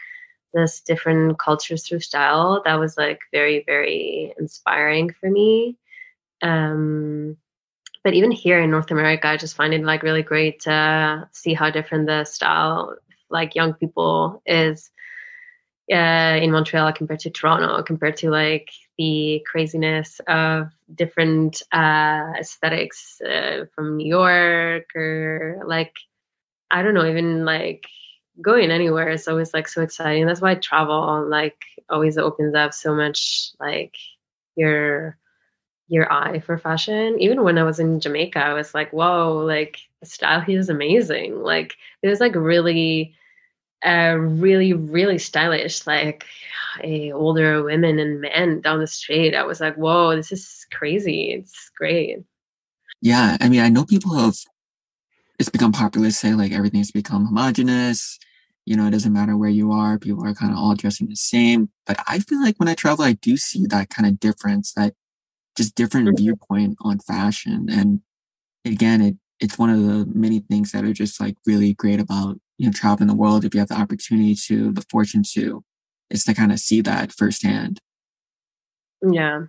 this 0.54 0.80
different 0.82 1.38
cultures 1.38 1.86
through 1.86 2.00
style. 2.00 2.62
That 2.64 2.80
was 2.80 2.98
like 2.98 3.20
very, 3.34 3.64
very 3.66 4.34
inspiring 4.40 5.14
for 5.20 5.30
me. 5.30 5.78
Um, 6.42 7.36
but 8.06 8.14
even 8.14 8.32
here 8.32 8.60
in 8.62 8.72
North 8.72 8.92
America, 8.92 9.28
I 9.28 9.38
just 9.38 9.56
find 9.56 9.74
it 9.74 9.84
like 9.84 10.04
really 10.04 10.24
great 10.24 10.62
to 10.62 11.28
see 11.34 11.54
how 11.54 11.70
different 11.72 12.08
the 12.08 12.24
style, 12.24 12.96
like 13.30 13.56
young 13.56 13.74
people, 13.74 14.42
is 14.46 14.90
uh, 15.92 16.40
in 16.42 16.52
Montreal 16.52 16.94
compared 16.94 17.20
to 17.22 17.30
Toronto, 17.30 17.84
compared 17.84 18.18
to 18.18 18.30
like 18.30 18.70
the 18.98 19.44
craziness 19.50 20.20
of 20.28 20.70
different 20.94 21.62
uh, 21.72 22.34
aesthetics 22.39 23.22
uh, 23.22 23.66
from 23.74 23.98
New 23.98 24.08
York 24.08 24.96
or 24.96 25.62
like 25.66 25.94
I 26.72 26.82
don't 26.82 26.94
know, 26.94 27.06
even 27.08 27.46
like 27.46 27.86
going 28.41 28.72
anywhere 28.72 29.10
is 29.10 29.28
always 29.28 29.54
like 29.54 29.68
so 29.68 29.82
exciting. 29.82 30.26
That's 30.26 30.41
why 30.41 30.56
travel 30.56 31.28
like 31.30 31.62
always 31.89 32.18
opens 32.18 32.56
up 32.56 32.74
so 32.74 32.96
much 32.96 33.52
like 33.60 33.96
your 34.56 35.18
your 35.88 36.12
eye 36.12 36.39
for 36.39 36.58
fashion. 36.58 37.18
Even 37.20 37.44
when 37.44 37.58
I 37.58 37.64
was 37.64 37.80
in 37.80 38.00
Jamaica, 38.00 38.39
I 38.39 38.54
was 38.54 38.74
like, 38.74 38.91
whoa, 38.91 39.44
like 39.46 39.80
the 40.00 40.06
style 40.08 40.41
here 40.41 40.60
is 40.60 40.70
amazing. 40.70 41.41
Like 41.41 41.76
there's 42.02 42.20
like 42.20 42.36
really 42.36 43.16
uh 43.86 44.16
really, 44.18 44.74
really 44.74 45.18
stylish, 45.18 45.86
like 45.88 46.26
a 46.84 47.12
older 47.12 47.64
women 47.64 48.00
and 48.00 48.22
men 48.22 48.62
down 48.62 48.80
the 48.80 48.88
street. 48.88 49.36
I 49.36 49.44
was 49.44 49.60
like, 49.60 49.76
whoa, 49.76 50.16
this 50.16 50.32
is 50.32 50.66
crazy. 50.72 51.32
It's 51.32 51.72
great. 51.78 52.20
Yeah. 53.02 53.38
I 53.40 53.50
mean, 53.50 53.62
I 53.62 53.70
know 53.70 53.86
people 53.86 54.16
have 54.16 54.36
it's 55.40 55.50
become 55.50 55.72
popular 55.72 56.08
to 56.08 56.14
say 56.14 56.34
like 56.34 56.52
everything's 56.52 56.92
become 56.92 57.26
homogenous. 57.26 58.20
You 58.66 58.78
know, 58.78 58.88
it 58.88 58.92
doesn't 58.92 59.12
matter 59.12 59.36
where 59.36 59.50
you 59.50 59.74
are, 59.74 60.00
people 60.00 60.26
are 60.26 60.34
kind 60.34 60.54
of 60.54 60.58
all 60.58 60.74
dressing 60.76 61.10
the 61.10 61.18
same. 61.18 61.70
But 61.86 61.98
I 62.08 62.20
feel 62.20 62.42
like 62.42 62.56
when 62.58 62.70
I 62.70 62.76
travel, 62.76 63.04
I 63.04 63.14
do 63.14 63.36
see 63.36 63.66
that 63.68 63.90
kind 63.90 64.08
of 64.08 64.20
difference, 64.20 64.72
that 64.74 64.94
just 65.58 65.76
different 65.76 66.08
mm-hmm. 66.08 66.24
viewpoint 66.24 66.78
on 66.82 67.00
fashion. 67.00 67.68
And 67.70 68.02
again, 68.64 69.02
it 69.02 69.16
it's 69.40 69.58
one 69.58 69.70
of 69.70 69.84
the 69.84 70.06
many 70.14 70.40
things 70.40 70.72
that 70.72 70.86
are 70.86 70.94
just 70.94 71.20
like 71.20 71.36
really 71.46 71.74
great 71.74 72.00
about 72.00 72.40
you 72.58 72.68
know 72.68 72.72
traveling 72.72 73.08
the 73.08 73.16
world 73.16 73.45
if 73.45 73.54
you 73.54 73.60
have 73.60 73.70
the 73.70 73.80
opportunity 73.80 74.36
to, 74.47 74.72
the 74.72 74.86
fortune 74.89 75.24
to, 75.34 75.64
is 76.10 76.24
to 76.26 76.34
kind 76.34 76.51
of 76.51 76.60
see 76.60 76.82
that 76.82 77.12
firsthand. 77.12 77.80
Yeah. 79.01 79.45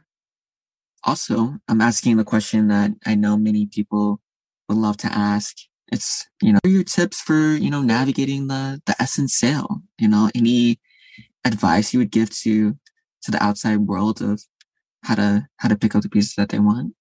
Also, 1.04 1.56
I'm 1.68 1.80
asking 1.80 2.16
the 2.16 2.24
question 2.24 2.68
that 2.68 2.92
I 3.04 3.14
know 3.14 3.36
many 3.36 3.66
people 3.66 4.20
would 4.68 4.78
love 4.78 4.96
to 4.98 5.12
ask. 5.12 5.56
It's 5.92 6.26
you 6.40 6.52
know 6.52 6.60
your 6.64 6.84
tips 6.84 7.20
for 7.20 7.34
you 7.34 7.70
know 7.70 7.82
navigating 7.82 8.48
the 8.48 8.80
the 8.86 8.94
SSENSE 8.98 9.32
sale 9.32 9.82
you 9.98 10.08
know 10.08 10.30
any 10.34 10.80
advice 11.44 11.92
you 11.92 11.98
would 11.98 12.10
give 12.10 12.30
to 12.30 12.76
to 13.22 13.30
the 13.30 13.42
outside 13.42 13.80
world 13.80 14.22
of 14.22 14.42
how 15.02 15.14
to 15.14 15.46
how 15.58 15.68
to 15.68 15.76
pick 15.76 15.94
up 15.94 16.02
the 16.02 16.08
pieces 16.08 16.34
that 16.34 16.48
they 16.48 16.58
want? 16.58 16.94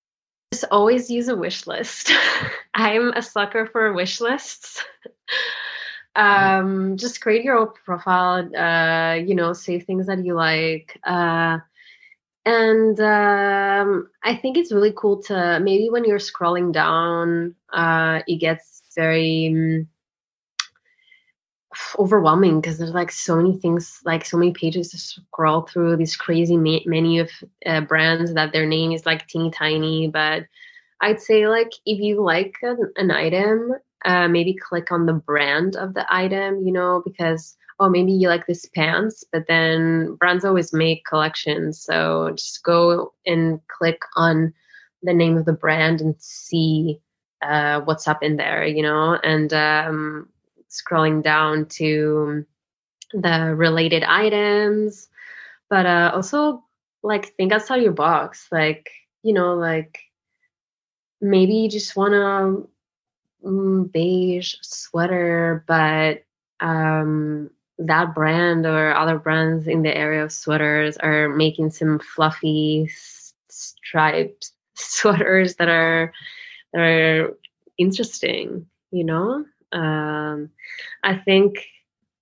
Just 0.51 0.65
always 0.69 1.09
use 1.09 1.29
a 1.29 1.35
wish 1.35 1.65
list. 1.65 2.11
I'm 2.73 3.09
a 3.13 3.21
sucker 3.21 3.67
for 3.71 3.93
wish 3.93 4.19
lists 4.21 4.83
um 6.15 6.97
just 6.97 7.21
create 7.21 7.43
your 7.43 7.57
own 7.57 7.69
profile 7.85 8.47
uh 8.55 9.13
you 9.15 9.35
know 9.35 9.53
say 9.53 9.79
things 9.79 10.07
that 10.07 10.23
you 10.23 10.33
like 10.33 10.99
uh 11.05 11.57
and 12.45 12.99
um, 12.99 14.09
I 14.23 14.35
think 14.35 14.57
it's 14.57 14.71
really 14.71 14.93
cool 14.95 15.21
to 15.23 15.59
maybe 15.61 15.89
when 15.89 16.03
you're 16.03 16.19
scrolling 16.19 16.73
down, 16.73 17.55
uh, 17.71 18.21
it 18.27 18.37
gets 18.37 18.81
very 18.95 19.47
um, 19.47 19.87
overwhelming 21.97 22.59
because 22.59 22.77
there's 22.77 22.91
like 22.91 23.11
so 23.11 23.35
many 23.35 23.57
things, 23.57 24.01
like 24.05 24.25
so 24.25 24.37
many 24.37 24.51
pages 24.51 24.89
to 24.91 24.97
scroll 24.97 25.61
through. 25.61 25.95
These 25.95 26.15
crazy 26.15 26.57
ma- 26.57 26.85
many 26.85 27.19
of 27.19 27.31
uh, 27.65 27.81
brands 27.81 28.33
that 28.33 28.51
their 28.51 28.65
name 28.65 28.91
is 28.91 29.05
like 29.05 29.27
teeny 29.27 29.51
tiny. 29.51 30.07
But 30.07 30.43
I'd 31.01 31.21
say 31.21 31.47
like 31.47 31.71
if 31.85 31.99
you 31.99 32.21
like 32.23 32.55
an, 32.61 32.91
an 32.97 33.11
item, 33.11 33.73
uh, 34.05 34.27
maybe 34.27 34.53
click 34.53 34.91
on 34.91 35.05
the 35.05 35.13
brand 35.13 35.75
of 35.75 35.93
the 35.93 36.05
item. 36.09 36.65
You 36.65 36.73
know 36.73 37.01
because 37.05 37.57
oh 37.79 37.89
maybe 37.89 38.11
you 38.11 38.27
like 38.27 38.45
this 38.45 38.67
pants 38.67 39.23
but 39.31 39.47
then 39.47 40.15
brands 40.15 40.45
always 40.45 40.71
make 40.71 41.03
collections 41.05 41.81
so 41.81 42.29
just 42.35 42.63
go 42.63 43.11
and 43.25 43.59
click 43.67 43.99
on 44.15 44.53
the 45.01 45.13
name 45.13 45.37
of 45.37 45.45
the 45.45 45.53
brand 45.53 46.01
and 46.01 46.15
see 46.19 47.01
uh, 47.43 47.81
what's 47.81 48.07
up 48.07 48.23
in 48.23 48.37
there, 48.37 48.65
you 48.65 48.81
know, 48.81 49.19
and 49.23 49.53
um, 49.53 50.29
scrolling 50.69 51.21
down 51.21 51.65
to 51.67 52.45
the 53.13 53.53
related 53.55 54.03
items, 54.03 55.07
but 55.69 55.85
uh, 55.85 56.11
also 56.13 56.63
like 57.03 57.35
think 57.35 57.51
outside 57.51 57.83
your 57.83 57.91
box, 57.91 58.47
like 58.51 58.89
you 59.23 59.33
know, 59.33 59.55
like 59.55 59.99
maybe 61.21 61.53
you 61.53 61.69
just 61.69 61.95
want 61.95 62.13
mm, 62.13 62.67
beige 63.91 64.55
sweater, 64.61 65.63
but 65.67 66.23
um, 66.59 67.49
that 67.77 68.13
brand 68.15 68.65
or 68.65 68.95
other 68.95 69.17
brands 69.17 69.67
in 69.67 69.81
the 69.81 69.95
area 69.95 70.23
of 70.23 70.31
sweaters 70.31 70.97
are 70.97 71.29
making 71.29 71.71
some 71.71 71.99
fluffy 71.99 72.89
stripes 73.49 74.53
sweaters 74.75 75.55
that 75.55 75.69
are 75.69 76.13
that 76.71 76.81
are 76.81 77.37
interesting 77.77 78.65
you 78.93 79.03
know? 79.03 79.43
Um, 79.71 80.51
i 81.01 81.15
think 81.15 81.65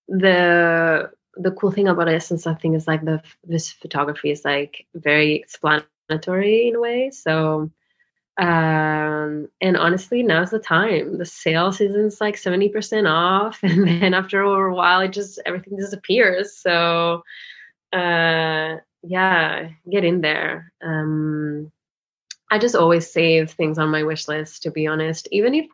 the 0.08 1.12
the 1.36 1.52
cool 1.52 1.72
thing 1.72 1.90
about 1.90 2.08
SSENSE 2.08 2.48
i 2.48 2.54
think 2.54 2.78
is 2.78 2.88
like 2.88 3.04
the 3.04 3.22
this 3.44 3.70
photography 3.70 4.32
is 4.32 4.46
like 4.46 4.86
very 4.96 5.36
explanatory 5.36 6.70
in 6.70 6.76
a 6.76 6.80
way 6.80 7.12
so 7.12 7.70
um 8.42 9.48
and 9.62 9.78
honestly 9.78 10.24
now's 10.24 10.52
the 10.52 10.60
time. 10.60 11.18
The 11.20 11.26
sale 11.26 11.72
season's 11.72 12.20
like 12.22 12.38
70% 12.38 13.08
off 13.10 13.60
and 13.64 13.88
then 13.88 14.14
after 14.16 14.42
a 14.42 14.74
while 14.74 15.02
it 15.02 15.14
just 15.14 15.40
everything 15.46 15.78
disappears. 15.78 16.56
So 16.58 17.24
uh 17.94 18.78
yeah 19.04 19.70
get 19.92 20.06
in 20.06 20.22
there. 20.22 20.74
Um 20.84 21.72
I 22.52 22.60
just 22.60 22.76
always 22.76 23.12
save 23.12 23.52
things 23.52 23.80
on 23.80 23.90
my 23.90 24.04
wish 24.04 24.28
list, 24.28 24.64
to 24.64 24.72
be 24.72 24.88
honest. 24.88 25.28
Even 25.32 25.56
if 25.56 25.68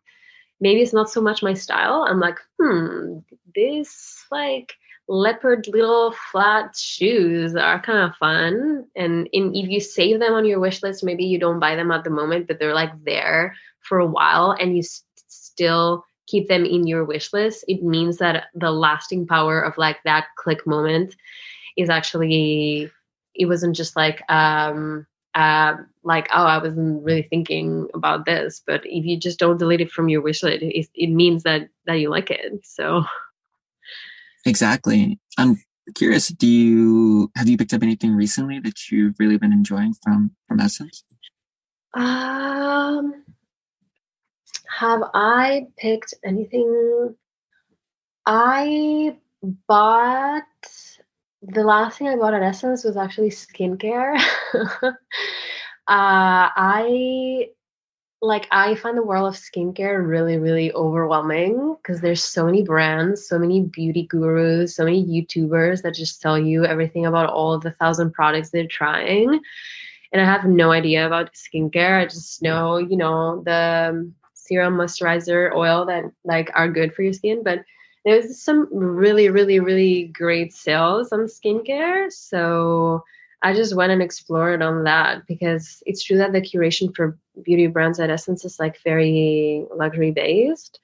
maybe 0.62 0.82
it's 0.82 0.94
not 0.94 1.10
so 1.10 1.22
much 1.22 1.44
my 1.44 1.54
style, 1.56 2.06
I'm 2.10 2.20
like, 2.20 2.40
hmm, 2.60 3.20
this 3.56 4.26
like 4.32 4.74
leopard 5.08 5.68
little 5.68 6.14
flat 6.32 6.76
shoes 6.76 7.56
are 7.56 7.82
kind 7.82 8.00
of 8.00 8.16
fun. 8.18 8.86
And 8.96 9.30
in, 9.32 9.56
if 9.56 9.70
you 9.70 9.80
save 9.80 10.20
them 10.20 10.34
on 10.34 10.46
your 10.46 10.60
wish 10.60 10.84
list, 10.84 11.04
maybe 11.04 11.26
you 11.26 11.40
don't 11.40 11.60
buy 11.60 11.76
them 11.76 11.92
at 11.92 12.04
the 12.04 12.10
moment, 12.10 12.48
but 12.48 12.60
they're 12.60 12.74
like 12.74 12.92
there 13.06 13.56
for 13.80 14.00
a 14.00 14.06
while 14.06 14.52
and 14.52 14.76
you 14.76 14.84
st- 14.84 15.04
still 15.28 16.06
keep 16.28 16.50
them 16.50 16.66
in 16.66 16.86
your 16.86 17.06
wish 17.06 17.32
list, 17.32 17.64
it 17.68 17.82
means 17.84 18.18
that 18.18 18.46
the 18.54 18.72
lasting 18.72 19.26
power 19.26 19.62
of 19.62 19.78
like 19.78 19.98
that 20.04 20.28
click 20.36 20.68
moment 20.68 21.16
is 21.78 21.90
actually, 21.90 22.92
it 23.34 23.46
wasn't 23.46 23.76
just 23.76 23.96
like, 23.96 24.30
um, 24.30 25.08
uh, 25.36 25.76
like, 26.04 26.28
oh, 26.34 26.46
I 26.46 26.58
wasn't 26.58 27.04
really 27.04 27.22
thinking 27.22 27.88
about 27.94 28.26
this. 28.26 28.62
But 28.66 28.82
if 28.86 29.06
you 29.06 29.18
just 29.18 29.40
don't 29.40 29.58
delete 29.58 29.82
it 29.82 29.92
from 29.92 30.10
your 30.10 30.22
wish 30.22 30.44
list, 30.44 30.64
it, 30.64 30.90
it 30.96 31.10
means 31.12 31.44
that 31.44 31.70
that 31.86 32.00
you 32.00 32.10
like 32.10 32.32
it. 32.32 32.66
So 32.66 33.06
exactly. 34.48 35.20
I'm 35.38 35.58
curious. 35.96 36.30
Do 36.30 36.48
you 36.48 37.32
have 37.36 37.48
you 37.48 37.58
picked 37.58 37.74
up 37.74 37.84
anything 37.84 38.14
recently 38.14 38.60
that 38.60 38.90
you've 38.92 39.16
really 39.20 39.38
been 39.38 39.54
enjoying 39.54 39.94
from 40.04 40.32
from 40.48 40.60
SSENSE? 40.60 41.04
Um, 41.94 43.24
have 44.78 45.02
I 45.14 45.68
picked 45.78 46.14
anything? 46.24 47.16
I 48.26 49.18
bought 49.68 50.44
the 51.42 51.64
last 51.64 51.98
thing 51.98 52.08
I 52.08 52.16
bought 52.16 52.34
at 52.34 52.42
SSENSE 52.42 52.84
was 52.84 52.98
actually 52.98 53.30
skincare. 53.30 54.20
uh, 54.84 54.92
I 55.88 57.50
like 58.22 58.48
I 58.52 58.76
find 58.76 58.98
the 58.98 59.04
world 59.04 59.34
of 59.34 59.40
skincare 59.40 60.06
really, 60.06 60.38
really 60.38 60.74
overwhelming 60.74 61.76
because 61.82 62.02
there's 62.02 62.24
so 62.24 62.46
many 62.46 62.64
brands, 62.64 63.28
so 63.28 63.38
many 63.38 63.62
beauty 63.62 64.04
gurus, 64.04 64.76
so 64.76 64.86
many 64.86 65.06
YouTubers 65.06 65.84
that 65.84 65.94
just 65.94 66.22
tell 66.22 66.38
you 66.40 66.66
everything 66.66 67.06
about 67.06 67.30
all 67.30 67.54
of 67.54 67.62
the 67.62 67.72
thousand 67.72 68.14
products 68.14 68.50
they're 68.50 68.68
trying. 68.68 69.40
And 70.12 70.22
I 70.22 70.26
have 70.26 70.46
no 70.46 70.72
idea 70.72 71.06
about 71.06 71.34
skincare. 71.34 72.02
I 72.02 72.06
just 72.06 72.42
know, 72.42 72.78
you 72.78 72.98
know, 72.98 73.44
the 73.46 73.90
um, 73.92 74.16
serum, 74.34 74.76
moisturizer, 74.78 75.54
oil 75.54 75.86
that 75.86 76.06
like 76.24 76.50
are 76.56 76.70
good 76.70 76.94
for 76.94 77.04
your 77.04 77.14
skin, 77.14 77.44
but 77.44 77.60
there's 78.04 78.42
some 78.42 78.68
really, 78.72 79.30
really, 79.30 79.60
really 79.60 80.06
great 80.06 80.54
sales 80.54 81.12
on 81.12 81.28
skincare. 81.28 82.12
So 82.12 83.04
I 83.42 83.54
just 83.54 83.76
went 83.76 83.92
and 83.92 84.02
explored 84.02 84.62
on 84.62 84.84
that 84.86 85.28
because 85.28 85.84
it's 85.86 86.04
true 86.04 86.18
that 86.18 86.32
the 86.32 86.42
curation 86.42 86.96
for 86.96 87.18
beauty 87.44 87.68
brands 87.68 88.00
at 88.00 88.10
SSENSE 88.10 88.46
is 88.46 88.60
like 88.60 88.82
very 88.84 89.64
luxury 89.76 90.12
based. 90.12 90.80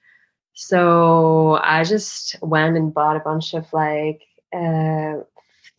So 0.54 1.58
I 1.62 1.82
just 1.82 2.36
went 2.40 2.76
and 2.76 2.94
bought 2.94 3.16
a 3.16 3.20
bunch 3.20 3.54
of 3.54 3.70
like 3.72 4.22
uh, 4.52 5.24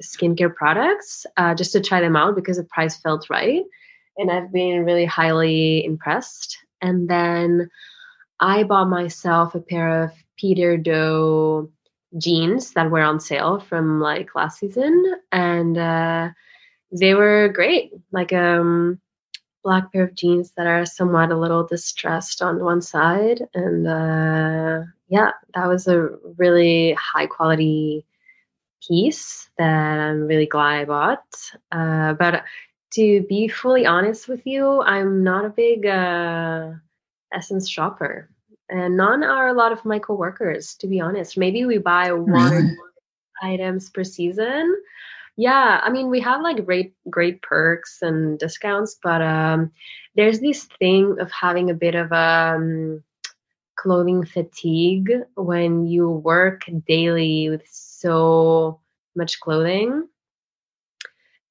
skincare 0.03 0.53
products 0.53 1.25
uh, 1.37 1.55
just 1.55 1.71
to 1.71 1.81
try 1.81 2.01
them 2.01 2.17
out 2.17 2.35
because 2.35 2.57
the 2.57 2.63
price 2.65 2.97
felt 2.97 3.29
right. 3.29 3.63
And 4.17 4.29
I've 4.29 4.51
been 4.51 4.83
really 4.83 5.05
highly 5.05 5.85
impressed. 5.85 6.57
And 6.81 7.09
then 7.09 7.69
I 8.41 8.63
bought 8.63 8.89
myself 8.89 9.55
a 9.55 9.61
pair 9.61 10.03
of 10.03 10.11
Peter 10.37 10.75
Do 10.75 11.71
jeans 12.17 12.71
that 12.71 12.91
were 12.91 13.01
on 13.01 13.19
sale 13.19 13.59
from 13.59 13.99
like 13.99 14.35
last 14.35 14.59
season, 14.59 15.15
and 15.31 15.77
uh, 15.77 16.29
they 16.91 17.13
were 17.13 17.49
great. 17.53 17.91
Like 18.11 18.33
um, 18.33 18.99
black 19.63 19.91
pair 19.91 20.03
of 20.03 20.15
jeans 20.15 20.51
that 20.57 20.67
are 20.67 20.85
somewhat 20.85 21.31
a 21.31 21.37
little 21.37 21.65
distressed 21.65 22.41
on 22.41 22.63
one 22.63 22.81
side, 22.81 23.41
and 23.53 23.87
uh, 23.87 24.83
yeah, 25.09 25.31
that 25.53 25.67
was 25.67 25.87
a 25.87 26.09
really 26.37 26.93
high 26.93 27.27
quality 27.27 28.05
piece 28.87 29.49
that 29.57 29.99
I'm 29.99 30.27
really 30.27 30.45
glad 30.45 30.81
I 30.81 30.85
bought. 30.85 31.51
Uh, 31.71 32.13
but 32.13 32.43
to 32.93 33.25
be 33.27 33.47
fully 33.47 33.85
honest 33.85 34.27
with 34.27 34.45
you, 34.45 34.81
I'm 34.81 35.23
not 35.23 35.45
a 35.45 35.49
big 35.49 35.85
uh, 35.85 36.71
SSENSE 37.33 37.69
shopper, 37.69 38.29
and 38.69 38.95
none 38.95 39.23
are 39.23 39.47
a 39.47 39.53
lot 39.53 39.71
of 39.71 39.83
my 39.83 39.99
coworkers. 39.99 40.75
To 40.75 40.87
be 40.87 41.01
honest, 41.01 41.37
maybe 41.37 41.65
we 41.65 41.77
buy 41.77 42.11
one 42.11 42.51
really? 42.51 42.57
or 42.57 42.61
two 42.61 42.77
items 43.41 43.89
per 43.89 44.03
season. 44.03 44.75
Yeah, 45.37 45.81
I 45.83 45.89
mean 45.89 46.09
we 46.09 46.21
have 46.21 46.41
like 46.41 46.65
great 46.65 46.93
great 47.09 47.41
perks 47.41 48.01
and 48.01 48.39
discounts, 48.39 48.97
but 49.03 49.21
um, 49.21 49.71
there's 50.15 50.39
this 50.39 50.63
thing 50.79 51.17
of 51.19 51.29
having 51.31 51.69
a 51.69 51.73
bit 51.73 51.95
of 51.95 52.11
um, 52.13 53.03
clothing 53.75 54.25
fatigue 54.25 55.11
when 55.35 55.85
you 55.87 56.09
work 56.09 56.63
daily 56.87 57.49
with 57.49 57.63
so 57.69 58.79
much 59.15 59.39
clothing. 59.41 60.07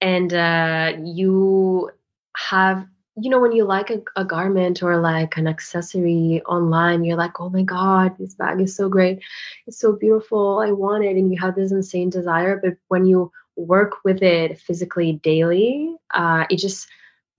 And 0.00 0.32
uh, 0.32 0.94
you 1.02 1.90
have 2.36 2.86
you 3.16 3.30
know 3.30 3.38
when 3.38 3.52
you 3.52 3.64
like 3.64 3.90
a, 3.90 4.02
a, 4.16 4.24
garment 4.24 4.82
or 4.82 4.98
like 5.00 5.36
an 5.36 5.46
accessory 5.46 6.42
online 6.46 7.04
you're 7.04 7.16
like 7.16 7.38
oh 7.38 7.48
my 7.48 7.62
god 7.62 8.12
this 8.18 8.34
bag 8.34 8.60
is 8.60 8.74
so 8.74 8.88
great. 8.88 9.20
It's 9.66 9.78
so 9.78 9.92
beautiful. 9.92 10.60
I 10.60 10.72
want 10.72 11.04
it. 11.04 11.16
And 11.16 11.30
you 11.30 11.38
have 11.40 11.54
this 11.54 11.70
insane 11.70 12.10
desire 12.10 12.58
but 12.62 12.74
when 12.88 13.04
you 13.04 13.30
work 13.56 14.04
with 14.04 14.22
it 14.22 14.58
physically 14.58 15.20
daily 15.22 15.94
uh, 16.12 16.44
it 16.50 16.56
just 16.56 16.88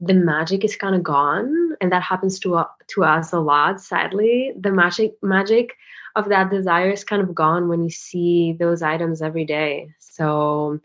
the 0.02 0.14
magic 0.14 0.64
is 0.64 0.76
kind 0.76 0.96
of 0.96 1.04
gone 1.04 1.76
and 1.80 1.92
that 1.92 2.04
happens 2.04 2.38
to, 2.40 2.56
uh, 2.56 2.66
to 2.88 3.04
us 3.04 3.34
a 3.34 3.40
lot 3.40 3.82
sadly 3.82 4.54
the 4.60 4.72
magic 4.72 5.14
magic 5.22 5.74
of 6.16 6.30
that 6.30 6.50
desire 6.50 6.90
is 6.92 7.04
kind 7.04 7.22
of 7.22 7.36
gone 7.36 7.68
when 7.68 7.84
you 7.84 7.90
see 7.90 8.56
those 8.60 8.82
items 8.82 9.22
every 9.22 9.46
day 9.46 9.88
so 10.00 10.80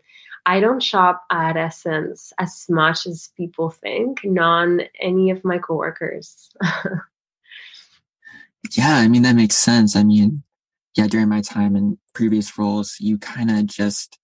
I 0.45 0.59
don't 0.59 0.81
shop 0.81 1.23
at 1.31 1.55
SSENSE 1.55 2.33
as 2.39 2.65
much 2.69 3.05
as 3.05 3.29
people 3.37 3.69
think, 3.69 4.23
none 4.23 4.81
any 4.99 5.29
of 5.29 5.45
my 5.45 5.59
coworkers. 5.59 6.49
yeah, 8.71 8.97
I 8.97 9.07
mean 9.07 9.21
that 9.21 9.35
makes 9.35 9.55
sense. 9.55 9.95
I 9.95 10.03
mean, 10.03 10.43
yeah, 10.95 11.07
during 11.07 11.29
my 11.29 11.41
time 11.41 11.75
in 11.75 11.99
previous 12.13 12.57
roles, 12.57 12.97
you 12.99 13.17
kind 13.17 13.51
of 13.51 13.67
just 13.67 14.17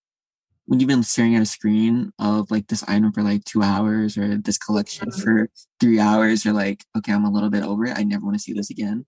when 0.68 0.80
you've 0.80 0.90
been 0.90 1.02
staring 1.02 1.36
at 1.36 1.42
a 1.42 1.46
screen 1.46 2.12
of 2.20 2.52
like 2.52 2.68
this 2.68 2.84
item 2.88 3.12
for 3.14 3.24
like 3.24 3.44
two 3.46 3.64
hours 3.64 4.18
or 4.18 4.38
this 4.38 4.58
collection 4.58 5.10
mm-hmm. 5.10 5.22
for 5.22 5.50
three 5.80 6.00
hours, 6.00 6.44
you're 6.44 6.54
like, 6.54 6.84
okay, 6.98 7.14
I'm 7.14 7.24
a 7.24 7.32
little 7.32 7.50
bit 7.50 7.64
over 7.64 7.86
it. 7.86 7.98
I 7.98 8.04
never 8.04 8.26
want 8.26 8.36
to 8.36 8.42
see 8.42 8.54
this 8.54 8.70
again. 8.70 9.06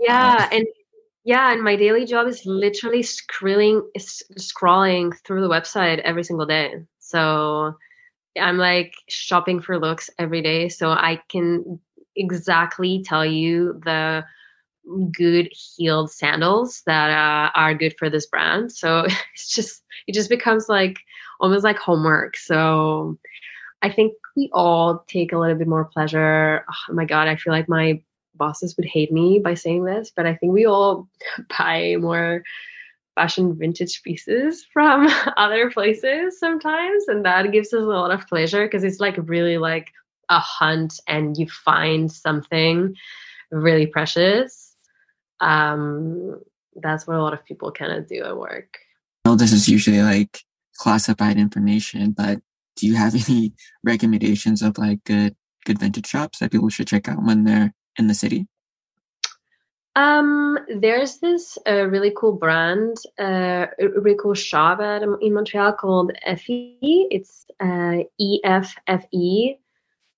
Yeah, 0.00 0.36
uh, 0.38 0.56
and 0.56 0.66
yeah, 1.24 1.52
and 1.52 1.62
my 1.62 1.76
daily 1.76 2.06
job 2.06 2.26
is 2.26 2.44
literally 2.46 3.02
scrolling 3.02 3.82
scrolling 4.38 5.12
through 5.24 5.42
the 5.42 5.50
website 5.50 5.98
every 6.00 6.24
single 6.24 6.46
day. 6.46 6.74
So 6.98 7.74
I'm 8.40 8.56
like 8.56 8.94
shopping 9.08 9.60
for 9.60 9.78
looks 9.78 10.08
every 10.18 10.40
day, 10.40 10.70
so 10.70 10.90
I 10.90 11.20
can 11.28 11.78
exactly 12.16 13.04
tell 13.06 13.24
you 13.24 13.80
the 13.84 14.24
good 15.16 15.48
heeled 15.52 16.10
sandals 16.10 16.82
that 16.86 17.10
uh, 17.10 17.50
are 17.54 17.74
good 17.74 17.94
for 17.98 18.10
this 18.10 18.26
brand. 18.26 18.72
So 18.72 19.04
it's 19.34 19.54
just 19.54 19.82
it 20.06 20.14
just 20.14 20.28
becomes 20.28 20.68
like 20.68 20.98
almost 21.40 21.64
like 21.64 21.78
homework. 21.78 22.36
So 22.36 23.18
I 23.82 23.90
think 23.90 24.14
we 24.36 24.50
all 24.52 25.04
take 25.08 25.32
a 25.32 25.38
little 25.38 25.56
bit 25.56 25.68
more 25.68 25.84
pleasure. 25.84 26.64
Oh 26.68 26.94
my 26.94 27.04
god, 27.04 27.28
I 27.28 27.36
feel 27.36 27.52
like 27.52 27.68
my 27.68 28.02
bosses 28.34 28.76
would 28.76 28.86
hate 28.86 29.12
me 29.12 29.40
by 29.42 29.54
saying 29.54 29.84
this, 29.84 30.10
but 30.14 30.26
I 30.26 30.34
think 30.34 30.52
we 30.52 30.66
all 30.66 31.08
buy 31.58 31.96
more 32.00 32.42
fashion 33.14 33.56
vintage 33.58 34.02
pieces 34.02 34.64
from 34.72 35.06
other 35.36 35.70
places 35.70 36.38
sometimes 36.38 37.08
and 37.08 37.26
that 37.26 37.52
gives 37.52 37.68
us 37.68 37.82
a 37.82 37.86
lot 37.86 38.10
of 38.10 38.26
pleasure 38.26 38.64
because 38.64 38.84
it's 38.84 39.00
like 39.00 39.16
really 39.28 39.58
like 39.58 39.90
a 40.30 40.38
hunt 40.38 40.98
and 41.06 41.36
you 41.36 41.46
find 41.46 42.10
something 42.10 42.94
really 43.50 43.86
precious 43.86 44.71
um 45.42 46.40
that's 46.76 47.06
what 47.06 47.16
a 47.16 47.22
lot 47.22 47.34
of 47.34 47.44
people 47.44 47.70
kind 47.70 47.92
of 47.92 48.08
do 48.08 48.24
at 48.24 48.36
work 48.36 48.78
well 49.26 49.36
this 49.36 49.52
is 49.52 49.68
usually 49.68 50.00
like 50.00 50.40
classified 50.78 51.36
information 51.36 52.12
but 52.12 52.40
do 52.76 52.86
you 52.86 52.94
have 52.94 53.14
any 53.28 53.52
recommendations 53.84 54.62
of 54.62 54.78
like 54.78 55.04
good 55.04 55.36
good 55.64 55.78
vintage 55.78 56.06
shops 56.06 56.38
that 56.38 56.50
people 56.50 56.68
should 56.68 56.88
check 56.88 57.08
out 57.08 57.22
when 57.22 57.44
they're 57.44 57.74
in 57.98 58.06
the 58.08 58.14
city? 58.14 58.46
Um, 59.94 60.58
there's 60.74 61.18
this 61.18 61.58
uh, 61.68 61.86
really 61.86 62.12
cool 62.16 62.32
brand, 62.32 62.96
uh, 63.18 63.66
really 63.78 64.16
cool 64.18 64.32
shop 64.32 64.80
at, 64.80 65.02
in 65.02 65.34
Montreal 65.34 65.74
called 65.74 66.12
Effie. 66.24 66.78
It's 67.10 67.44
uh, 67.60 67.98
EFFE. 68.18 69.58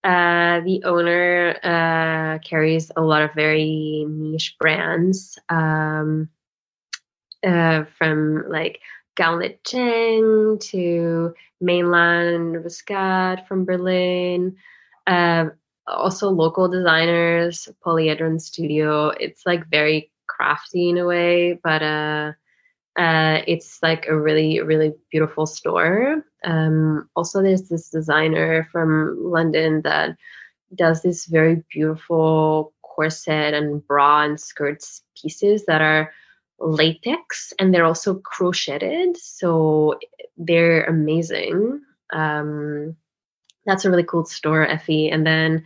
Uh, 0.04 0.60
the 0.60 0.82
owner 0.84 1.56
uh, 1.64 2.38
carries 2.46 2.90
a 2.94 3.00
lot 3.00 3.22
of 3.22 3.32
very 3.34 4.04
niche 4.06 4.54
brands 4.60 5.38
um, 5.48 6.28
uh, 7.42 7.84
from 7.96 8.44
like 8.50 8.80
Gauntlett 9.16 9.64
Cheng 9.64 10.58
to 10.60 11.32
Mainland 11.60 12.62
Muscat 12.62 13.48
from 13.48 13.64
Berlin. 13.64 14.56
Uh, 15.06 15.46
also 15.86 16.28
local 16.28 16.68
designers, 16.68 17.68
Polyhedron 17.84 18.40
Studio. 18.40 19.08
It's 19.08 19.46
like 19.46 19.70
very 19.70 20.12
crafty 20.26 20.90
in 20.90 20.98
a 20.98 21.06
way, 21.06 21.58
but 21.62 21.82
uh, 22.96 23.40
it's 23.46 23.78
like 23.82 24.06
a 24.06 24.16
really, 24.16 24.60
really 24.60 24.92
beautiful 25.10 25.46
store. 25.46 26.24
Um, 26.44 27.08
also, 27.16 27.42
there's 27.42 27.68
this 27.68 27.90
designer 27.90 28.68
from 28.70 29.18
London 29.20 29.82
that 29.82 30.16
does 30.74 31.02
this 31.02 31.26
very 31.26 31.62
beautiful 31.70 32.72
corset 32.82 33.54
and 33.54 33.86
bra 33.86 34.22
and 34.22 34.40
skirts 34.40 35.02
pieces 35.20 35.66
that 35.66 35.80
are 35.80 36.12
latex 36.60 37.52
and 37.58 37.74
they're 37.74 37.84
also 37.84 38.14
crocheted. 38.14 39.16
So 39.16 39.98
they're 40.36 40.84
amazing. 40.84 41.82
Um, 42.12 42.96
that's 43.66 43.84
a 43.84 43.90
really 43.90 44.04
cool 44.04 44.24
store, 44.24 44.66
Effie. 44.66 45.08
And 45.10 45.26
then 45.26 45.64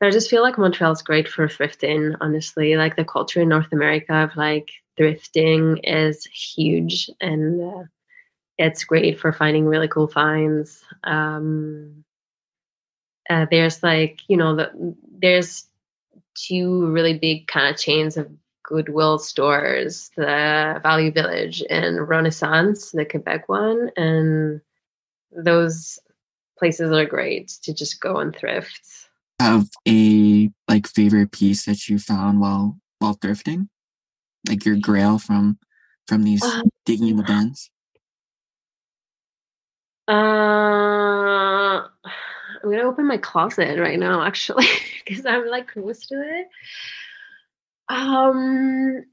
I 0.00 0.10
just 0.10 0.28
feel 0.28 0.42
like 0.42 0.58
Montreal's 0.58 1.02
great 1.02 1.28
for 1.28 1.48
thrifting, 1.48 2.16
honestly. 2.20 2.76
Like 2.76 2.96
the 2.96 3.04
culture 3.04 3.40
in 3.40 3.48
North 3.48 3.72
America 3.72 4.14
of 4.14 4.36
like 4.36 4.68
thrifting 4.98 5.80
is 5.84 6.24
huge 6.26 7.10
and 7.20 7.60
uh, 7.60 7.84
it's 8.58 8.84
great 8.84 9.18
for 9.20 9.32
finding 9.32 9.66
really 9.66 9.88
cool 9.88 10.08
finds. 10.08 10.82
Um, 11.04 12.04
uh, 13.28 13.46
there's 13.50 13.82
like, 13.82 14.20
you 14.28 14.36
know, 14.36 14.56
the, 14.56 14.94
there's 15.20 15.66
two 16.34 16.86
really 16.90 17.18
big 17.18 17.46
kind 17.46 17.72
of 17.72 17.80
chains 17.80 18.16
of 18.16 18.30
Goodwill 18.62 19.18
stores, 19.18 20.10
the 20.16 20.80
Value 20.82 21.12
Village 21.12 21.62
and 21.70 22.08
Renaissance, 22.08 22.90
the 22.90 23.04
Quebec 23.04 23.48
one. 23.48 23.90
And 23.96 24.60
those 25.30 25.98
places 26.58 26.90
are 26.90 27.04
great 27.04 27.48
to 27.62 27.74
just 27.74 28.00
go 28.00 28.18
and 28.18 28.34
thrift. 28.34 28.80
Have 29.40 29.68
a 29.86 30.50
like 30.68 30.88
favorite 30.88 31.30
piece 31.30 31.66
that 31.66 31.88
you 31.88 31.98
found 31.98 32.40
while 32.40 32.78
while 32.98 33.14
thrifting, 33.14 33.68
like 34.48 34.64
your 34.64 34.76
grail 34.76 35.18
from 35.18 35.58
from 36.06 36.22
these 36.22 36.42
um, 36.42 36.70
digging 36.84 37.08
in 37.08 37.16
the 37.16 37.22
bins. 37.22 37.70
Uh, 40.08 41.82
I'm 41.82 42.70
gonna 42.70 42.82
open 42.82 43.06
my 43.06 43.18
closet 43.18 43.78
right 43.78 43.98
now, 43.98 44.22
actually, 44.22 44.66
because 45.04 45.26
I'm 45.26 45.46
like 45.48 45.68
close 45.68 46.06
to 46.06 46.14
it. 46.14 46.48
Um, 47.88 49.04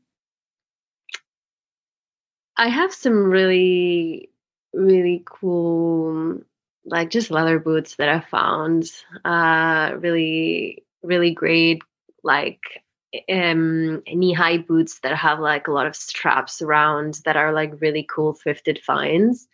I 2.57 2.69
have 2.69 2.93
some 2.93 3.23
really, 3.25 4.29
really 4.73 5.23
cool 5.25 6.41
like 6.86 7.09
just 7.09 7.31
leather 7.31 7.59
boots 7.59 7.95
that 7.95 8.09
I 8.09 8.19
found 8.19 8.91
uh, 9.23 9.95
really 9.97 10.84
really 11.01 11.31
great 11.31 11.81
like 12.23 12.82
um, 13.30 14.01
knee 14.07 14.34
high 14.34 14.57
boots 14.57 14.99
that 14.99 15.16
have 15.16 15.39
like 15.39 15.68
a 15.68 15.72
lot 15.72 15.88
of 15.88 15.95
straps 15.95 16.61
around 16.61 17.20
that 17.26 17.38
are 17.38 17.53
like 17.53 17.82
really 17.82 18.05
cool 18.09 18.34
thrifted 18.34 18.82
finds 18.82 19.47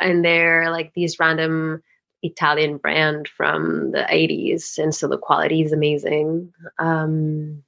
and 0.00 0.24
they're 0.24 0.70
like 0.70 0.92
these 0.94 1.18
random 1.18 1.82
Italian 2.22 2.76
brand 2.76 3.28
from 3.28 3.92
the 3.92 4.06
80s 4.10 4.78
and 4.78 4.94
so 4.94 5.08
the 5.08 5.18
quality 5.18 5.62
is 5.62 5.72
amazing 5.72 6.52
um, 6.78 7.62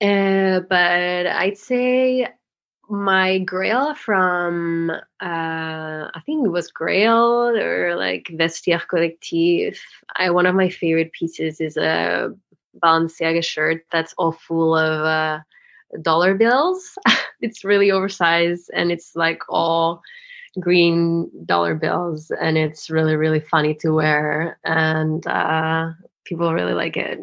uh, 0.00 0.60
but 0.68 1.26
I'd 1.26 1.58
say 1.58 2.28
my 2.88 3.38
grail 3.38 3.94
from 3.94 4.90
uh, 4.90 5.00
I 5.20 6.20
think 6.26 6.44
it 6.44 6.50
was 6.50 6.70
Grailed 6.70 7.58
or 7.58 7.96
like 7.96 8.28
Vestiaire 8.32 8.82
Collectif. 8.86 9.78
I 10.16 10.30
one 10.30 10.46
of 10.46 10.54
my 10.54 10.68
favorite 10.68 11.12
pieces 11.12 11.60
is 11.60 11.76
a 11.76 12.34
Balenciaga 12.82 13.44
shirt 13.44 13.84
that's 13.90 14.14
all 14.18 14.32
full 14.32 14.76
of 14.76 15.04
uh, 15.04 15.40
dollar 16.00 16.34
bills. 16.34 16.96
it's 17.40 17.64
really 17.64 17.90
oversized 17.90 18.70
and 18.74 18.90
it's 18.92 19.12
like 19.14 19.42
all 19.48 20.02
green 20.60 21.30
dollar 21.46 21.74
bills 21.74 22.30
and 22.40 22.58
it's 22.58 22.90
really 22.90 23.16
really 23.16 23.40
funny 23.40 23.74
to 23.74 23.90
wear 23.90 24.58
and 24.64 25.26
uh, 25.26 25.90
people 26.24 26.52
really 26.52 26.74
like 26.74 26.96
it. 26.96 27.20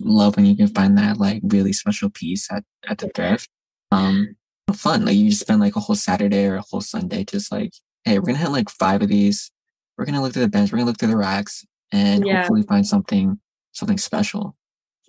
Love 0.00 0.36
when 0.36 0.46
you 0.46 0.56
can 0.56 0.68
find 0.68 0.96
that 0.96 1.18
like 1.18 1.40
really 1.44 1.72
special 1.72 2.08
piece 2.10 2.50
at, 2.52 2.64
at 2.88 2.98
the 2.98 3.08
thrift. 3.14 3.48
Um, 3.90 4.36
fun. 4.72 5.04
Like 5.04 5.16
you 5.16 5.30
just 5.30 5.40
spend 5.40 5.60
like 5.60 5.76
a 5.76 5.80
whole 5.80 5.96
Saturday 5.96 6.46
or 6.46 6.56
a 6.56 6.64
whole 6.70 6.80
Sunday 6.80 7.24
just 7.24 7.50
like, 7.50 7.72
hey, 8.04 8.18
we're 8.18 8.26
gonna 8.26 8.38
have 8.38 8.52
like 8.52 8.70
five 8.70 9.02
of 9.02 9.08
these. 9.08 9.50
We're 9.96 10.04
gonna 10.04 10.22
look 10.22 10.32
through 10.32 10.42
the 10.42 10.48
bench. 10.48 10.70
We're 10.70 10.78
gonna 10.78 10.88
look 10.90 10.98
through 10.98 11.08
the 11.08 11.16
racks 11.16 11.64
and 11.92 12.24
yeah. 12.24 12.40
hopefully 12.40 12.62
find 12.62 12.86
something 12.86 13.40
something 13.72 13.98
special. 13.98 14.56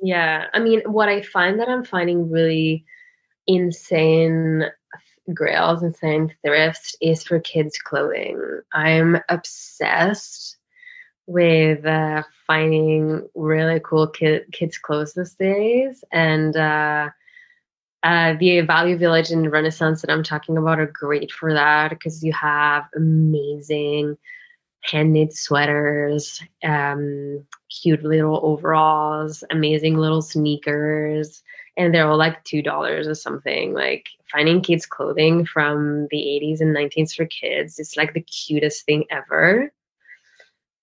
Yeah, 0.01 0.45
I 0.53 0.59
mean, 0.59 0.81
what 0.85 1.09
I 1.09 1.21
find 1.21 1.59
that 1.59 1.69
I'm 1.69 1.83
finding 1.83 2.29
really 2.29 2.85
insane 3.47 4.65
grails, 5.33 5.83
insane 5.83 6.33
thrifts 6.45 6.95
is 7.01 7.23
for 7.23 7.39
kids' 7.39 7.77
clothing. 7.77 8.61
I'm 8.73 9.17
obsessed 9.27 10.57
with 11.27 11.85
uh, 11.85 12.23
finding 12.47 13.27
really 13.35 13.79
cool 13.83 14.07
kid, 14.07 14.45
kids' 14.51 14.77
clothes 14.77 15.13
these 15.13 15.35
days, 15.35 16.03
and 16.11 16.55
uh, 16.55 17.09
uh, 18.01 18.33
the 18.39 18.61
Value 18.61 18.97
Village 18.97 19.29
and 19.29 19.51
Renaissance 19.51 20.01
that 20.01 20.11
I'm 20.11 20.23
talking 20.23 20.57
about 20.57 20.79
are 20.79 20.87
great 20.91 21.31
for 21.31 21.53
that 21.53 21.89
because 21.89 22.23
you 22.23 22.33
have 22.33 22.85
amazing 22.95 24.17
hand 24.81 25.13
knit 25.13 25.33
sweaters, 25.33 26.41
um, 26.63 27.45
cute 27.69 28.03
little 28.03 28.39
overalls, 28.43 29.43
amazing 29.51 29.97
little 29.97 30.21
sneakers, 30.21 31.43
and 31.77 31.93
they're 31.93 32.07
all 32.07 32.17
like 32.17 32.43
two 32.43 32.61
dollars 32.61 33.07
or 33.07 33.15
something. 33.15 33.73
Like 33.73 34.07
finding 34.31 34.61
kids' 34.61 34.85
clothing 34.85 35.45
from 35.45 36.07
the 36.11 36.17
80s 36.17 36.61
and 36.61 36.75
90s 36.75 37.15
for 37.15 37.25
kids, 37.25 37.79
it's 37.79 37.97
like 37.97 38.13
the 38.13 38.21
cutest 38.21 38.85
thing 38.85 39.05
ever. 39.09 39.71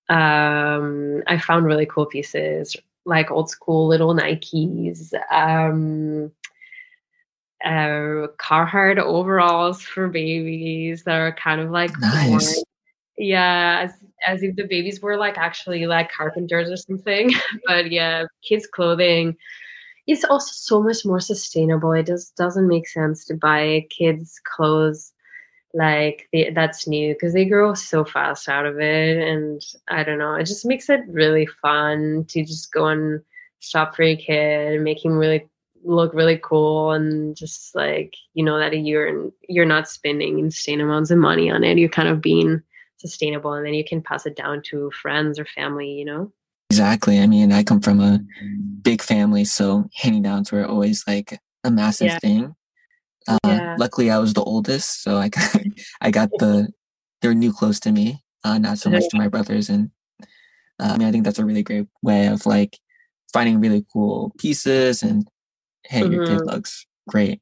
Um, 0.08 1.22
I 1.26 1.38
found 1.38 1.66
really 1.66 1.86
cool 1.86 2.06
pieces, 2.06 2.76
like 3.04 3.30
old 3.30 3.50
school 3.50 3.88
little 3.88 4.14
Nikes. 4.14 5.12
Um, 5.32 6.30
uh, 7.64 8.28
Carhartt 8.38 8.98
overalls 8.98 9.82
for 9.82 10.08
babies 10.08 11.02
that 11.04 11.16
are 11.16 11.32
kind 11.32 11.60
of 11.60 11.70
like 11.70 11.98
nice. 11.98 12.62
Yeah, 13.18 13.84
as, 13.84 13.92
as 14.26 14.42
if 14.42 14.56
the 14.56 14.64
babies 14.64 15.00
were 15.00 15.16
like 15.16 15.38
actually 15.38 15.86
like 15.86 16.12
carpenters 16.12 16.70
or 16.70 16.76
something. 16.76 17.32
but 17.66 17.90
yeah, 17.90 18.24
kids' 18.42 18.66
clothing 18.66 19.36
is 20.06 20.24
also 20.24 20.50
so 20.52 20.82
much 20.82 21.04
more 21.04 21.20
sustainable. 21.20 21.92
It 21.92 22.06
just 22.06 22.36
doesn't 22.36 22.68
make 22.68 22.88
sense 22.88 23.24
to 23.26 23.34
buy 23.34 23.86
kids' 23.90 24.40
clothes 24.44 25.12
like 25.74 26.28
they, 26.32 26.50
that's 26.54 26.86
new 26.86 27.14
because 27.14 27.34
they 27.34 27.44
grow 27.44 27.74
so 27.74 28.04
fast 28.04 28.48
out 28.48 28.66
of 28.66 28.78
it. 28.80 29.18
And 29.18 29.62
I 29.88 30.04
don't 30.04 30.18
know, 30.18 30.34
it 30.34 30.44
just 30.44 30.64
makes 30.64 30.88
it 30.88 31.00
really 31.08 31.46
fun 31.46 32.24
to 32.28 32.44
just 32.44 32.72
go 32.72 32.86
and 32.86 33.20
shop 33.60 33.96
for 33.96 34.02
your 34.04 34.16
kid 34.16 34.74
and 34.74 34.84
make 34.84 35.04
him 35.04 35.12
really 35.18 35.48
look 35.84 36.12
really 36.14 36.38
cool 36.42 36.92
and 36.92 37.36
just 37.36 37.74
like 37.74 38.14
you 38.34 38.44
know 38.44 38.58
that 38.58 38.76
you're 38.76 39.30
you're 39.48 39.64
not 39.64 39.88
spending 39.88 40.38
insane 40.38 40.80
amounts 40.80 41.10
of 41.10 41.18
money 41.18 41.48
on 41.48 41.62
it 41.62 41.78
you're 41.78 41.88
kind 41.88 42.08
of 42.08 42.20
being 42.20 42.60
sustainable 42.98 43.52
and 43.52 43.66
then 43.66 43.74
you 43.74 43.84
can 43.84 44.02
pass 44.02 44.26
it 44.26 44.36
down 44.36 44.62
to 44.62 44.90
friends 44.90 45.38
or 45.38 45.44
family 45.44 45.90
you 45.90 46.04
know 46.04 46.32
exactly 46.70 47.20
i 47.20 47.26
mean 47.26 47.52
i 47.52 47.62
come 47.62 47.80
from 47.80 48.00
a 48.00 48.20
big 48.82 49.02
family 49.02 49.44
so 49.44 49.84
handing 49.94 50.22
downs 50.22 50.50
were 50.50 50.66
always 50.66 51.04
like 51.06 51.38
a 51.64 51.70
massive 51.70 52.08
yeah. 52.08 52.18
thing 52.18 52.54
uh, 53.28 53.38
yeah. 53.46 53.76
luckily 53.78 54.10
i 54.10 54.18
was 54.18 54.34
the 54.34 54.42
oldest 54.42 55.02
so 55.02 55.16
i 55.16 55.28
got 55.28 55.56
i 56.00 56.10
got 56.10 56.30
the 56.38 56.68
they're 57.20 57.34
new 57.34 57.52
close 57.52 57.78
to 57.80 57.92
me 57.92 58.22
uh, 58.44 58.58
not 58.58 58.78
so 58.78 58.88
much 58.88 59.08
to 59.08 59.18
my 59.18 59.28
brothers 59.34 59.68
and 59.68 59.90
uh, 60.80 60.92
i 60.94 60.96
mean 60.96 61.08
i 61.08 61.12
think 61.12 61.24
that's 61.24 61.38
a 61.38 61.44
really 61.44 61.62
great 61.62 61.86
way 62.02 62.26
of 62.26 62.46
like 62.46 62.78
finding 63.32 63.60
really 63.60 63.84
cool 63.92 64.32
pieces 64.38 65.02
and 65.02 65.28
hey 65.84 66.02
mm-hmm. 66.02 66.12
your 66.12 66.26
kid 66.26 66.38
mm-hmm. 66.38 66.48
looks 66.48 66.86
great 67.08 67.40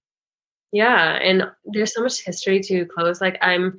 yeah 0.73 1.19
and 1.23 1.45
there's 1.67 1.95
so 1.95 2.03
much 2.03 2.25
history 2.25 2.61
to 2.61 2.85
clothes 2.87 3.21
like 3.21 3.39
i'm 3.41 3.79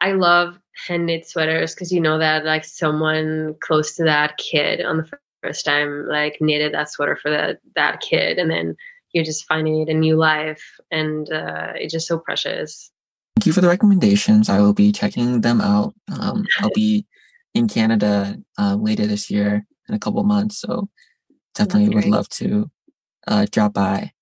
I 0.00 0.12
love 0.12 0.58
hand 0.86 1.06
knit 1.06 1.26
sweaters 1.26 1.74
because 1.74 1.90
you 1.90 2.00
know 2.00 2.18
that 2.18 2.44
like 2.44 2.64
someone 2.64 3.54
close 3.60 3.94
to 3.96 4.04
that 4.04 4.36
kid 4.36 4.84
on 4.84 4.98
the 4.98 5.10
first 5.42 5.64
time 5.64 6.06
like 6.08 6.38
knitted 6.40 6.74
that 6.74 6.90
sweater 6.90 7.16
for 7.16 7.30
that 7.30 7.60
that 7.74 8.00
kid, 8.00 8.38
and 8.38 8.50
then 8.50 8.76
you're 9.12 9.24
just 9.24 9.46
finding 9.46 9.80
it 9.80 9.88
a 9.88 9.94
new 9.94 10.16
life, 10.16 10.62
and 10.90 11.30
uh, 11.32 11.72
it's 11.74 11.92
just 11.92 12.08
so 12.08 12.18
precious. 12.18 12.90
Thank 13.36 13.46
you 13.46 13.52
for 13.52 13.60
the 13.60 13.68
recommendations. 13.68 14.48
I 14.48 14.60
will 14.60 14.72
be 14.72 14.92
checking 14.92 15.42
them 15.42 15.60
out. 15.60 15.94
Um, 16.20 16.44
I'll 16.58 16.70
be 16.74 17.06
in 17.54 17.68
Canada 17.68 18.38
uh, 18.58 18.76
later 18.76 19.06
this 19.06 19.30
year 19.30 19.66
in 19.88 19.94
a 19.94 19.98
couple 19.98 20.22
months, 20.24 20.60
so 20.60 20.88
definitely 21.54 21.94
would 21.94 22.06
love 22.06 22.28
to 22.30 22.70
uh, 23.26 23.46
drop 23.50 23.72
by. 23.74 24.12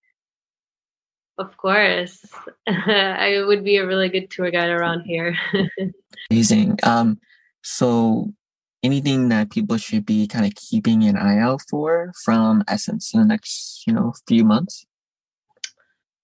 Of 1.39 1.57
course. 1.57 2.25
I 2.67 3.43
would 3.47 3.65
be 3.65 3.77
a 3.77 3.87
really 3.87 4.09
good 4.09 4.31
tour 4.31 4.51
guide 4.51 4.71
around 4.71 5.03
here. 5.03 5.37
Amazing. 6.31 6.79
Um, 6.83 7.19
so 7.63 8.33
anything 8.83 9.31
that 9.31 9.51
people 9.51 9.77
should 9.79 10.07
be 10.07 10.29
kind 10.29 10.47
of 10.47 10.55
keeping 10.55 11.05
an 11.05 11.17
eye 11.17 11.39
out 11.39 11.63
for 11.69 12.13
from 12.23 12.63
SSENSE 12.69 13.15
in 13.15 13.21
the 13.21 13.27
next, 13.27 13.85
you 13.87 13.93
know, 13.93 14.13
few 14.29 14.45
months? 14.45 14.87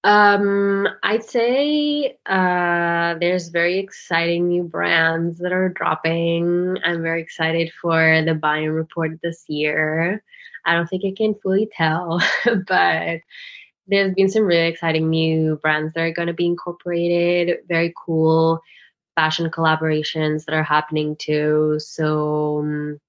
Um, 0.03 0.89
I'd 1.03 1.25
say 1.25 2.17
uh, 2.25 3.15
there's 3.21 3.49
very 3.49 3.79
exciting 3.79 4.49
new 4.49 4.63
brands 4.63 5.39
that 5.39 5.53
are 5.53 5.69
dropping. 5.69 6.79
I'm 6.85 7.03
very 7.03 7.21
excited 7.21 7.71
for 7.83 8.23
the 8.25 8.35
buy-in 8.35 8.71
report 8.71 9.19
this 9.23 9.45
year. 9.49 10.23
I 10.65 10.75
don't 10.75 10.87
think 10.87 11.05
I 11.05 11.13
can 11.17 11.35
fully 11.43 11.69
tell, 11.71 12.23
but 12.67 13.21
there's 13.91 14.15
been 14.15 14.29
some 14.29 14.45
really 14.45 14.69
exciting 14.69 15.11
new 15.11 15.57
brands 15.57 15.93
that 15.95 16.01
are 16.01 16.13
going 16.13 16.29
to 16.29 16.35
be 16.35 16.47
incorporated, 16.47 17.59
very 17.69 17.93
cool 18.07 18.61
fashion 19.17 19.51
collaborations 19.51 20.45
that 20.45 20.55
are 20.55 20.63
happening 20.63 21.17
too. 21.17 21.77
So, 21.79 22.61
um, 22.61 23.01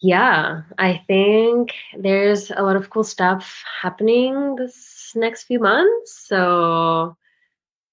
yeah, 0.00 0.62
I 0.78 1.02
think 1.06 1.72
there's 1.98 2.50
a 2.50 2.62
lot 2.62 2.76
of 2.76 2.90
cool 2.90 3.04
stuff 3.04 3.62
happening 3.82 4.56
this 4.56 5.12
next 5.14 5.44
few 5.44 5.58
months. 5.58 6.26
So, 6.26 7.16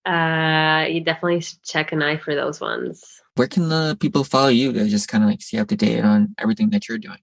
uh, 0.06 0.86
you 0.89 1.02
definitely 1.02 1.42
should 1.42 1.64
check 1.64 1.92
an 1.92 2.02
eye 2.02 2.18
for 2.18 2.36
those 2.36 2.60
ones. 2.62 3.04
Where 3.36 3.48
can 3.48 3.70
the 3.70 3.98
people 4.00 4.24
follow 4.24 4.50
you 4.50 4.74
to 4.74 4.88
just 4.88 5.08
kind 5.08 5.24
of 5.24 5.30
like 5.30 5.42
see 5.42 5.58
up 5.58 5.68
to 5.70 5.76
date 5.76 6.04
on 6.04 6.36
everything 6.38 6.70
that 6.72 6.88
you're 6.88 6.98
doing? 6.98 7.20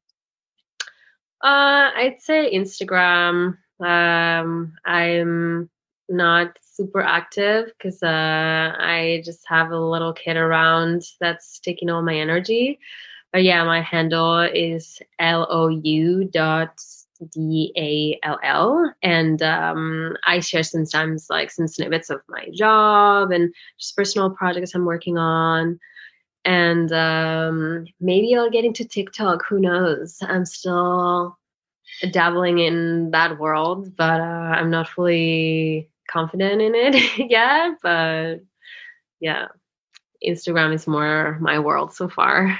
Uh, 1.43 1.91
I'd 1.95 2.17
say 2.21 2.53
Instagram, 2.55 3.59
um, 3.81 4.75
I'm 4.85 5.71
not 6.09 6.59
super 6.63 7.01
active 7.01 7.67
because 7.67 8.03
uh, 8.03 8.73
I 8.79 9.23
just 9.25 9.47
have 9.47 9.71
a 9.71 9.79
little 9.79 10.13
kid 10.13 10.37
around 10.37 11.03
that's 11.21 11.59
taking 11.59 11.91
all 11.91 12.03
my 12.03 12.17
energy. 12.17 12.79
But 13.33 13.43
yeah, 13.45 13.63
my 13.65 13.83
handle 13.83 14.41
is 14.41 15.01
lou 15.21 16.25
dot 16.25 16.81
D 17.33 17.73
A 17.77 18.19
L 18.27 18.39
L, 18.43 18.95
and 19.03 19.43
um, 19.43 20.17
I 20.25 20.41
share 20.41 20.63
sometimes 20.63 21.27
like 21.29 21.51
some 21.51 21.69
snippets 21.69 22.11
of 22.11 22.21
my 22.29 22.49
job 22.55 23.31
and 23.33 23.53
just 23.79 23.97
personal 23.97 24.31
projects 24.31 24.75
I'm 24.75 24.85
working 24.85 25.19
on. 25.19 25.79
And 26.45 26.93
um, 26.93 27.85
maybe 28.01 28.35
I'll 28.35 28.51
get 28.51 28.65
into 28.65 28.85
TikTok. 28.85 29.45
Who 29.47 29.61
knows? 29.61 30.19
I'm 30.23 30.47
still 30.47 31.38
dabbling 32.13 32.59
in 32.59 33.11
that 33.11 33.39
world, 33.39 33.97
but 33.97 34.21
uh, 34.21 34.25
I'm 34.25 34.71
not 34.71 34.89
fully 34.89 35.91
confident 36.09 36.63
in 36.63 36.75
it 36.75 37.19
yet. 37.31 37.73
But 37.83 38.41
yeah, 39.21 39.47
Instagram 40.27 40.75
is 40.75 40.87
more 40.87 41.39
my 41.41 41.59
world 41.59 41.93
so 41.95 42.09
far. 42.09 42.59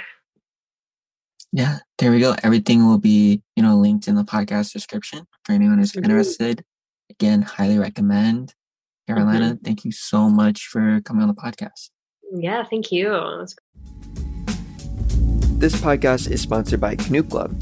Yeah, 1.51 1.79
there 1.97 2.11
we 2.11 2.19
go. 2.19 2.35
Everything 2.43 2.85
will 2.85 2.99
be, 2.99 3.41
you 3.55 3.63
know, 3.63 3.75
linked 3.75 4.07
in 4.07 4.15
the 4.15 4.23
podcast 4.23 4.71
description 4.71 5.25
for 5.43 5.53
anyone 5.53 5.79
who's 5.79 5.93
mm-hmm. 5.93 6.05
interested. 6.05 6.63
Again, 7.09 7.41
highly 7.41 7.79
recommend. 7.79 8.53
Carolina, 9.07 9.53
mm-hmm. 9.53 9.63
thank 9.63 9.83
you 9.83 9.91
so 9.91 10.29
much 10.29 10.67
for 10.67 11.01
coming 11.01 11.23
on 11.23 11.27
the 11.27 11.33
podcast. 11.33 11.89
Yeah, 12.31 12.63
thank 12.63 12.91
you. 12.91 13.47
This 15.57 15.75
podcast 15.75 16.29
is 16.29 16.41
sponsored 16.41 16.79
by 16.79 16.95
Canoe 16.95 17.23
Club 17.23 17.59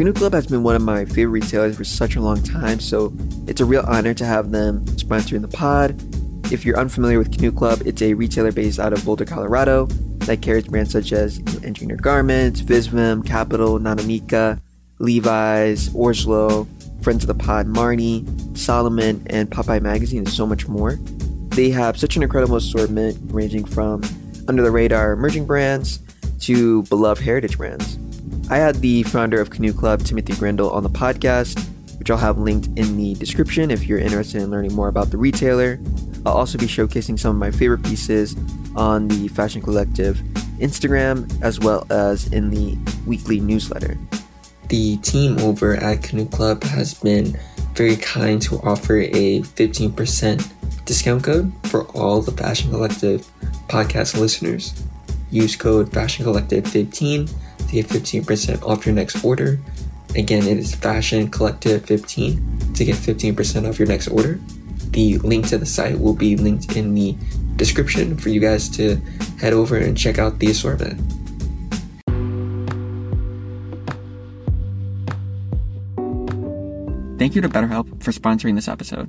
Canoe 0.00 0.14
Club 0.14 0.32
has 0.32 0.46
been 0.46 0.62
one 0.62 0.74
of 0.74 0.80
my 0.80 1.04
favorite 1.04 1.42
retailers 1.42 1.76
for 1.76 1.84
such 1.84 2.16
a 2.16 2.22
long 2.22 2.42
time, 2.42 2.80
so 2.80 3.12
it's 3.46 3.60
a 3.60 3.66
real 3.66 3.84
honor 3.86 4.14
to 4.14 4.24
have 4.24 4.50
them 4.50 4.82
sponsoring 4.96 5.42
the 5.42 5.48
pod. 5.48 5.94
If 6.50 6.64
you're 6.64 6.78
unfamiliar 6.78 7.18
with 7.18 7.30
Canoe 7.30 7.52
Club, 7.52 7.82
it's 7.84 8.00
a 8.00 8.14
retailer 8.14 8.50
based 8.50 8.80
out 8.80 8.94
of 8.94 9.04
Boulder, 9.04 9.26
Colorado 9.26 9.84
that 10.20 10.40
carries 10.40 10.68
brands 10.68 10.90
such 10.90 11.12
as 11.12 11.38
Engineered 11.62 12.00
Garments, 12.00 12.62
Visvim, 12.62 13.26
Kapital, 13.26 13.78
nanamica, 13.78 14.58
Levi's, 15.00 15.90
orSlow, 15.90 16.66
Friends 17.04 17.22
of 17.24 17.28
the 17.28 17.34
Pod, 17.34 17.66
Marni, 17.66 18.56
Salomon, 18.56 19.22
and 19.26 19.50
Popeye 19.50 19.82
Magazine, 19.82 20.20
and 20.20 20.30
so 20.30 20.46
much 20.46 20.66
more. 20.66 20.98
They 21.50 21.68
have 21.68 21.98
such 21.98 22.16
an 22.16 22.22
incredible 22.22 22.56
assortment 22.56 23.18
ranging 23.24 23.66
from 23.66 24.00
under 24.48 24.62
the 24.62 24.70
radar 24.70 25.12
emerging 25.12 25.44
brands 25.44 25.98
to 26.38 26.84
beloved 26.84 27.22
heritage 27.22 27.58
brands. 27.58 27.98
I 28.50 28.56
had 28.56 28.74
the 28.76 29.04
founder 29.04 29.40
of 29.40 29.48
Canoe 29.48 29.72
Club, 29.72 30.02
Timothy 30.02 30.34
Grindle, 30.34 30.70
on 30.70 30.82
the 30.82 30.90
podcast, 30.90 31.64
which 32.00 32.10
I'll 32.10 32.18
have 32.18 32.36
linked 32.36 32.66
in 32.76 32.96
the 32.96 33.14
description 33.14 33.70
if 33.70 33.86
you're 33.86 34.00
interested 34.00 34.42
in 34.42 34.50
learning 34.50 34.74
more 34.74 34.88
about 34.88 35.12
the 35.12 35.18
retailer. 35.18 35.78
I'll 36.26 36.32
also 36.32 36.58
be 36.58 36.66
showcasing 36.66 37.16
some 37.16 37.30
of 37.30 37.36
my 37.36 37.52
favorite 37.52 37.84
pieces 37.84 38.34
on 38.74 39.06
the 39.06 39.28
Fashion 39.28 39.62
Collective 39.62 40.16
Instagram 40.58 41.30
as 41.40 41.60
well 41.60 41.86
as 41.90 42.26
in 42.32 42.50
the 42.50 42.76
weekly 43.06 43.38
newsletter. 43.38 43.96
The 44.66 44.96
team 44.96 45.38
over 45.38 45.76
at 45.76 46.02
Canoe 46.02 46.26
Club 46.26 46.64
has 46.64 46.94
been 46.94 47.38
very 47.74 47.94
kind 47.94 48.42
to 48.42 48.60
offer 48.62 48.96
a 48.96 49.42
15% 49.42 50.84
discount 50.86 51.22
code 51.22 51.52
for 51.68 51.84
all 51.90 52.20
the 52.20 52.32
Fashion 52.32 52.72
Collective 52.72 53.30
podcast 53.68 54.18
listeners. 54.18 54.74
Use 55.30 55.54
code 55.54 55.92
Fashion 55.92 56.24
Collective 56.24 56.66
15 56.66 57.28
get 57.72 57.86
15% 57.86 58.62
off 58.62 58.86
your 58.86 58.94
next 58.94 59.24
order. 59.24 59.58
Again, 60.16 60.46
it 60.46 60.58
is 60.58 60.74
Fashion 60.74 61.30
Collective 61.30 61.84
15 61.84 62.72
to 62.74 62.84
get 62.84 62.96
15% 62.96 63.68
off 63.68 63.78
your 63.78 63.88
next 63.88 64.08
order. 64.08 64.40
The 64.90 65.18
link 65.18 65.46
to 65.48 65.58
the 65.58 65.66
site 65.66 65.98
will 65.98 66.14
be 66.14 66.36
linked 66.36 66.76
in 66.76 66.94
the 66.94 67.16
description 67.56 68.16
for 68.16 68.28
you 68.30 68.40
guys 68.40 68.68
to 68.70 68.96
head 69.38 69.52
over 69.52 69.76
and 69.76 69.96
check 69.96 70.18
out 70.18 70.38
the 70.38 70.50
assortment. 70.50 71.00
Thank 77.18 77.34
you 77.34 77.42
to 77.42 77.48
BetterHelp 77.48 78.02
for 78.02 78.12
sponsoring 78.12 78.54
this 78.54 78.66
episode. 78.66 79.08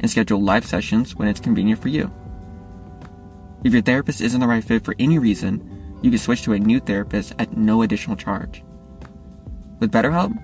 and 0.00 0.10
schedule 0.10 0.42
live 0.42 0.66
sessions 0.66 1.14
when 1.14 1.28
it's 1.28 1.40
convenient 1.40 1.80
for 1.80 1.88
you. 1.88 2.12
If 3.64 3.72
your 3.72 3.82
therapist 3.82 4.20
isn't 4.20 4.40
the 4.40 4.46
right 4.46 4.62
fit 4.62 4.84
for 4.84 4.94
any 4.98 5.18
reason, 5.18 5.98
you 6.02 6.10
can 6.10 6.18
switch 6.18 6.42
to 6.42 6.52
a 6.52 6.58
new 6.58 6.80
therapist 6.80 7.32
at 7.38 7.56
no 7.56 7.82
additional 7.82 8.16
charge. 8.16 8.62
With 9.80 9.92
BetterHelp, 9.92 10.38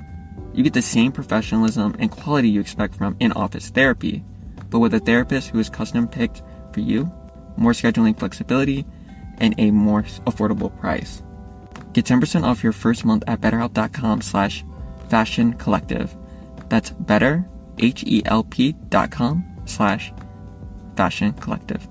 you 0.54 0.64
get 0.64 0.72
the 0.72 0.82
same 0.82 1.12
professionalism 1.12 1.94
and 1.98 2.10
quality 2.10 2.48
you 2.48 2.60
expect 2.60 2.94
from 2.94 3.16
in 3.20 3.32
office 3.32 3.68
therapy, 3.68 4.24
but 4.70 4.78
with 4.78 4.94
a 4.94 5.00
therapist 5.00 5.50
who 5.50 5.58
is 5.58 5.68
custom 5.68 6.08
picked 6.08 6.42
for 6.72 6.80
you, 6.80 7.12
more 7.56 7.72
scheduling 7.72 8.18
flexibility, 8.18 8.86
and 9.38 9.54
a 9.58 9.70
more 9.70 10.02
affordable 10.26 10.76
price. 10.80 11.22
Get 11.92 12.06
10% 12.06 12.44
off 12.44 12.62
your 12.62 12.72
first 12.72 13.04
month 13.04 13.24
at 13.26 13.40
betterhelp.com 13.40 14.22
slash 14.22 14.64
fashion 15.08 15.54
collective. 15.54 16.16
That's 16.68 16.90
better, 16.90 17.48
H-E-L-P 17.80 18.72
dot 18.88 19.10
com 19.10 19.44
slash 19.64 20.12
fashion 20.96 21.32
collective. 21.34 21.88